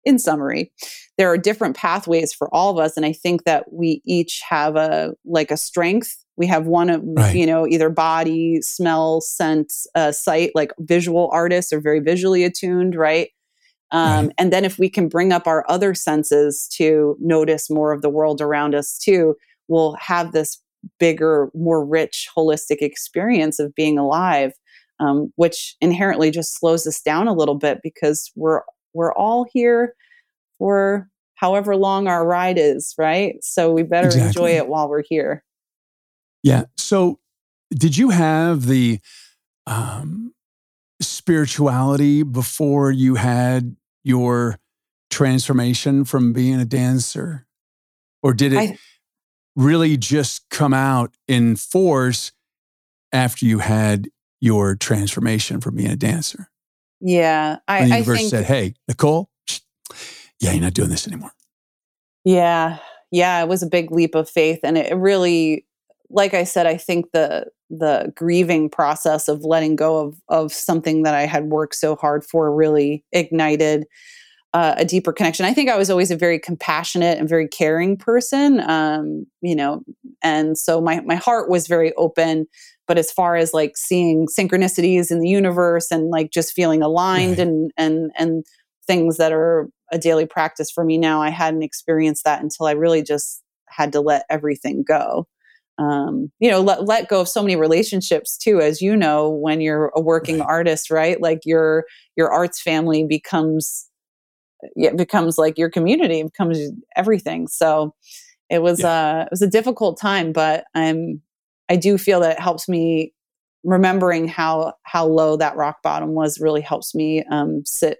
in 0.05 0.19
summary, 0.19 0.73
there 1.19 1.31
are 1.31 1.37
different 1.37 1.77
pathways 1.77 2.33
for 2.33 2.49
all 2.55 2.71
of 2.71 2.79
us, 2.83 2.97
and 2.97 3.05
I 3.05 3.13
think 3.13 3.45
that 3.45 3.71
we 3.71 4.01
each 4.07 4.41
have 4.49 4.77
a 4.77 5.13
like 5.27 5.51
a 5.51 5.57
strength. 5.59 6.17
We 6.41 6.47
have 6.49 6.67
one 6.67 6.89
of 6.91 7.03
Right. 7.05 7.35
you 7.37 7.47
know 7.47 7.67
either 7.69 7.91
body, 7.91 8.61
smell, 8.63 9.21
scent, 9.21 9.73
uh, 9.95 10.11
sight. 10.13 10.51
Like 10.55 10.73
visual 10.81 11.29
artists 11.33 11.73
are 11.73 11.81
very 11.81 12.01
visually 12.01 12.43
attuned, 12.45 12.95
right? 12.97 13.29
Um, 13.93 14.27
Right. 14.27 14.35
And 14.39 14.53
then 14.53 14.65
if 14.65 14.79
we 14.79 14.89
can 14.89 15.09
bring 15.09 15.33
up 15.33 15.47
our 15.47 15.65
other 15.69 15.95
senses 15.95 16.67
to 16.79 17.17
notice 17.21 17.69
more 17.71 17.93
of 17.93 18.03
the 18.03 18.09
world 18.09 18.41
around 18.41 18.75
us 18.75 18.97
too, 18.99 19.37
we'll 19.69 19.97
have 20.01 20.33
this 20.33 20.63
bigger, 20.99 21.51
more 21.55 21.85
rich, 21.85 22.29
holistic 22.37 22.79
experience 22.81 23.59
of 23.59 23.75
being 23.75 23.99
alive, 23.99 24.53
um, 24.99 25.33
which 25.37 25.77
inherently 25.81 26.31
just 26.31 26.59
slows 26.59 26.87
us 26.87 27.01
down 27.03 27.29
a 27.29 27.35
little 27.35 27.55
bit 27.57 27.81
because 27.83 28.31
we're 28.35 28.63
we're 28.95 29.13
all 29.15 29.45
here 29.53 29.95
for 30.59 31.09
however 31.35 31.75
long 31.77 32.07
our 32.07 32.27
ride 32.27 32.59
is, 32.59 32.95
right? 32.99 33.37
So 33.43 33.73
we 33.73 33.83
better 33.83 34.07
Exactly. 34.09 34.27
enjoy 34.29 34.51
it 34.57 34.69
while 34.69 34.89
we're 34.89 35.03
here. 35.09 35.43
Yeah. 36.43 36.65
So, 36.77 37.19
did 37.73 37.97
you 37.97 38.11
have 38.11 38.67
the 38.67 38.99
um, 39.67 40.35
spirituality 41.01 42.23
before 42.23 42.91
you 42.91 43.15
had 43.17 43.77
your 44.03 44.59
transformation 45.11 46.05
from 46.05 46.33
being 46.33 46.61
a 46.61 46.65
dancer? 46.65 47.47
Or 48.23 48.33
did 48.33 48.53
it 48.53 48.59
I- 48.59 48.79
really 49.57 49.97
just 49.97 50.49
come 50.51 50.75
out 50.75 51.15
in 51.29 51.57
force 51.57 52.33
after 53.13 53.47
you 53.47 53.59
had 53.59 54.09
your 54.41 54.75
transformation 54.75 55.61
from 55.61 55.77
being 55.77 55.91
a 55.91 55.97
dancer? 55.97 56.51
Yeah, 57.01 57.59
I, 57.67 57.89
the 57.89 57.95
I 57.95 58.03
think 58.03 58.31
said, 58.31 58.45
hey, 58.45 58.75
Nicole, 58.87 59.31
yeah, 60.39 60.53
you're 60.53 60.61
not 60.61 60.75
doing 60.75 60.91
this 60.91 61.07
anymore. 61.07 61.33
Yeah. 62.25 62.79
Yeah, 63.11 63.43
it 63.43 63.49
was 63.49 63.63
a 63.63 63.67
big 63.67 63.91
leap 63.91 64.15
of 64.15 64.29
faith 64.29 64.61
and 64.63 64.79
it 64.79 64.95
really 64.95 65.67
like 66.11 66.35
I 66.35 66.45
said 66.45 66.67
I 66.67 66.77
think 66.77 67.07
the 67.13 67.47
the 67.71 68.13
grieving 68.17 68.69
process 68.69 69.29
of 69.29 69.45
letting 69.45 69.77
go 69.77 69.99
of 69.99 70.21
of 70.29 70.53
something 70.53 71.03
that 71.05 71.15
I 71.15 71.27
had 71.27 71.45
worked 71.45 71.77
so 71.77 71.97
hard 71.97 72.25
for 72.25 72.55
really 72.55 73.05
ignited 73.13 73.87
uh, 74.53 74.75
a 74.77 74.85
deeper 74.85 75.13
connection. 75.13 75.47
I 75.47 75.55
think 75.55 75.71
I 75.71 75.79
was 75.79 75.91
always 75.91 76.11
a 76.11 76.17
very 76.17 76.41
compassionate 76.41 77.19
and 77.19 77.29
very 77.29 77.47
caring 77.47 77.97
person 77.97 78.61
um, 78.69 79.25
you 79.41 79.55
know, 79.55 79.83
and 80.23 80.59
so 80.59 80.81
my 80.81 81.01
my 81.01 81.15
heart 81.17 81.49
was 81.49 81.67
very 81.69 81.93
open 81.95 82.47
but 82.89 82.99
as 82.99 83.13
far 83.13 83.37
as 83.37 83.55
like 83.55 83.77
seeing 83.77 84.27
synchronicities 84.27 85.13
in 85.13 85.21
the 85.21 85.29
universe 85.29 85.93
and 85.93 86.11
like 86.11 86.33
just 86.33 86.53
feeling 86.53 86.83
aligned 86.83 87.39
Right. 87.39 87.47
and 87.47 87.71
and 87.77 88.11
and 88.19 88.45
things 88.87 89.17
that 89.19 89.33
are 89.33 89.69
a 89.93 89.99
daily 89.99 90.27
practice 90.27 90.71
for 90.71 90.85
me 90.85 90.99
now. 90.99 91.23
I 91.23 91.31
hadn't 91.31 91.63
experienced 91.63 92.25
that 92.25 92.43
until 92.43 92.67
I 92.67 92.73
really 92.73 93.03
just 93.03 93.43
had 93.69 93.93
to 93.93 94.01
let 94.01 94.25
everything 94.29 94.83
go. 94.83 95.29
Um, 95.81 96.31
you 96.39 96.51
know, 96.51 96.61
let 96.61 96.85
let 96.85 97.09
go 97.09 97.23
of 97.23 97.29
so 97.29 97.43
many 97.43 97.57
relationships 97.57 98.37
too, 98.37 98.61
as 98.61 98.83
you 98.83 98.95
know, 98.95 99.31
when 99.31 99.61
you're 99.61 99.91
a 99.97 100.01
working 100.01 100.41
artist, 100.41 100.91
right? 100.91 101.21
Like 101.21 101.41
your 101.45 101.85
your 102.17 102.31
arts 102.31 102.61
family 102.61 103.05
becomes 103.05 103.89
it 104.77 104.97
becomes 104.97 105.39
like 105.39 105.57
your 105.57 105.71
community, 105.71 106.21
it 106.21 106.33
becomes 106.33 106.59
everything. 106.97 107.49
So 107.49 107.95
it 108.51 108.61
was 108.61 108.85
uh 108.85 109.25
it 109.27 109.31
was 109.31 109.43
a 109.43 109.49
difficult 109.49 109.99
time, 109.99 110.33
but 110.33 110.65
I'm 110.75 111.23
I 111.71 111.77
do 111.77 111.97
feel 111.97 112.21
that 112.21 112.33
it 112.33 112.41
helps 112.41 112.69
me 112.69 113.15
remembering 113.65 114.27
how 114.29 114.75
how 114.83 115.07
low 115.07 115.37
that 115.37 115.57
rock 115.57 115.83
bottom 115.83 116.11
was 116.11 116.41
really 116.41 116.61
helps 116.61 116.95
me 116.95 117.25
um, 117.31 117.63
sit 117.65 117.99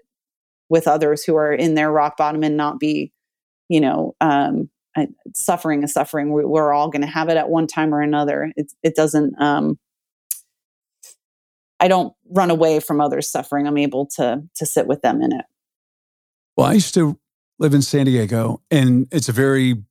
with 0.69 0.87
others 0.87 1.23
who 1.23 1.35
are 1.35 1.53
in 1.53 1.75
their 1.75 1.91
rock 1.91 2.17
bottom 2.17 2.43
and 2.43 2.57
not 2.57 2.79
be, 2.79 3.11
you 3.69 3.79
know, 3.79 4.15
um, 4.21 4.69
I- 4.95 5.07
suffering 5.33 5.83
is 5.83 5.93
suffering. 5.93 6.33
We, 6.33 6.43
we're 6.45 6.73
all 6.73 6.89
going 6.89 7.01
to 7.01 7.07
have 7.07 7.29
it 7.29 7.37
at 7.37 7.49
one 7.49 7.67
time 7.67 7.93
or 7.93 8.01
another. 8.01 8.51
It, 8.55 8.71
it 8.83 8.95
doesn't, 8.95 9.33
um, 9.41 9.79
I 11.79 11.87
don't 11.87 12.13
run 12.29 12.51
away 12.51 12.79
from 12.79 13.01
others' 13.01 13.27
suffering. 13.29 13.67
I'm 13.67 13.77
able 13.77 14.05
to, 14.17 14.43
to 14.55 14.65
sit 14.65 14.85
with 14.87 15.01
them 15.01 15.21
in 15.21 15.31
it. 15.33 15.45
Well, 16.55 16.67
I 16.67 16.73
used 16.73 16.93
to 16.95 17.17
live 17.57 17.73
in 17.73 17.81
San 17.81 18.05
Diego, 18.05 18.61
and 18.69 19.07
it's 19.11 19.29
a 19.29 19.31
very 19.31 19.81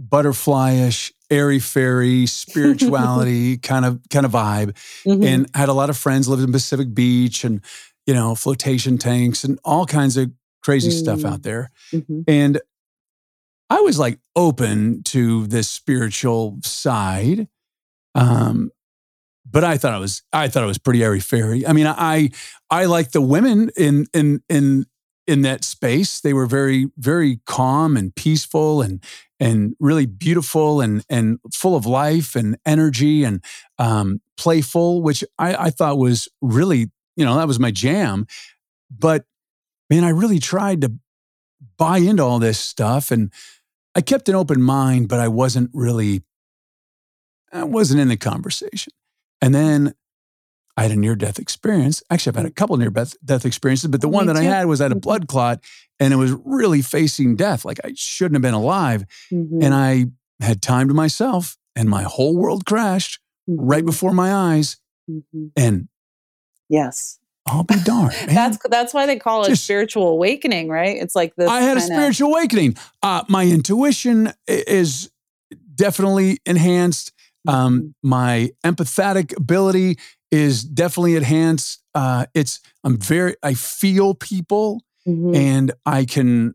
butterflyish 0.00 1.12
airy 1.30 1.58
fairy 1.58 2.26
spirituality 2.26 3.56
kind 3.58 3.84
of 3.84 4.00
kind 4.10 4.26
of 4.26 4.32
vibe, 4.32 4.76
Mhm. 5.06 5.24
and 5.24 5.50
I 5.54 5.58
had 5.58 5.68
a 5.68 5.72
lot 5.72 5.90
of 5.90 5.96
friends 5.96 6.28
lived 6.28 6.42
in 6.42 6.52
Pacific 6.52 6.92
Beach 6.94 7.44
and 7.44 7.60
you 8.06 8.12
know 8.14 8.34
flotation 8.34 8.98
tanks 8.98 9.44
and 9.44 9.58
all 9.64 9.86
kinds 9.86 10.16
of 10.16 10.30
crazy 10.62 10.90
stuff 10.90 11.20
Mm. 11.20 11.30
out 11.30 11.42
there. 11.42 11.70
Mhm. 11.92 12.24
And 12.26 12.60
I 13.70 13.80
was 13.80 13.98
like 13.98 14.18
open 14.36 15.02
to 15.04 15.46
this 15.46 15.68
spiritual 15.68 16.58
side. 16.62 17.48
Um, 18.14 18.70
but 19.50 19.64
I 19.64 19.76
thought 19.76 19.94
it 19.94 20.00
was 20.00 20.22
I 20.32 20.48
thought 20.48 20.62
it 20.62 20.68
was 20.68 20.78
pretty 20.78 21.04
airy 21.04 21.20
fairy. 21.20 21.66
I 21.66 21.72
mean, 21.72 21.86
I 21.86 22.30
I 22.70 22.86
like 22.86 23.12
the 23.12 23.20
women 23.20 23.70
in 23.76 24.06
in 24.14 24.42
in 24.48 24.86
in 25.26 25.42
that 25.42 25.64
space. 25.64 26.20
They 26.20 26.32
were 26.32 26.46
very 26.46 26.88
very 26.96 27.40
calm 27.46 27.96
and 27.96 28.14
peaceful 28.14 28.82
and 28.82 29.02
and 29.38 29.74
really 29.78 30.06
beautiful 30.06 30.80
and 30.80 31.04
and 31.08 31.38
full 31.52 31.76
of 31.76 31.86
life 31.86 32.34
and 32.34 32.56
energy 32.64 33.24
and 33.24 33.44
um, 33.78 34.20
playful, 34.36 35.02
which 35.02 35.22
I, 35.38 35.66
I 35.66 35.70
thought 35.70 35.98
was 35.98 36.28
really 36.40 36.90
you 37.16 37.24
know 37.24 37.36
that 37.36 37.48
was 37.48 37.60
my 37.60 37.70
jam. 37.70 38.26
But 38.90 39.24
man, 39.90 40.04
I 40.04 40.10
really 40.10 40.38
tried 40.38 40.80
to 40.82 40.92
buy 41.76 41.98
into 41.98 42.22
all 42.22 42.38
this 42.38 42.58
stuff 42.58 43.10
and 43.10 43.32
I 43.94 44.00
kept 44.00 44.28
an 44.28 44.34
open 44.34 44.60
mind, 44.60 45.08
but 45.08 45.20
I 45.20 45.28
wasn't 45.28 45.70
really 45.72 46.22
I 47.52 47.64
wasn't 47.64 48.00
in 48.00 48.08
the 48.08 48.16
conversation. 48.16 48.92
And 49.40 49.54
then 49.54 49.94
I 50.76 50.82
had 50.82 50.90
a 50.90 50.96
near 50.96 51.14
death 51.14 51.38
experience. 51.38 52.02
Actually, 52.10 52.30
I've 52.30 52.36
had 52.42 52.46
a 52.46 52.50
couple 52.50 52.76
near 52.76 52.90
death 52.90 53.44
experiences, 53.46 53.88
but 53.88 54.00
the 54.00 54.08
one 54.08 54.26
me 54.26 54.32
that 54.32 54.38
I 54.40 54.44
had 54.44 54.66
was 54.66 54.80
I 54.80 54.84
had 54.86 54.92
a 54.92 54.96
blood 54.96 55.28
clot 55.28 55.62
and 56.00 56.12
it 56.12 56.16
was 56.16 56.32
really 56.44 56.82
facing 56.82 57.36
death. 57.36 57.64
Like 57.64 57.78
I 57.84 57.92
shouldn't 57.94 58.34
have 58.34 58.42
been 58.42 58.54
alive. 58.54 59.04
Mhm. 59.32 59.62
And 59.62 59.72
I 59.74 60.06
had 60.40 60.60
time 60.62 60.88
to 60.88 60.94
myself 60.94 61.56
and 61.76 61.88
my 61.88 62.02
whole 62.02 62.36
world 62.36 62.66
crashed 62.66 63.20
right 63.46 63.84
Mhm. 63.84 63.86
before 63.86 64.12
my 64.12 64.32
eyes. 64.34 64.78
Mhm. 65.08 65.52
And 65.56 65.88
Yes. 66.68 67.20
I'll 67.46 67.62
be 67.64 67.74
darned. 67.84 68.14
That's 68.28 68.58
that's 68.70 68.94
why 68.94 69.04
they 69.06 69.16
call 69.18 69.44
it 69.44 69.48
Just- 69.50 69.64
spiritual 69.64 70.08
awakening, 70.08 70.68
right? 70.68 70.96
It's 70.96 71.14
like 71.14 71.34
this. 71.36 71.48
I 71.48 71.60
had 71.60 71.76
a 71.76 71.80
spiritual 71.80 72.30
awakening. 72.30 72.76
Uh, 73.02 73.22
my 73.28 73.44
intuition 73.44 74.32
is 74.46 75.10
definitely 75.74 76.38
enhanced. 76.46 77.12
Mm-hmm. 77.46 77.54
Um, 77.56 77.94
my 78.02 78.50
empathetic 78.64 79.36
ability 79.36 79.98
is 80.30 80.64
definitely 80.64 81.16
enhanced. 81.16 81.82
Uh, 81.94 82.24
it's 82.34 82.60
I'm 82.82 82.96
very 82.98 83.36
I 83.42 83.54
feel 83.54 84.14
people 84.14 84.82
Mhm. 85.06 85.36
and 85.36 85.72
I 85.84 86.06
can 86.06 86.54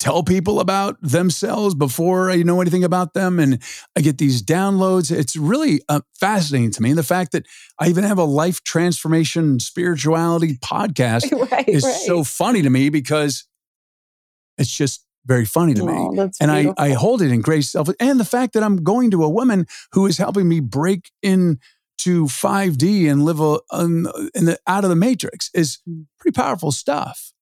tell 0.00 0.22
people 0.24 0.58
about 0.60 0.96
themselves 1.02 1.74
before 1.74 2.30
I 2.30 2.36
know 2.36 2.60
anything 2.60 2.82
about 2.84 3.12
them, 3.14 3.38
and 3.38 3.62
I 3.94 4.00
get 4.00 4.18
these 4.18 4.42
downloads. 4.42 5.12
It's 5.16 5.36
really 5.36 5.82
uh, 5.88 6.00
fascinating 6.18 6.70
to 6.72 6.82
me. 6.82 6.88
And 6.90 6.98
the 6.98 7.02
fact 7.04 7.32
that 7.32 7.46
I 7.78 7.88
even 7.88 8.04
have 8.04 8.18
a 8.18 8.24
life 8.24 8.64
transformation 8.64 9.60
spirituality 9.60 10.54
podcast 10.64 11.30
right, 11.52 11.68
is 11.68 11.84
right. 11.84 11.94
so 11.94 12.24
funny 12.24 12.62
to 12.62 12.70
me 12.70 12.88
because 12.88 13.44
it's 14.58 14.74
just 14.74 15.04
very 15.26 15.44
funny 15.44 15.74
to 15.74 15.84
me. 15.84 15.92
Oh, 15.94 16.14
that's 16.16 16.40
And 16.40 16.50
I, 16.50 16.72
I 16.78 16.90
hold 16.92 17.20
it 17.22 17.30
in 17.30 17.42
great 17.42 17.64
self. 17.64 17.88
And 18.00 18.18
the 18.18 18.24
fact 18.24 18.54
that 18.54 18.62
I'm 18.62 18.82
going 18.82 19.10
to 19.10 19.22
a 19.22 19.28
woman 19.28 19.66
who 19.92 20.06
is 20.06 20.16
helping 20.16 20.48
me 20.48 20.60
break 20.60 21.10
in 21.22 21.58
to 21.98 22.24
5D 22.24 23.10
and 23.10 23.22
live 23.26 23.38
a, 23.40 23.58
in 23.70 24.04
the, 24.46 24.58
out 24.66 24.84
of 24.84 24.90
the 24.90 24.96
matrix 24.96 25.50
is 25.54 25.78
Mm. 25.88 26.06
pretty 26.18 26.34
powerful 26.34 26.72
stuff. 26.72 27.32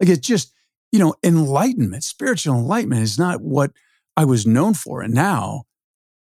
Like 0.00 0.08
it's 0.08 0.26
just, 0.26 0.52
you 0.92 0.98
know, 0.98 1.14
enlightenment, 1.22 2.04
spiritual 2.04 2.54
enlightenment 2.56 3.02
is 3.02 3.18
not 3.18 3.40
what 3.40 3.72
I 4.16 4.24
was 4.24 4.46
known 4.46 4.74
for. 4.74 5.02
And 5.02 5.12
now 5.14 5.64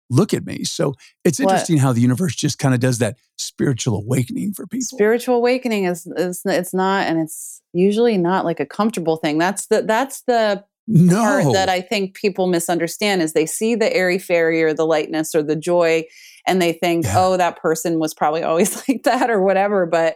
look 0.09 0.33
at 0.33 0.45
me. 0.45 0.63
So 0.63 0.93
it's 1.23 1.39
What? 1.39 1.51
interesting 1.51 1.77
how 1.77 1.93
the 1.93 2.01
universe 2.01 2.35
just 2.35 2.59
kind 2.59 2.73
of 2.73 2.79
does 2.79 2.99
that 2.99 3.17
spiritual 3.37 3.97
awakening 3.97 4.53
for 4.53 4.67
people. 4.67 4.85
spiritual 4.85 5.35
awakening 5.35 5.85
is 5.85 6.05
is 6.17 6.41
it's 6.45 6.73
not, 6.73 7.07
and 7.07 7.19
it's 7.19 7.61
usually 7.73 8.17
not 8.17 8.45
like 8.45 8.59
a 8.59 8.65
comfortable 8.65 9.17
thing. 9.17 9.37
That's 9.37 9.67
the 9.67 9.81
that's 9.81 10.21
the 10.23 10.63
no. 10.87 11.15
part 11.21 11.53
that 11.53 11.69
I 11.69 11.79
think 11.81 12.15
people 12.15 12.47
misunderstand 12.47 13.21
is 13.21 13.33
they 13.33 13.45
see 13.45 13.75
the 13.75 13.93
airy 13.95 14.19
fairy 14.19 14.61
or 14.63 14.73
the 14.73 14.85
lightness 14.85 15.33
or 15.33 15.43
the 15.43 15.55
joy 15.55 16.03
and 16.47 16.61
they 16.61 16.73
think, 16.73 17.05
Yeah. 17.05 17.13
oh, 17.17 17.37
that 17.37 17.57
person 17.61 17.99
was 17.99 18.13
probably 18.13 18.43
always 18.43 18.75
like 18.89 19.03
that 19.03 19.29
or 19.29 19.41
whatever. 19.41 19.85
But 19.85 20.15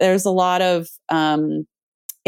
there's 0.00 0.24
a 0.24 0.30
lot 0.30 0.62
of 0.62 0.88
um, 1.10 1.66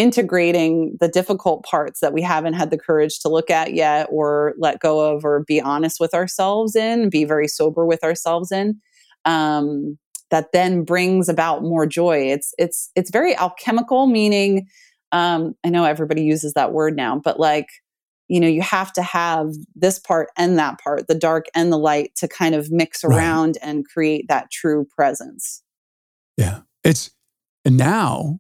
integrating 0.01 0.97
the 0.99 1.09
difficult 1.09 1.63
parts 1.63 2.01
that 2.01 2.15
we 2.15 2.23
haven't 2.23 2.55
had 2.55 2.71
the 2.71 2.79
courage 2.79 3.19
to 3.21 3.29
look 3.29 3.51
at 3.51 3.75
yet 3.75 4.09
or 4.11 4.55
let 4.57 4.81
go 4.81 4.99
of 5.15 5.27
or 5.27 5.45
be 5.47 5.61
honest 5.61 6.01
with 6.01 6.15
ourselves 6.15 6.75
in, 6.75 7.11
be 7.11 7.25
very 7.27 7.47
sober 7.47 7.85
with 7.85 8.03
ourselves 8.03 8.51
in. 8.51 8.81
Um, 9.27 9.99
that 10.31 10.53
then 10.53 10.85
brings 10.85 11.29
about 11.29 11.63
more 11.63 11.85
joy. 11.87 12.31
It's 12.31 12.55
it's 12.57 12.91
it's 12.97 13.11
very 13.11 13.37
alchemical, 13.37 14.07
meaning 14.07 14.69
um, 15.13 15.55
I 15.65 15.69
know 15.69 15.85
everybody 15.85 16.23
uses 16.23 16.55
that 16.55 16.73
word 16.73 16.97
now, 16.97 17.21
but 17.23 17.39
like, 17.39 17.67
you 18.29 18.41
know, 18.41 18.47
you 18.47 18.63
have 18.63 18.93
to 18.95 19.03
have 19.03 19.49
this 19.75 19.99
part 19.99 20.29
and 20.39 20.59
that 20.59 20.79
part, 20.81 21.09
the 21.09 21.15
dark 21.17 21.47
and 21.55 21.71
the 21.71 21.77
light, 21.79 22.13
to 22.17 22.29
kind 22.29 22.55
of 22.55 22.71
mix 22.71 23.05
Right. 23.05 23.19
around 23.19 23.59
and 23.61 23.85
create 23.85 24.29
that 24.29 24.51
true 24.51 24.87
presence. 24.97 25.63
Yeah. 26.39 26.61
It's 26.85 27.11
and 27.67 27.77
now 27.77 28.39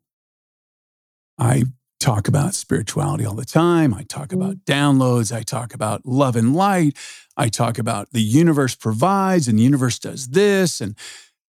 I 1.41 1.65
talk 1.99 2.29
about 2.29 2.55
spirituality 2.55 3.25
all 3.25 3.35
the 3.35 3.45
time. 3.45 3.93
I 3.95 4.03
talk 4.05 4.33
about 4.33 4.57
mm. 4.57 4.65
downloads. 4.65 5.35
I 5.35 5.43
talk 5.43 5.75
about 5.75 6.07
love 6.07 6.37
and 6.37 6.55
light. 6.55 6.97
I 7.37 7.49
talk 7.49 7.79
about 7.79 8.13
the 8.13 8.23
universe 8.23 8.75
provides 8.75 9.49
and 9.49 9.59
the 9.59 9.63
universe 9.63 9.99
does 9.99 10.29
this. 10.29 10.81
And 10.81 10.97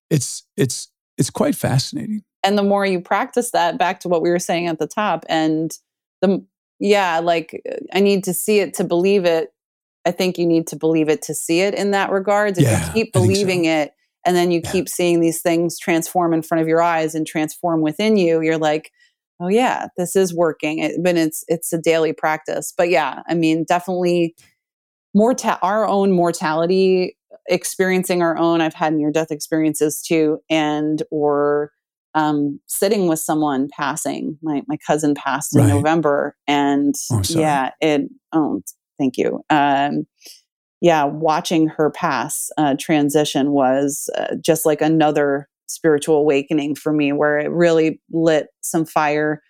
it's 0.09 0.43
it's 0.57 0.89
it's 1.17 1.29
quite 1.29 1.55
fascinating. 1.55 2.23
And 2.43 2.57
the 2.57 2.63
more 2.63 2.85
you 2.85 2.99
practice 2.99 3.51
that, 3.51 3.77
back 3.77 3.99
to 4.01 4.09
what 4.09 4.21
we 4.21 4.29
were 4.29 4.39
saying 4.39 4.67
at 4.67 4.79
the 4.79 4.87
top, 4.87 5.25
and 5.29 5.71
the 6.21 6.43
yeah, 6.79 7.19
like 7.19 7.61
I 7.93 7.99
need 7.99 8.23
to 8.23 8.33
see 8.33 8.59
it 8.59 8.73
to 8.75 8.83
believe 8.83 9.25
it. 9.25 9.53
I 10.05 10.11
think 10.11 10.39
you 10.39 10.47
need 10.47 10.65
to 10.67 10.75
believe 10.75 11.09
it 11.09 11.21
to 11.23 11.35
see 11.35 11.61
it 11.61 11.75
in 11.75 11.91
that 11.91 12.11
regards. 12.11 12.57
If 12.57 12.63
Yeah, 12.63 12.87
you 12.87 12.93
keep 12.93 13.13
think 13.13 13.15
so. 13.15 13.21
believing 13.21 13.65
it 13.65 13.93
and 14.25 14.35
then 14.35 14.49
you 14.49 14.61
Yeah. 14.63 14.71
keep 14.71 14.89
seeing 14.89 15.19
these 15.19 15.41
things 15.41 15.77
transform 15.77 16.33
in 16.33 16.41
front 16.41 16.61
of 16.61 16.67
your 16.67 16.81
eyes 16.81 17.13
and 17.13 17.27
transform 17.27 17.81
within 17.81 18.17
you, 18.17 18.41
you're 18.41 18.57
like, 18.57 18.91
oh 19.41 19.47
yeah, 19.47 19.87
this 19.97 20.15
is 20.15 20.33
working. 20.33 20.79
It, 20.79 21.03
but 21.03 21.17
it's 21.17 21.43
it's 21.47 21.73
a 21.73 21.77
daily 21.77 22.13
practice. 22.13 22.73
But 22.77 22.89
yeah, 22.89 23.23
I 23.27 23.33
mean, 23.33 23.65
definitely 23.67 24.35
morta- 25.13 25.59
our 25.61 25.87
own 25.87 26.11
mortality, 26.11 27.17
experiencing 27.47 28.21
our 28.21 28.37
own. 28.37 28.61
I've 28.61 28.73
had 28.73 28.93
near 28.93 29.11
death 29.11 29.31
experiences 29.31 30.01
too, 30.01 30.39
and 30.49 31.01
or 31.11 31.71
um, 32.13 32.59
sitting 32.67 33.07
with 33.07 33.19
someone 33.19 33.69
passing. 33.69 34.37
My 34.41 34.61
my 34.67 34.77
cousin 34.85 35.15
passed 35.15 35.55
in 35.55 35.63
Right. 35.63 35.69
November, 35.73 36.35
and 36.47 36.93
Oh, 37.11 37.21
yeah, 37.29 37.71
it. 37.81 38.03
Oh, 38.33 38.61
thank 38.97 39.17
you. 39.17 39.43
Um, 39.49 40.05
yeah, 40.81 41.03
watching 41.03 41.67
her 41.67 41.91
pass 41.91 42.49
uh, 42.57 42.75
transition 42.79 43.51
was 43.51 44.09
uh, 44.17 44.35
just 44.43 44.65
like 44.65 44.81
another 44.81 45.47
spiritual 45.73 46.17
awakening 46.17 46.75
for 46.75 46.93
me, 46.93 47.11
where 47.11 47.39
it 47.39 47.51
really 47.51 48.01
lit 48.11 48.47
some 48.61 48.85
fire 48.85 49.41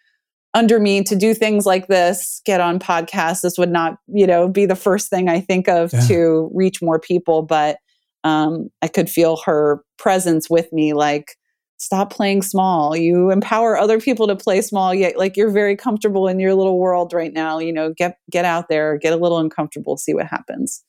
under 0.54 0.80
me 0.80 1.02
to 1.04 1.16
do 1.16 1.34
things 1.34 1.66
like 1.66 1.88
this, 1.88 2.42
get 2.46 2.60
on 2.60 2.78
podcasts. 2.78 3.42
This 3.42 3.58
would 3.58 3.72
not, 3.72 3.98
you 4.08 4.28
know, 4.28 4.50
be 4.50 4.66
the 4.66 4.76
first 4.76 5.10
thing 5.10 5.30
I 5.30 5.40
think 5.40 5.68
of 5.70 5.94
Yeah. 5.94 6.02
to 6.08 6.52
reach 6.54 6.82
more 6.82 7.00
people, 7.00 7.42
but 7.42 7.78
um, 8.24 8.70
I 8.82 8.88
could 8.88 9.10
feel 9.10 9.38
her 9.46 9.82
presence 9.98 10.50
with 10.50 10.72
me, 10.74 10.94
like 10.94 11.38
stop 11.78 12.12
playing 12.12 12.44
small. 12.44 12.96
You 12.96 13.32
empower 13.32 13.78
other 13.78 14.00
people 14.00 14.28
to 14.28 14.36
play 14.36 14.62
small, 14.62 14.94
yet 14.94 15.18
like 15.18 15.36
you're 15.36 15.50
very 15.50 15.76
comfortable 15.76 16.28
in 16.28 16.40
your 16.40 16.54
little 16.54 16.78
world 16.78 17.14
right 17.14 17.34
now. 17.34 17.58
You 17.58 17.74
know, 17.74 17.94
get 17.98 18.18
get 18.30 18.46
out 18.46 18.68
there, 18.70 18.98
get 18.98 19.14
a 19.14 19.18
little 19.18 19.40
uncomfortable, 19.40 19.98
see 19.98 20.14
what 20.14 20.28
happens. 20.28 20.84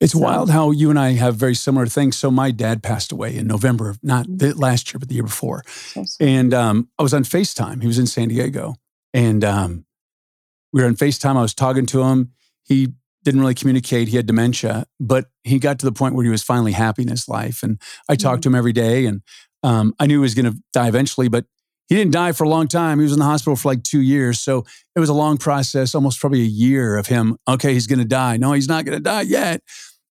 It's 0.00 0.12
So- 0.12 0.18
wild 0.18 0.50
how 0.50 0.70
you 0.72 0.90
and 0.90 0.98
I 0.98 1.12
have 1.12 1.36
very 1.36 1.54
similar 1.54 1.86
things. 1.86 2.16
So 2.16 2.30
my 2.30 2.50
dad 2.50 2.82
passed 2.82 3.12
away 3.12 3.34
in 3.36 3.46
November 3.46 3.88
of 3.88 3.98
not 4.02 4.26
the 4.28 4.52
last 4.54 4.92
year, 4.92 4.98
but 4.98 5.08
the 5.08 5.14
year 5.14 5.22
before. 5.24 5.62
And 6.20 6.52
um, 6.52 6.88
I 6.98 7.02
was 7.02 7.14
on 7.14 7.24
FaceTime. 7.24 7.80
He 7.80 7.86
was 7.86 7.98
in 7.98 8.06
San 8.06 8.28
Diego. 8.28 8.74
And 9.14 9.42
um, 9.44 9.86
we 10.72 10.82
were 10.82 10.86
on 10.88 10.96
FaceTime. 10.96 11.36
I 11.36 11.42
was 11.42 11.54
talking 11.54 11.86
to 11.86 12.02
him. 12.02 12.32
He 12.64 12.92
didn't 13.24 13.40
really 13.40 13.54
communicate. 13.54 14.08
He 14.08 14.16
had 14.16 14.26
dementia, 14.26 14.86
but 15.00 15.26
he 15.44 15.58
got 15.58 15.78
to 15.78 15.86
the 15.86 15.92
point 15.92 16.14
where 16.14 16.24
he 16.24 16.30
was 16.30 16.42
finally 16.42 16.72
happy 16.72 17.02
in 17.02 17.08
his 17.08 17.26
life. 17.28 17.62
And 17.62 17.80
I 18.08 18.16
talked 18.16 18.42
to 18.42 18.48
him 18.50 18.54
every 18.54 18.72
day. 18.72 19.06
And 19.06 19.22
um, 19.62 19.94
I 19.98 20.06
knew 20.06 20.16
he 20.18 20.22
was 20.22 20.34
going 20.34 20.52
to 20.52 20.58
die 20.72 20.88
eventually, 20.88 21.28
but 21.28 21.46
he 21.88 21.94
didn't 21.94 22.12
die 22.12 22.32
for 22.32 22.44
a 22.44 22.48
long 22.48 22.68
time. 22.68 22.98
He 22.98 23.04
was 23.04 23.12
in 23.12 23.18
the 23.18 23.24
hospital 23.24 23.56
for 23.56 23.68
like 23.68 23.82
two 23.82 24.00
years. 24.00 24.40
So 24.40 24.64
it 24.94 25.00
was 25.00 25.08
a 25.08 25.14
long 25.14 25.38
process, 25.38 25.94
almost 25.94 26.20
probably 26.20 26.42
a 26.42 26.44
year 26.44 26.96
of 26.96 27.06
him. 27.06 27.36
Okay, 27.48 27.72
he's 27.72 27.86
going 27.86 28.00
to 28.00 28.04
die. 28.04 28.36
No, 28.36 28.52
he's 28.52 28.68
not 28.68 28.84
going 28.84 28.98
to 28.98 29.02
die 29.02 29.22
yet. 29.22 29.62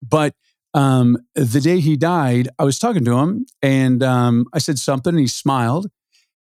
But 0.03 0.35
um, 0.75 1.19
the 1.35 1.61
day 1.61 1.81
he 1.81 1.97
died, 1.97 2.49
I 2.59 2.65
was 2.65 2.79
talking 2.79 3.05
to 3.05 3.19
him 3.19 3.47
and 3.63 4.03
um, 4.03 4.47
I 4.53 4.59
said 4.59 4.79
something 4.79 5.11
and 5.13 5.21
he 5.21 5.27
smiled. 5.27 5.87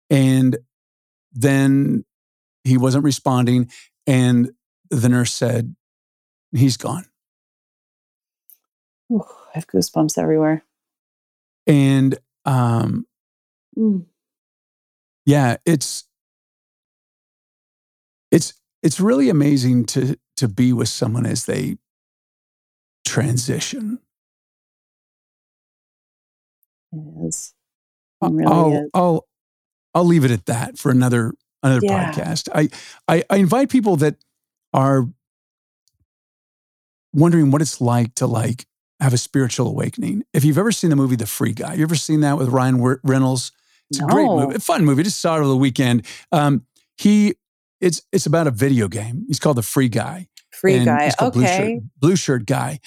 And 0.09 0.57
then 1.33 2.05
he 2.63 2.77
wasn't 2.77 3.03
responding. 3.03 3.69
And 4.05 4.51
the 4.89 5.09
nurse 5.09 5.33
said, 5.33 5.75
He's 6.51 6.77
gone. 6.77 7.05
Ooh, 9.11 9.25
I 9.49 9.55
have 9.55 9.67
goosebumps 9.67 10.17
everywhere. 10.17 10.63
And 11.67 12.17
um, 12.45 13.07
Mm. 13.77 14.05
Yeah, 15.25 15.57
it's 15.65 16.05
it's 18.31 18.53
it's 18.83 18.99
really 18.99 19.29
amazing 19.29 19.85
to 19.85 20.17
to 20.37 20.47
be 20.47 20.73
with 20.73 20.89
someone 20.89 21.25
as 21.25 21.45
they 21.45 21.77
transition. 23.05 23.99
It 26.91 27.27
is. 27.27 27.53
I- 28.21 28.27
It 28.27 28.31
really 28.31 28.51
I'll 28.51 28.71
is. 28.85 28.89
I'll 28.93 29.27
I'll 29.93 30.05
leave 30.05 30.25
it 30.25 30.31
at 30.31 30.45
that 30.45 30.77
for 30.77 30.91
another 30.91 31.33
another 31.63 31.81
Yeah. 31.81 32.11
podcast. 32.11 32.49
I, 32.53 32.69
I 33.07 33.23
I 33.29 33.37
invite 33.37 33.69
people 33.69 33.95
that 33.97 34.17
are 34.73 35.07
wondering 37.13 37.51
what 37.51 37.61
it's 37.61 37.81
like 37.81 38.13
to 38.15 38.27
like 38.27 38.65
have 38.99 39.13
a 39.13 39.17
spiritual 39.17 39.67
awakening. 39.67 40.23
If 40.33 40.43
you've 40.43 40.57
ever 40.57 40.71
seen 40.71 40.89
the 40.89 40.95
movie 40.95 41.15
The 41.15 41.25
Free 41.27 41.53
Guy, 41.53 41.75
you 41.75 41.83
ever 41.83 41.95
seen 41.95 42.21
that 42.21 42.37
with 42.37 42.49
Ryan 42.49 42.81
Reynolds? 43.03 43.51
It's 43.91 43.99
a 43.99 44.03
great 44.05 44.25
movie, 44.27 44.55
a 44.55 44.59
fun 44.59 44.83
movie. 44.85 45.03
Just 45.03 45.21
saw 45.21 45.35
it 45.35 45.39
over 45.39 45.47
the 45.47 45.57
weekend. 45.57 46.05
Um, 46.31 46.65
he 46.97 47.35
it's 47.81 48.01
it's 48.11 48.25
about 48.25 48.47
a 48.47 48.51
video 48.51 48.87
game. 48.87 49.25
He's 49.27 49.39
called 49.39 49.57
The 49.57 49.61
Free 49.63 49.89
Guy. 49.89 50.27
Free 50.51 50.83
guy. 50.85 51.05
he's 51.05 51.15
called 51.15 51.33
Blue 51.33 51.43
Okay. 51.43 51.57
Shirt, 51.75 51.83
Blue 51.99 52.15
Shirt 52.15 52.45
Guy. 52.45 52.79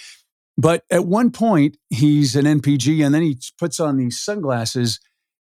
But 0.57 0.85
at 0.91 1.05
one 1.07 1.31
point, 1.31 1.77
he's 1.91 2.35
an 2.35 2.47
NPC, 2.47 3.05
and 3.05 3.15
then 3.15 3.23
he 3.23 3.39
puts 3.59 3.79
on 3.79 3.97
these 3.97 4.19
sunglasses, 4.19 4.99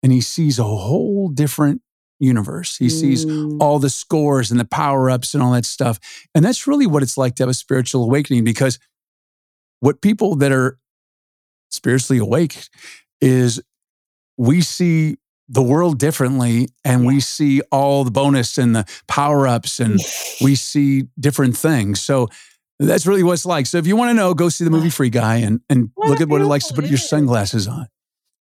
and 0.03 0.11
he 0.11 0.21
sees 0.21 0.59
a 0.59 0.63
whole 0.63 1.29
different 1.29 1.81
universe. 2.19 2.77
He 2.77 2.87
sees 2.89 3.25
Mm. 3.25 3.57
all 3.59 3.79
the 3.79 3.89
scores 3.89 4.51
and 4.51 4.59
the 4.59 4.65
power 4.65 5.09
ups 5.09 5.33
and 5.33 5.41
all 5.41 5.53
that 5.53 5.65
stuff, 5.65 5.99
and 6.35 6.45
that's 6.45 6.67
really 6.67 6.85
what 6.85 7.01
it's 7.01 7.17
like 7.17 7.35
to 7.37 7.43
have 7.43 7.49
a 7.49 7.53
spiritual 7.55 8.03
awakening. 8.03 8.43
Because 8.43 8.77
what 9.79 10.01
people 10.01 10.35
that 10.35 10.51
are 10.51 10.77
spiritually 11.71 12.19
awake 12.19 12.67
is 13.21 13.59
we 14.37 14.61
see 14.61 15.17
the 15.51 15.61
world 15.61 15.99
differently, 15.99 16.69
and 16.85 17.05
we 17.05 17.19
see 17.19 17.61
all 17.71 18.03
the 18.03 18.11
bonus 18.11 18.57
and 18.57 18.75
the 18.75 18.85
power 19.07 19.47
ups 19.47 19.79
and 19.79 19.99
we 20.41 20.55
see 20.55 21.03
different 21.19 21.57
things. 21.57 22.01
So 22.01 22.29
that's 22.79 23.05
really 23.05 23.21
what 23.21 23.33
it's 23.33 23.45
like. 23.45 23.67
So 23.67 23.77
if 23.77 23.85
you 23.85 23.95
want 23.95 24.09
to 24.09 24.13
know, 24.13 24.33
go 24.33 24.49
see 24.49 24.63
the 24.63 24.69
movie 24.69 24.89
Free 24.89 25.09
Guy 25.09 25.35
and, 25.37 25.59
and 25.69 25.91
What 25.95 26.09
look 26.09 26.21
at 26.21 26.29
what 26.29 26.41
it 26.41 26.45
likes 26.45 26.67
to 26.67 26.73
put 26.73 26.85
your 26.85 26.97
sunglasses 26.97 27.67
on. 27.67 27.87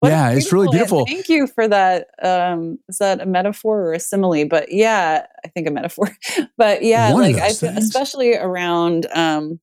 What 0.00 0.10
yeah, 0.10 0.30
it's 0.30 0.52
really 0.52 0.68
beautiful. 0.68 1.06
Thank 1.06 1.28
you 1.28 1.48
for 1.48 1.66
that. 1.66 2.06
Um, 2.22 2.78
is 2.88 2.98
that 2.98 3.20
a 3.20 3.26
metaphor 3.26 3.80
or 3.80 3.94
a 3.94 3.98
simile? 4.00 4.46
But 4.46 4.70
yeah, 4.70 5.26
I 5.44 5.48
think 5.48 5.66
a 5.66 5.72
metaphor. 5.72 6.08
but 6.56 6.84
yeah, 6.84 7.12
One 7.12 7.22
like 7.22 7.36
I 7.36 7.48
those 7.48 7.60
feel, 7.60 7.72
things. 7.72 7.86
especially 7.86 8.36
around 8.36 9.06
um, 9.12 9.58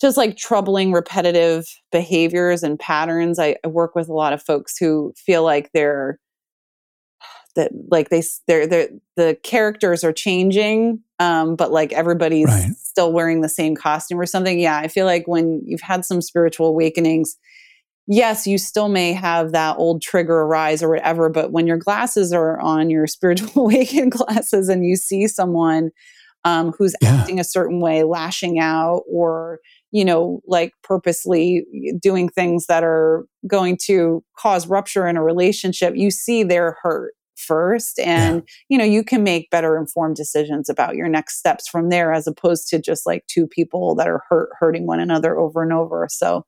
just 0.00 0.16
like 0.16 0.36
troubling 0.36 0.92
repetitive 0.92 1.66
behaviors 1.92 2.62
and 2.62 2.78
patterns. 2.78 3.38
I, 3.38 3.56
I 3.64 3.68
work 3.68 3.94
with 3.94 4.08
a 4.08 4.12
lot 4.14 4.32
of 4.32 4.42
folks 4.42 4.76
who 4.78 5.12
feel 5.16 5.42
like 5.44 5.70
they're 5.72 6.18
that 7.56 7.72
like 7.90 8.08
they 8.10 8.22
they're, 8.46 8.66
they're 8.66 8.88
the 9.16 9.36
characters 9.42 10.04
are 10.04 10.12
changing 10.12 11.00
um 11.18 11.56
but 11.56 11.72
like 11.72 11.92
everybody's 11.92 12.46
Right. 12.46 12.70
still 12.78 13.12
wearing 13.12 13.40
the 13.40 13.48
same 13.48 13.74
costume 13.74 14.20
or 14.20 14.26
something 14.26 14.58
yeah 14.60 14.78
i 14.78 14.86
feel 14.88 15.04
like 15.06 15.26
when 15.26 15.60
you've 15.66 15.80
had 15.80 16.04
some 16.04 16.22
spiritual 16.22 16.68
awakenings 16.68 17.36
yes 18.06 18.46
you 18.46 18.56
still 18.56 18.88
may 18.88 19.12
have 19.12 19.50
that 19.52 19.76
old 19.78 20.00
trigger 20.00 20.42
arise 20.42 20.80
or 20.82 20.88
whatever 20.90 21.28
but 21.28 21.50
when 21.52 21.66
your 21.66 21.76
glasses 21.76 22.32
are 22.32 22.58
on 22.60 22.88
your 22.88 23.06
spiritual 23.08 23.50
awakened 23.64 24.12
glasses 24.12 24.68
and 24.68 24.86
you 24.86 24.94
see 24.96 25.26
someone 25.26 25.90
um, 26.44 26.72
who's 26.78 26.94
Yeah. 27.02 27.16
acting 27.16 27.38
a 27.38 27.44
certain 27.44 27.80
way 27.80 28.02
lashing 28.04 28.58
out 28.60 29.02
or 29.10 29.58
you 29.92 30.04
know 30.04 30.40
like 30.46 30.72
purposely 30.82 31.64
doing 32.00 32.28
things 32.28 32.66
that 32.66 32.84
are 32.84 33.26
going 33.46 33.76
to 33.76 34.22
cause 34.38 34.66
rupture 34.66 35.06
in 35.06 35.16
a 35.16 35.22
relationship 35.22 35.94
you 35.96 36.10
see 36.10 36.42
their 36.42 36.76
hurt 36.82 37.14
first 37.36 37.98
and 38.00 38.42
you 38.68 38.76
know 38.76 38.84
you 38.84 39.02
can 39.02 39.22
make 39.22 39.48
better 39.50 39.78
informed 39.78 40.14
decisions 40.14 40.68
about 40.68 40.94
your 40.94 41.08
next 41.08 41.38
steps 41.38 41.68
from 41.68 41.88
there 41.88 42.12
as 42.12 42.26
opposed 42.26 42.68
to 42.68 42.78
just 42.78 43.06
like 43.06 43.24
two 43.28 43.46
people 43.46 43.94
that 43.94 44.06
are 44.06 44.22
hurt 44.28 44.50
hurting 44.58 44.86
one 44.86 45.00
another 45.00 45.38
over 45.38 45.62
and 45.62 45.72
over. 45.72 46.06
So 46.10 46.44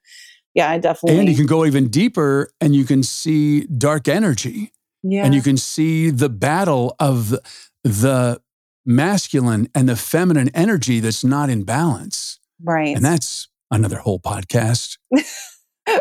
yeah 0.55 0.71
i 0.71 0.79
definitely 0.79 1.19
And 1.19 1.29
you 1.31 1.35
can 1.35 1.47
go 1.47 1.65
even 1.65 1.89
deeper 1.89 2.51
and 2.61 2.75
you 2.75 2.85
can 2.85 3.03
see 3.03 3.65
dark 3.67 4.07
energy 4.07 4.73
yeah 5.03 5.25
and 5.25 5.35
you 5.35 5.41
can 5.41 5.57
see 5.57 6.11
the 6.11 6.29
battle 6.29 6.95
of 7.01 7.35
the 7.83 8.41
masculine 8.85 9.69
and 9.75 9.89
the 9.89 9.97
feminine 9.97 10.51
energy 10.55 11.01
that's 11.01 11.25
not 11.25 11.51
in 11.51 11.65
balance. 11.65 12.39
Right 12.63 12.95
And 12.97 13.05
that's 13.05 13.49
another 13.71 13.99
whole 13.99 14.21
podcast. 14.21 14.99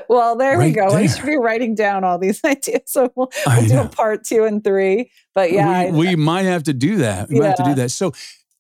well 0.08 0.36
there 0.36 0.60
we 0.60 0.66
right 0.66 0.76
go 0.76 0.86
i 0.90 1.00
there. 1.00 1.10
should 1.10 1.26
be 1.26 1.38
writing 1.38 1.74
down 1.74 2.04
all 2.04 2.20
these 2.20 2.40
ideas 2.46 2.84
so 2.86 3.12
we'll, 3.16 3.32
we'll 3.48 3.66
do 3.68 3.80
a 3.80 3.90
part 3.90 4.24
two 4.24 4.44
and 4.44 4.64
three 4.64 5.10
but 5.34 5.52
yeah 5.52 5.90
we, 5.90 6.10
we 6.10 6.16
might 6.16 6.44
have 6.44 6.64
to 6.64 6.74
do 6.74 6.98
that. 6.98 7.30
We 7.30 7.40
might 7.40 7.48
have 7.48 7.58
to 7.58 7.64
do 7.64 7.76
that. 7.76 7.92
So, 7.92 8.14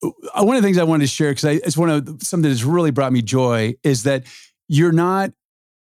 uh, 0.04 0.43
one 0.43 0.56
of 0.56 0.62
the 0.62 0.68
things 0.68 0.78
I 0.78 0.84
wanted 0.84 1.04
to 1.04 1.12
share 1.12 1.32
because 1.32 1.45
it's 1.45 1.78
one 1.78 1.89
of 1.89 2.22
something 2.22 2.49
that's 2.49 2.64
really 2.64 2.91
brought 2.91 3.14
me 3.14 3.22
joy 3.22 3.76
is 3.84 4.04
that 4.04 4.26
you're 4.68 4.91
not, 4.91 5.32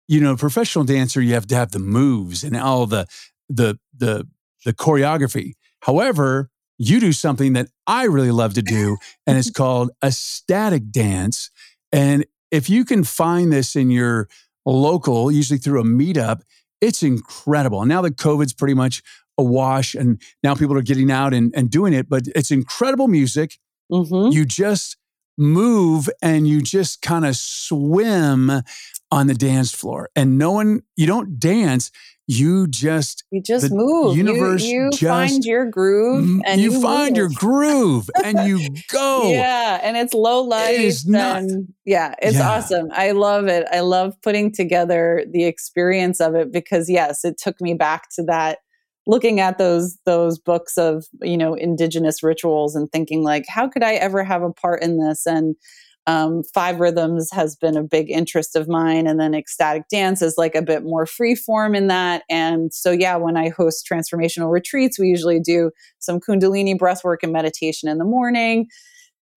you 0.08 0.20
know, 0.20 0.32
a 0.32 0.36
professional 0.36 0.84
dancer. 0.84 1.20
You 1.20 1.34
have 1.34 1.46
to 1.46 1.54
have 1.54 1.70
the 1.70 1.78
moves 1.78 2.44
and 2.44 2.56
all 2.56 2.86
the 2.86 3.06
the 3.48 3.78
the 3.96 4.28
the 4.64 4.72
choreography. 4.72 5.52
However, 5.80 6.50
you 6.76 7.00
do 7.00 7.12
something 7.12 7.52
that 7.54 7.68
I 7.86 8.04
really 8.04 8.30
love 8.30 8.54
to 8.54 8.62
do, 8.62 8.98
and 9.26 9.38
it's 9.38 9.50
called 9.62 9.90
ecstatic 10.02 10.90
dance. 10.90 11.50
And 11.94 12.26
if 12.50 12.68
you 12.68 12.84
can 12.84 13.04
find 13.04 13.52
this 13.52 13.76
in 13.76 13.90
your 13.90 14.28
local, 14.66 15.30
usually 15.30 15.58
through 15.58 15.80
a 15.80 15.84
meetup, 15.84 16.42
it's 16.80 17.02
incredible. 17.02 17.84
Now 17.86 18.02
that 18.02 18.16
COVID's 18.16 18.52
pretty 18.52 18.74
much 18.74 19.02
awash 19.38 19.94
and 19.94 20.20
now 20.42 20.54
people 20.54 20.76
are 20.76 20.82
getting 20.82 21.10
out 21.10 21.32
and, 21.32 21.52
and 21.56 21.70
doing 21.70 21.92
it, 21.92 22.08
but 22.08 22.24
it's 22.34 22.50
incredible 22.50 23.08
music. 23.08 23.58
Mhm. 23.92 24.32
You 24.32 24.44
just 24.44 24.96
move 25.38 26.08
and 26.20 26.48
you 26.48 26.60
just 26.60 27.00
kind 27.00 27.24
of 27.24 27.36
swim 27.36 28.50
on 29.10 29.26
the 29.28 29.34
dance 29.34 29.72
floor. 29.72 30.08
And 30.16 30.36
no 30.36 30.50
one, 30.50 30.82
you 30.96 31.06
don't 31.06 31.38
dance, 31.38 31.90
you 32.26 32.66
just 32.66 33.24
you 33.30 33.42
just 33.42 33.68
the 33.68 33.74
move 33.74 34.16
universe 34.16 34.62
you, 34.64 34.88
just 34.90 35.02
find 35.02 35.44
your 35.44 35.66
groove 35.66 36.40
and 36.46 36.60
you, 36.60 36.72
you, 36.72 36.80
find 36.80 37.16
your 37.16 37.28
groove 37.34 38.08
and 38.24 38.48
you 38.48 38.66
go. 38.90 39.30
Yeah, 39.30 39.80
and 39.82 39.96
it's 39.96 40.14
low 40.14 40.42
light. 40.42 40.74
is 40.80 41.06
not- 41.06 41.42
yeah, 41.84 42.14
it's 42.22 42.36
Yeah. 42.36 42.50
awesome. 42.50 42.88
I 42.92 43.10
love 43.10 43.46
it. 43.46 43.66
I 43.70 43.80
love 43.80 44.14
putting 44.22 44.52
together 44.52 45.24
the 45.30 45.44
experience 45.44 46.20
of 46.20 46.34
it 46.34 46.50
because 46.50 46.88
yes, 46.88 47.24
it 47.24 47.36
took 47.38 47.60
me 47.60 47.74
back 47.74 48.08
to 48.16 48.22
that 48.24 48.58
looking 49.06 49.38
at 49.38 49.58
those 49.58 49.98
those 50.06 50.38
books 50.38 50.78
of, 50.78 51.04
you 51.20 51.36
know, 51.36 51.52
indigenous 51.52 52.22
rituals 52.22 52.74
and 52.74 52.90
thinking 52.90 53.22
like 53.22 53.44
how 53.48 53.68
could 53.68 53.82
I 53.82 53.94
ever 53.96 54.24
have 54.24 54.42
a 54.42 54.50
part 54.52 54.82
in 54.82 54.98
this 54.98 55.26
and 55.26 55.56
um, 56.06 56.42
five 56.52 56.80
rhythms 56.80 57.30
has 57.32 57.56
been 57.56 57.76
a 57.76 57.82
big 57.82 58.10
interest 58.10 58.56
of 58.56 58.68
mine 58.68 59.06
and 59.06 59.18
then 59.18 59.34
ecstatic 59.34 59.88
dance 59.88 60.20
is 60.20 60.34
like 60.36 60.54
a 60.54 60.62
bit 60.62 60.82
more 60.84 61.06
free 61.06 61.34
form 61.34 61.74
in 61.74 61.86
that. 61.86 62.24
And 62.28 62.72
so 62.72 62.90
yeah 62.90 63.16
when 63.16 63.36
i 63.36 63.48
host 63.48 63.86
transformational 63.90 64.50
retreats 64.50 64.98
we 64.98 65.08
usually 65.08 65.40
do 65.40 65.70
some 65.98 66.20
kundalini 66.20 66.78
breath 66.78 67.04
work 67.04 67.22
and 67.22 67.32
meditation 67.32 67.88
in 67.88 67.98
the 67.98 68.04
morning. 68.04 68.66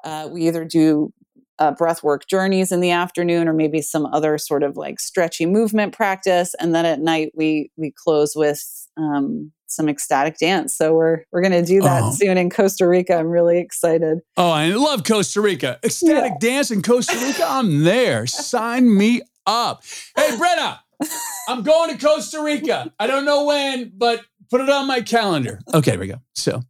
Uh, 0.03 0.29
we 0.31 0.47
either 0.47 0.65
do 0.65 1.11
uh, 1.59 1.71
breath 1.71 2.03
work 2.03 2.27
journeys 2.27 2.71
in 2.71 2.81
the 2.81 2.91
afternoon 2.91 3.47
or 3.47 3.53
maybe 3.53 3.81
some 3.81 4.05
other 4.07 4.37
sort 4.37 4.63
of 4.63 4.77
like 4.77 4.99
stretchy 4.99 5.45
movement 5.45 5.93
practice. 5.93 6.53
And 6.59 6.75
then 6.75 6.85
at 6.85 6.99
night 6.99 7.31
we 7.35 7.71
we 7.77 7.93
close 8.03 8.33
with 8.35 8.61
um, 8.97 9.51
some 9.67 9.87
ecstatic 9.89 10.37
dance 10.37 10.73
so 10.75 10.93
we're 10.93 11.23
we're 11.31 11.41
going 11.41 11.51
to 11.51 11.63
do 11.63 11.81
that 11.81 12.03
Oh. 12.03 12.11
soon 12.11 12.37
in 12.37 12.49
costa 12.49 12.87
rica 12.87 13.15
i'm 13.17 13.27
really 13.27 13.59
excited 13.59 14.19
Oh, 14.37 14.49
I 14.51 14.69
love 14.69 15.03
Costa 15.03 15.41
Rica. 15.41 15.79
Ecstatic 15.83 16.39
dance 16.39 16.69
in 16.71 16.81
Costa 16.83 17.17
Rica. 17.17 17.43
I'm 17.47 17.83
there. 17.83 18.27
Sign 18.27 18.95
me 18.95 19.21
up. 19.47 19.83
Hey, 20.15 20.29
Brenna, 20.37 20.77
I'm 21.49 21.63
going 21.63 21.97
to 21.97 22.05
Costa 22.05 22.41
Rica. 22.41 22.93
I 22.99 23.07
don't 23.07 23.25
know 23.25 23.45
when, 23.45 23.91
but 23.95 24.21
put 24.51 24.61
it 24.61 24.69
on 24.69 24.87
my 24.87 25.01
calendar. 25.01 25.59
Okay, 25.73 25.91
there 25.91 25.99
we 25.99 26.07
go. 26.07 26.21
So, 26.35 26.61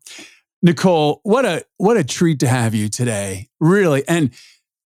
Nicole, 0.62 1.20
what 1.24 1.46
a 1.46 1.66
what 1.78 1.98
a 1.98 2.04
treat 2.04 2.40
to 2.40 2.48
have 2.48 2.74
you 2.74 2.88
today. 2.90 3.50
Really, 3.60 4.04
and 4.08 4.32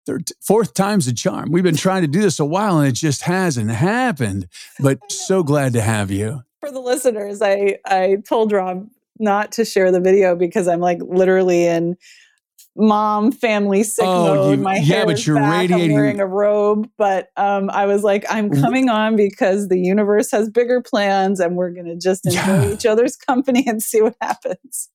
third, 0.05 0.29
fourth 0.41 0.73
time's 0.73 1.07
a 1.07 1.13
charm. 1.13 1.51
We've 1.51 1.63
been 1.63 1.75
trying 1.77 2.01
to 2.01 2.07
do 2.07 2.21
this 2.21 2.39
a 2.39 2.45
while, 2.45 2.79
and 2.79 2.87
it 2.89 2.93
just 2.95 3.21
hasn't 3.23 3.69
happened. 3.71 4.47
But 4.79 4.99
so 5.11 5.43
glad 5.43 5.73
to 5.73 5.81
have 5.81 6.09
you. 6.11 6.41
For 6.61 6.71
the 6.71 6.79
listeners, 6.79 7.41
I 7.41 7.77
I 7.85 8.17
told 8.25 8.51
Rob 8.53 8.87
not 9.19 9.51
to 9.53 9.65
share 9.65 9.91
the 9.91 9.99
video 9.99 10.35
because 10.35 10.67
I'm 10.69 10.79
like 10.79 10.99
literally 11.01 11.65
in 11.65 11.97
mom 12.77 13.33
family 13.33 13.83
sick 13.83 14.05
Oh, 14.07 14.33
mode. 14.35 14.57
you- 14.59 14.63
My 14.63 14.75
yeah, 14.75 14.81
hair 14.81 15.05
but 15.05 15.27
you're 15.27 15.35
back. 15.35 15.59
radiating- 15.69 15.89
I'm 15.91 15.93
wearing 15.95 16.19
a 16.21 16.25
robe, 16.25 16.87
but 16.97 17.27
um, 17.35 17.69
I 17.69 17.85
was 17.85 18.01
like, 18.03 18.23
I'm 18.29 18.49
coming 18.49 18.87
on 18.89 19.17
because 19.17 19.67
the 19.67 19.77
universe 19.77 20.31
has 20.31 20.49
bigger 20.49 20.81
plans, 20.81 21.41
and 21.41 21.57
we're 21.57 21.71
gonna 21.71 21.97
just 21.97 22.25
enjoy 22.25 22.39
Yeah. 22.39 22.71
each 22.71 22.85
other's 22.85 23.17
company 23.17 23.65
and 23.67 23.83
see 23.83 24.01
what 24.01 24.15
happens. 24.21 24.89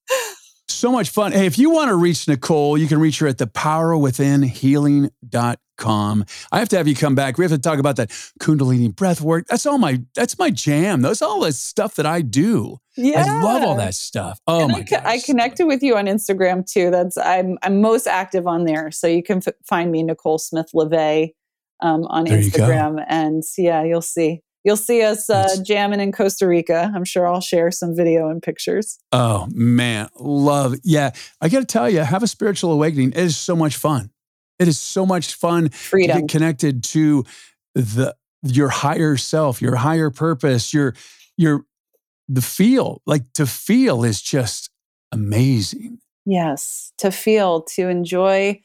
So 0.76 0.92
much 0.92 1.10
fun. 1.10 1.32
Hey, 1.32 1.46
if 1.46 1.58
you 1.58 1.70
want 1.70 1.88
to 1.88 1.96
reach 1.96 2.28
Nicole, 2.28 2.76
you 2.78 2.86
can 2.86 2.98
reach 2.98 3.18
her 3.20 3.26
at 3.26 3.38
thepowerwithinhealing.com. 3.38 6.24
I 6.52 6.58
have 6.58 6.68
to 6.70 6.76
have 6.76 6.88
you 6.88 6.94
come 6.94 7.14
back. 7.14 7.36
We 7.38 7.44
have 7.44 7.52
to 7.52 7.58
talk 7.58 7.78
about 7.78 7.96
that 7.96 8.08
Kundalini 8.40 8.94
breath 8.94 9.20
work. 9.20 9.46
That's 9.46 9.66
all 9.66 9.76
my 9.78 10.02
that's 10.14 10.38
my 10.38 10.50
jam. 10.50 11.02
That's 11.02 11.20
all 11.22 11.40
the 11.40 11.52
stuff 11.52 11.96
that 11.96 12.06
I 12.06 12.22
do. 12.22 12.78
Yeah. 12.96 13.24
I 13.26 13.42
love 13.42 13.62
all 13.62 13.76
that 13.76 13.94
stuff. 13.94 14.40
Oh 14.46 14.62
And 14.64 14.72
my 14.72 14.78
I, 14.78 14.82
co- 14.84 15.02
I 15.04 15.18
connected 15.20 15.66
with 15.66 15.82
you 15.82 15.96
on 15.96 16.06
Instagram 16.06 16.70
too. 16.70 16.90
That's 16.90 17.18
I'm 17.18 17.58
I'm 17.62 17.80
most 17.82 18.06
active 18.06 18.46
on 18.46 18.64
there, 18.64 18.90
so 18.90 19.06
you 19.06 19.22
can 19.22 19.42
f- 19.46 19.52
find 19.66 19.92
me 19.92 20.02
Nicole 20.02 20.38
Smith 20.38 20.70
Levay 20.74 21.32
um, 21.82 22.04
on 22.04 22.24
There. 22.24 22.38
Instagram, 22.38 23.04
and 23.06 23.42
yeah, 23.58 23.82
you'll 23.82 24.00
see 24.00 24.40
you'll 24.66 24.76
see 24.76 25.02
us 25.02 25.30
uh, 25.30 25.56
jamming 25.62 26.00
in 26.00 26.10
Costa 26.10 26.46
Rica. 26.46 26.90
I'm 26.92 27.04
sure 27.04 27.26
I'll 27.26 27.40
share 27.40 27.70
some 27.70 27.94
video 27.94 28.28
and 28.28 28.42
pictures. 28.42 28.98
Oh 29.12 29.46
man, 29.54 30.08
love. 30.18 30.74
Yeah, 30.82 31.12
I 31.40 31.48
got 31.48 31.60
to 31.60 31.64
tell 31.64 31.88
you, 31.88 32.00
have 32.00 32.24
a 32.24 32.26
spiritual 32.26 32.72
awakening. 32.72 33.10
It 33.10 33.18
is 33.18 33.36
so 33.36 33.54
much 33.54 33.76
fun. 33.76 34.10
It 34.58 34.68
is 34.68 34.78
so 34.78 35.06
much 35.06 35.34
fun 35.34 35.70
to 35.90 36.06
get 36.06 36.28
connected 36.28 36.82
to 36.84 37.24
the 37.74 38.14
your 38.42 38.68
higher 38.68 39.16
self, 39.16 39.62
your 39.62 39.76
higher 39.76 40.10
purpose, 40.10 40.74
your 40.74 40.94
your 41.36 41.64
the 42.28 42.42
feel. 42.42 43.00
Like 43.06 43.32
to 43.34 43.46
feel 43.46 44.02
is 44.02 44.20
just 44.20 44.70
amazing. 45.12 46.00
Yes, 46.24 46.92
to 46.98 47.12
feel, 47.12 47.62
to 47.74 47.88
enjoy 47.88 48.60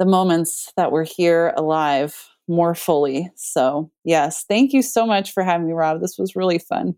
the 0.00 0.06
moments 0.06 0.72
that 0.76 0.90
we're 0.90 1.04
here 1.04 1.54
alive 1.56 2.33
more 2.48 2.74
fully. 2.74 3.30
So, 3.36 3.90
yes, 4.04 4.44
thank 4.48 4.72
you 4.72 4.82
so 4.82 5.06
much 5.06 5.32
for 5.32 5.42
having 5.42 5.66
me, 5.66 5.72
Rob. 5.72 6.00
This 6.00 6.18
was 6.18 6.36
really 6.36 6.58
fun. 6.58 6.94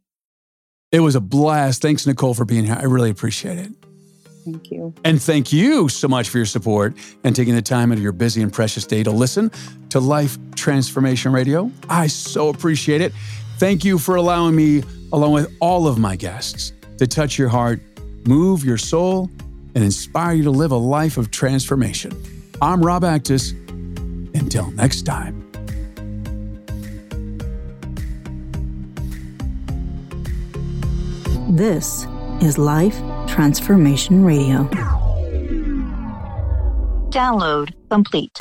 It 0.92 1.00
was 1.00 1.14
a 1.14 1.20
blast. 1.20 1.82
Thanks, 1.82 2.06
Nicole, 2.06 2.34
for 2.34 2.44
being 2.44 2.64
here. 2.64 2.76
I 2.78 2.84
really 2.84 3.10
appreciate 3.10 3.58
it. 3.58 3.72
Thank 4.44 4.70
you. 4.70 4.94
And 5.04 5.20
thank 5.20 5.52
you 5.52 5.88
so 5.88 6.06
much 6.06 6.28
for 6.28 6.38
your 6.38 6.46
support 6.46 6.96
and 7.24 7.34
taking 7.34 7.56
the 7.56 7.62
time 7.62 7.90
out 7.90 7.98
of 7.98 8.02
your 8.02 8.12
busy 8.12 8.42
and 8.42 8.52
precious 8.52 8.86
day 8.86 9.02
to 9.02 9.10
listen 9.10 9.50
to 9.90 9.98
Life 9.98 10.38
Transformation 10.54 11.32
Radio. 11.32 11.70
I 11.88 12.06
so 12.06 12.48
appreciate 12.48 13.00
it. 13.00 13.12
Thank 13.58 13.84
you 13.84 13.98
for 13.98 14.14
allowing 14.14 14.54
me, 14.54 14.84
along 15.12 15.32
with 15.32 15.52
all 15.60 15.88
of 15.88 15.98
my 15.98 16.14
guests, 16.14 16.72
to 16.98 17.08
touch 17.08 17.38
your 17.38 17.48
heart, 17.48 17.80
move 18.24 18.64
your 18.64 18.78
soul, 18.78 19.28
and 19.74 19.82
inspire 19.82 20.34
you 20.34 20.44
to 20.44 20.50
live 20.50 20.70
a 20.70 20.76
life 20.76 21.18
of 21.18 21.32
transformation. 21.32 22.12
I'm 22.62 22.80
Rob 22.80 23.02
Actis. 23.02 23.65
Until 24.38 24.70
next 24.72 25.02
time. 25.02 25.42
This 31.48 32.06
is 32.42 32.58
Life 32.58 32.96
Transformation 33.26 34.24
Radio. 34.24 34.64
Download 37.10 37.72
complete. 37.90 38.38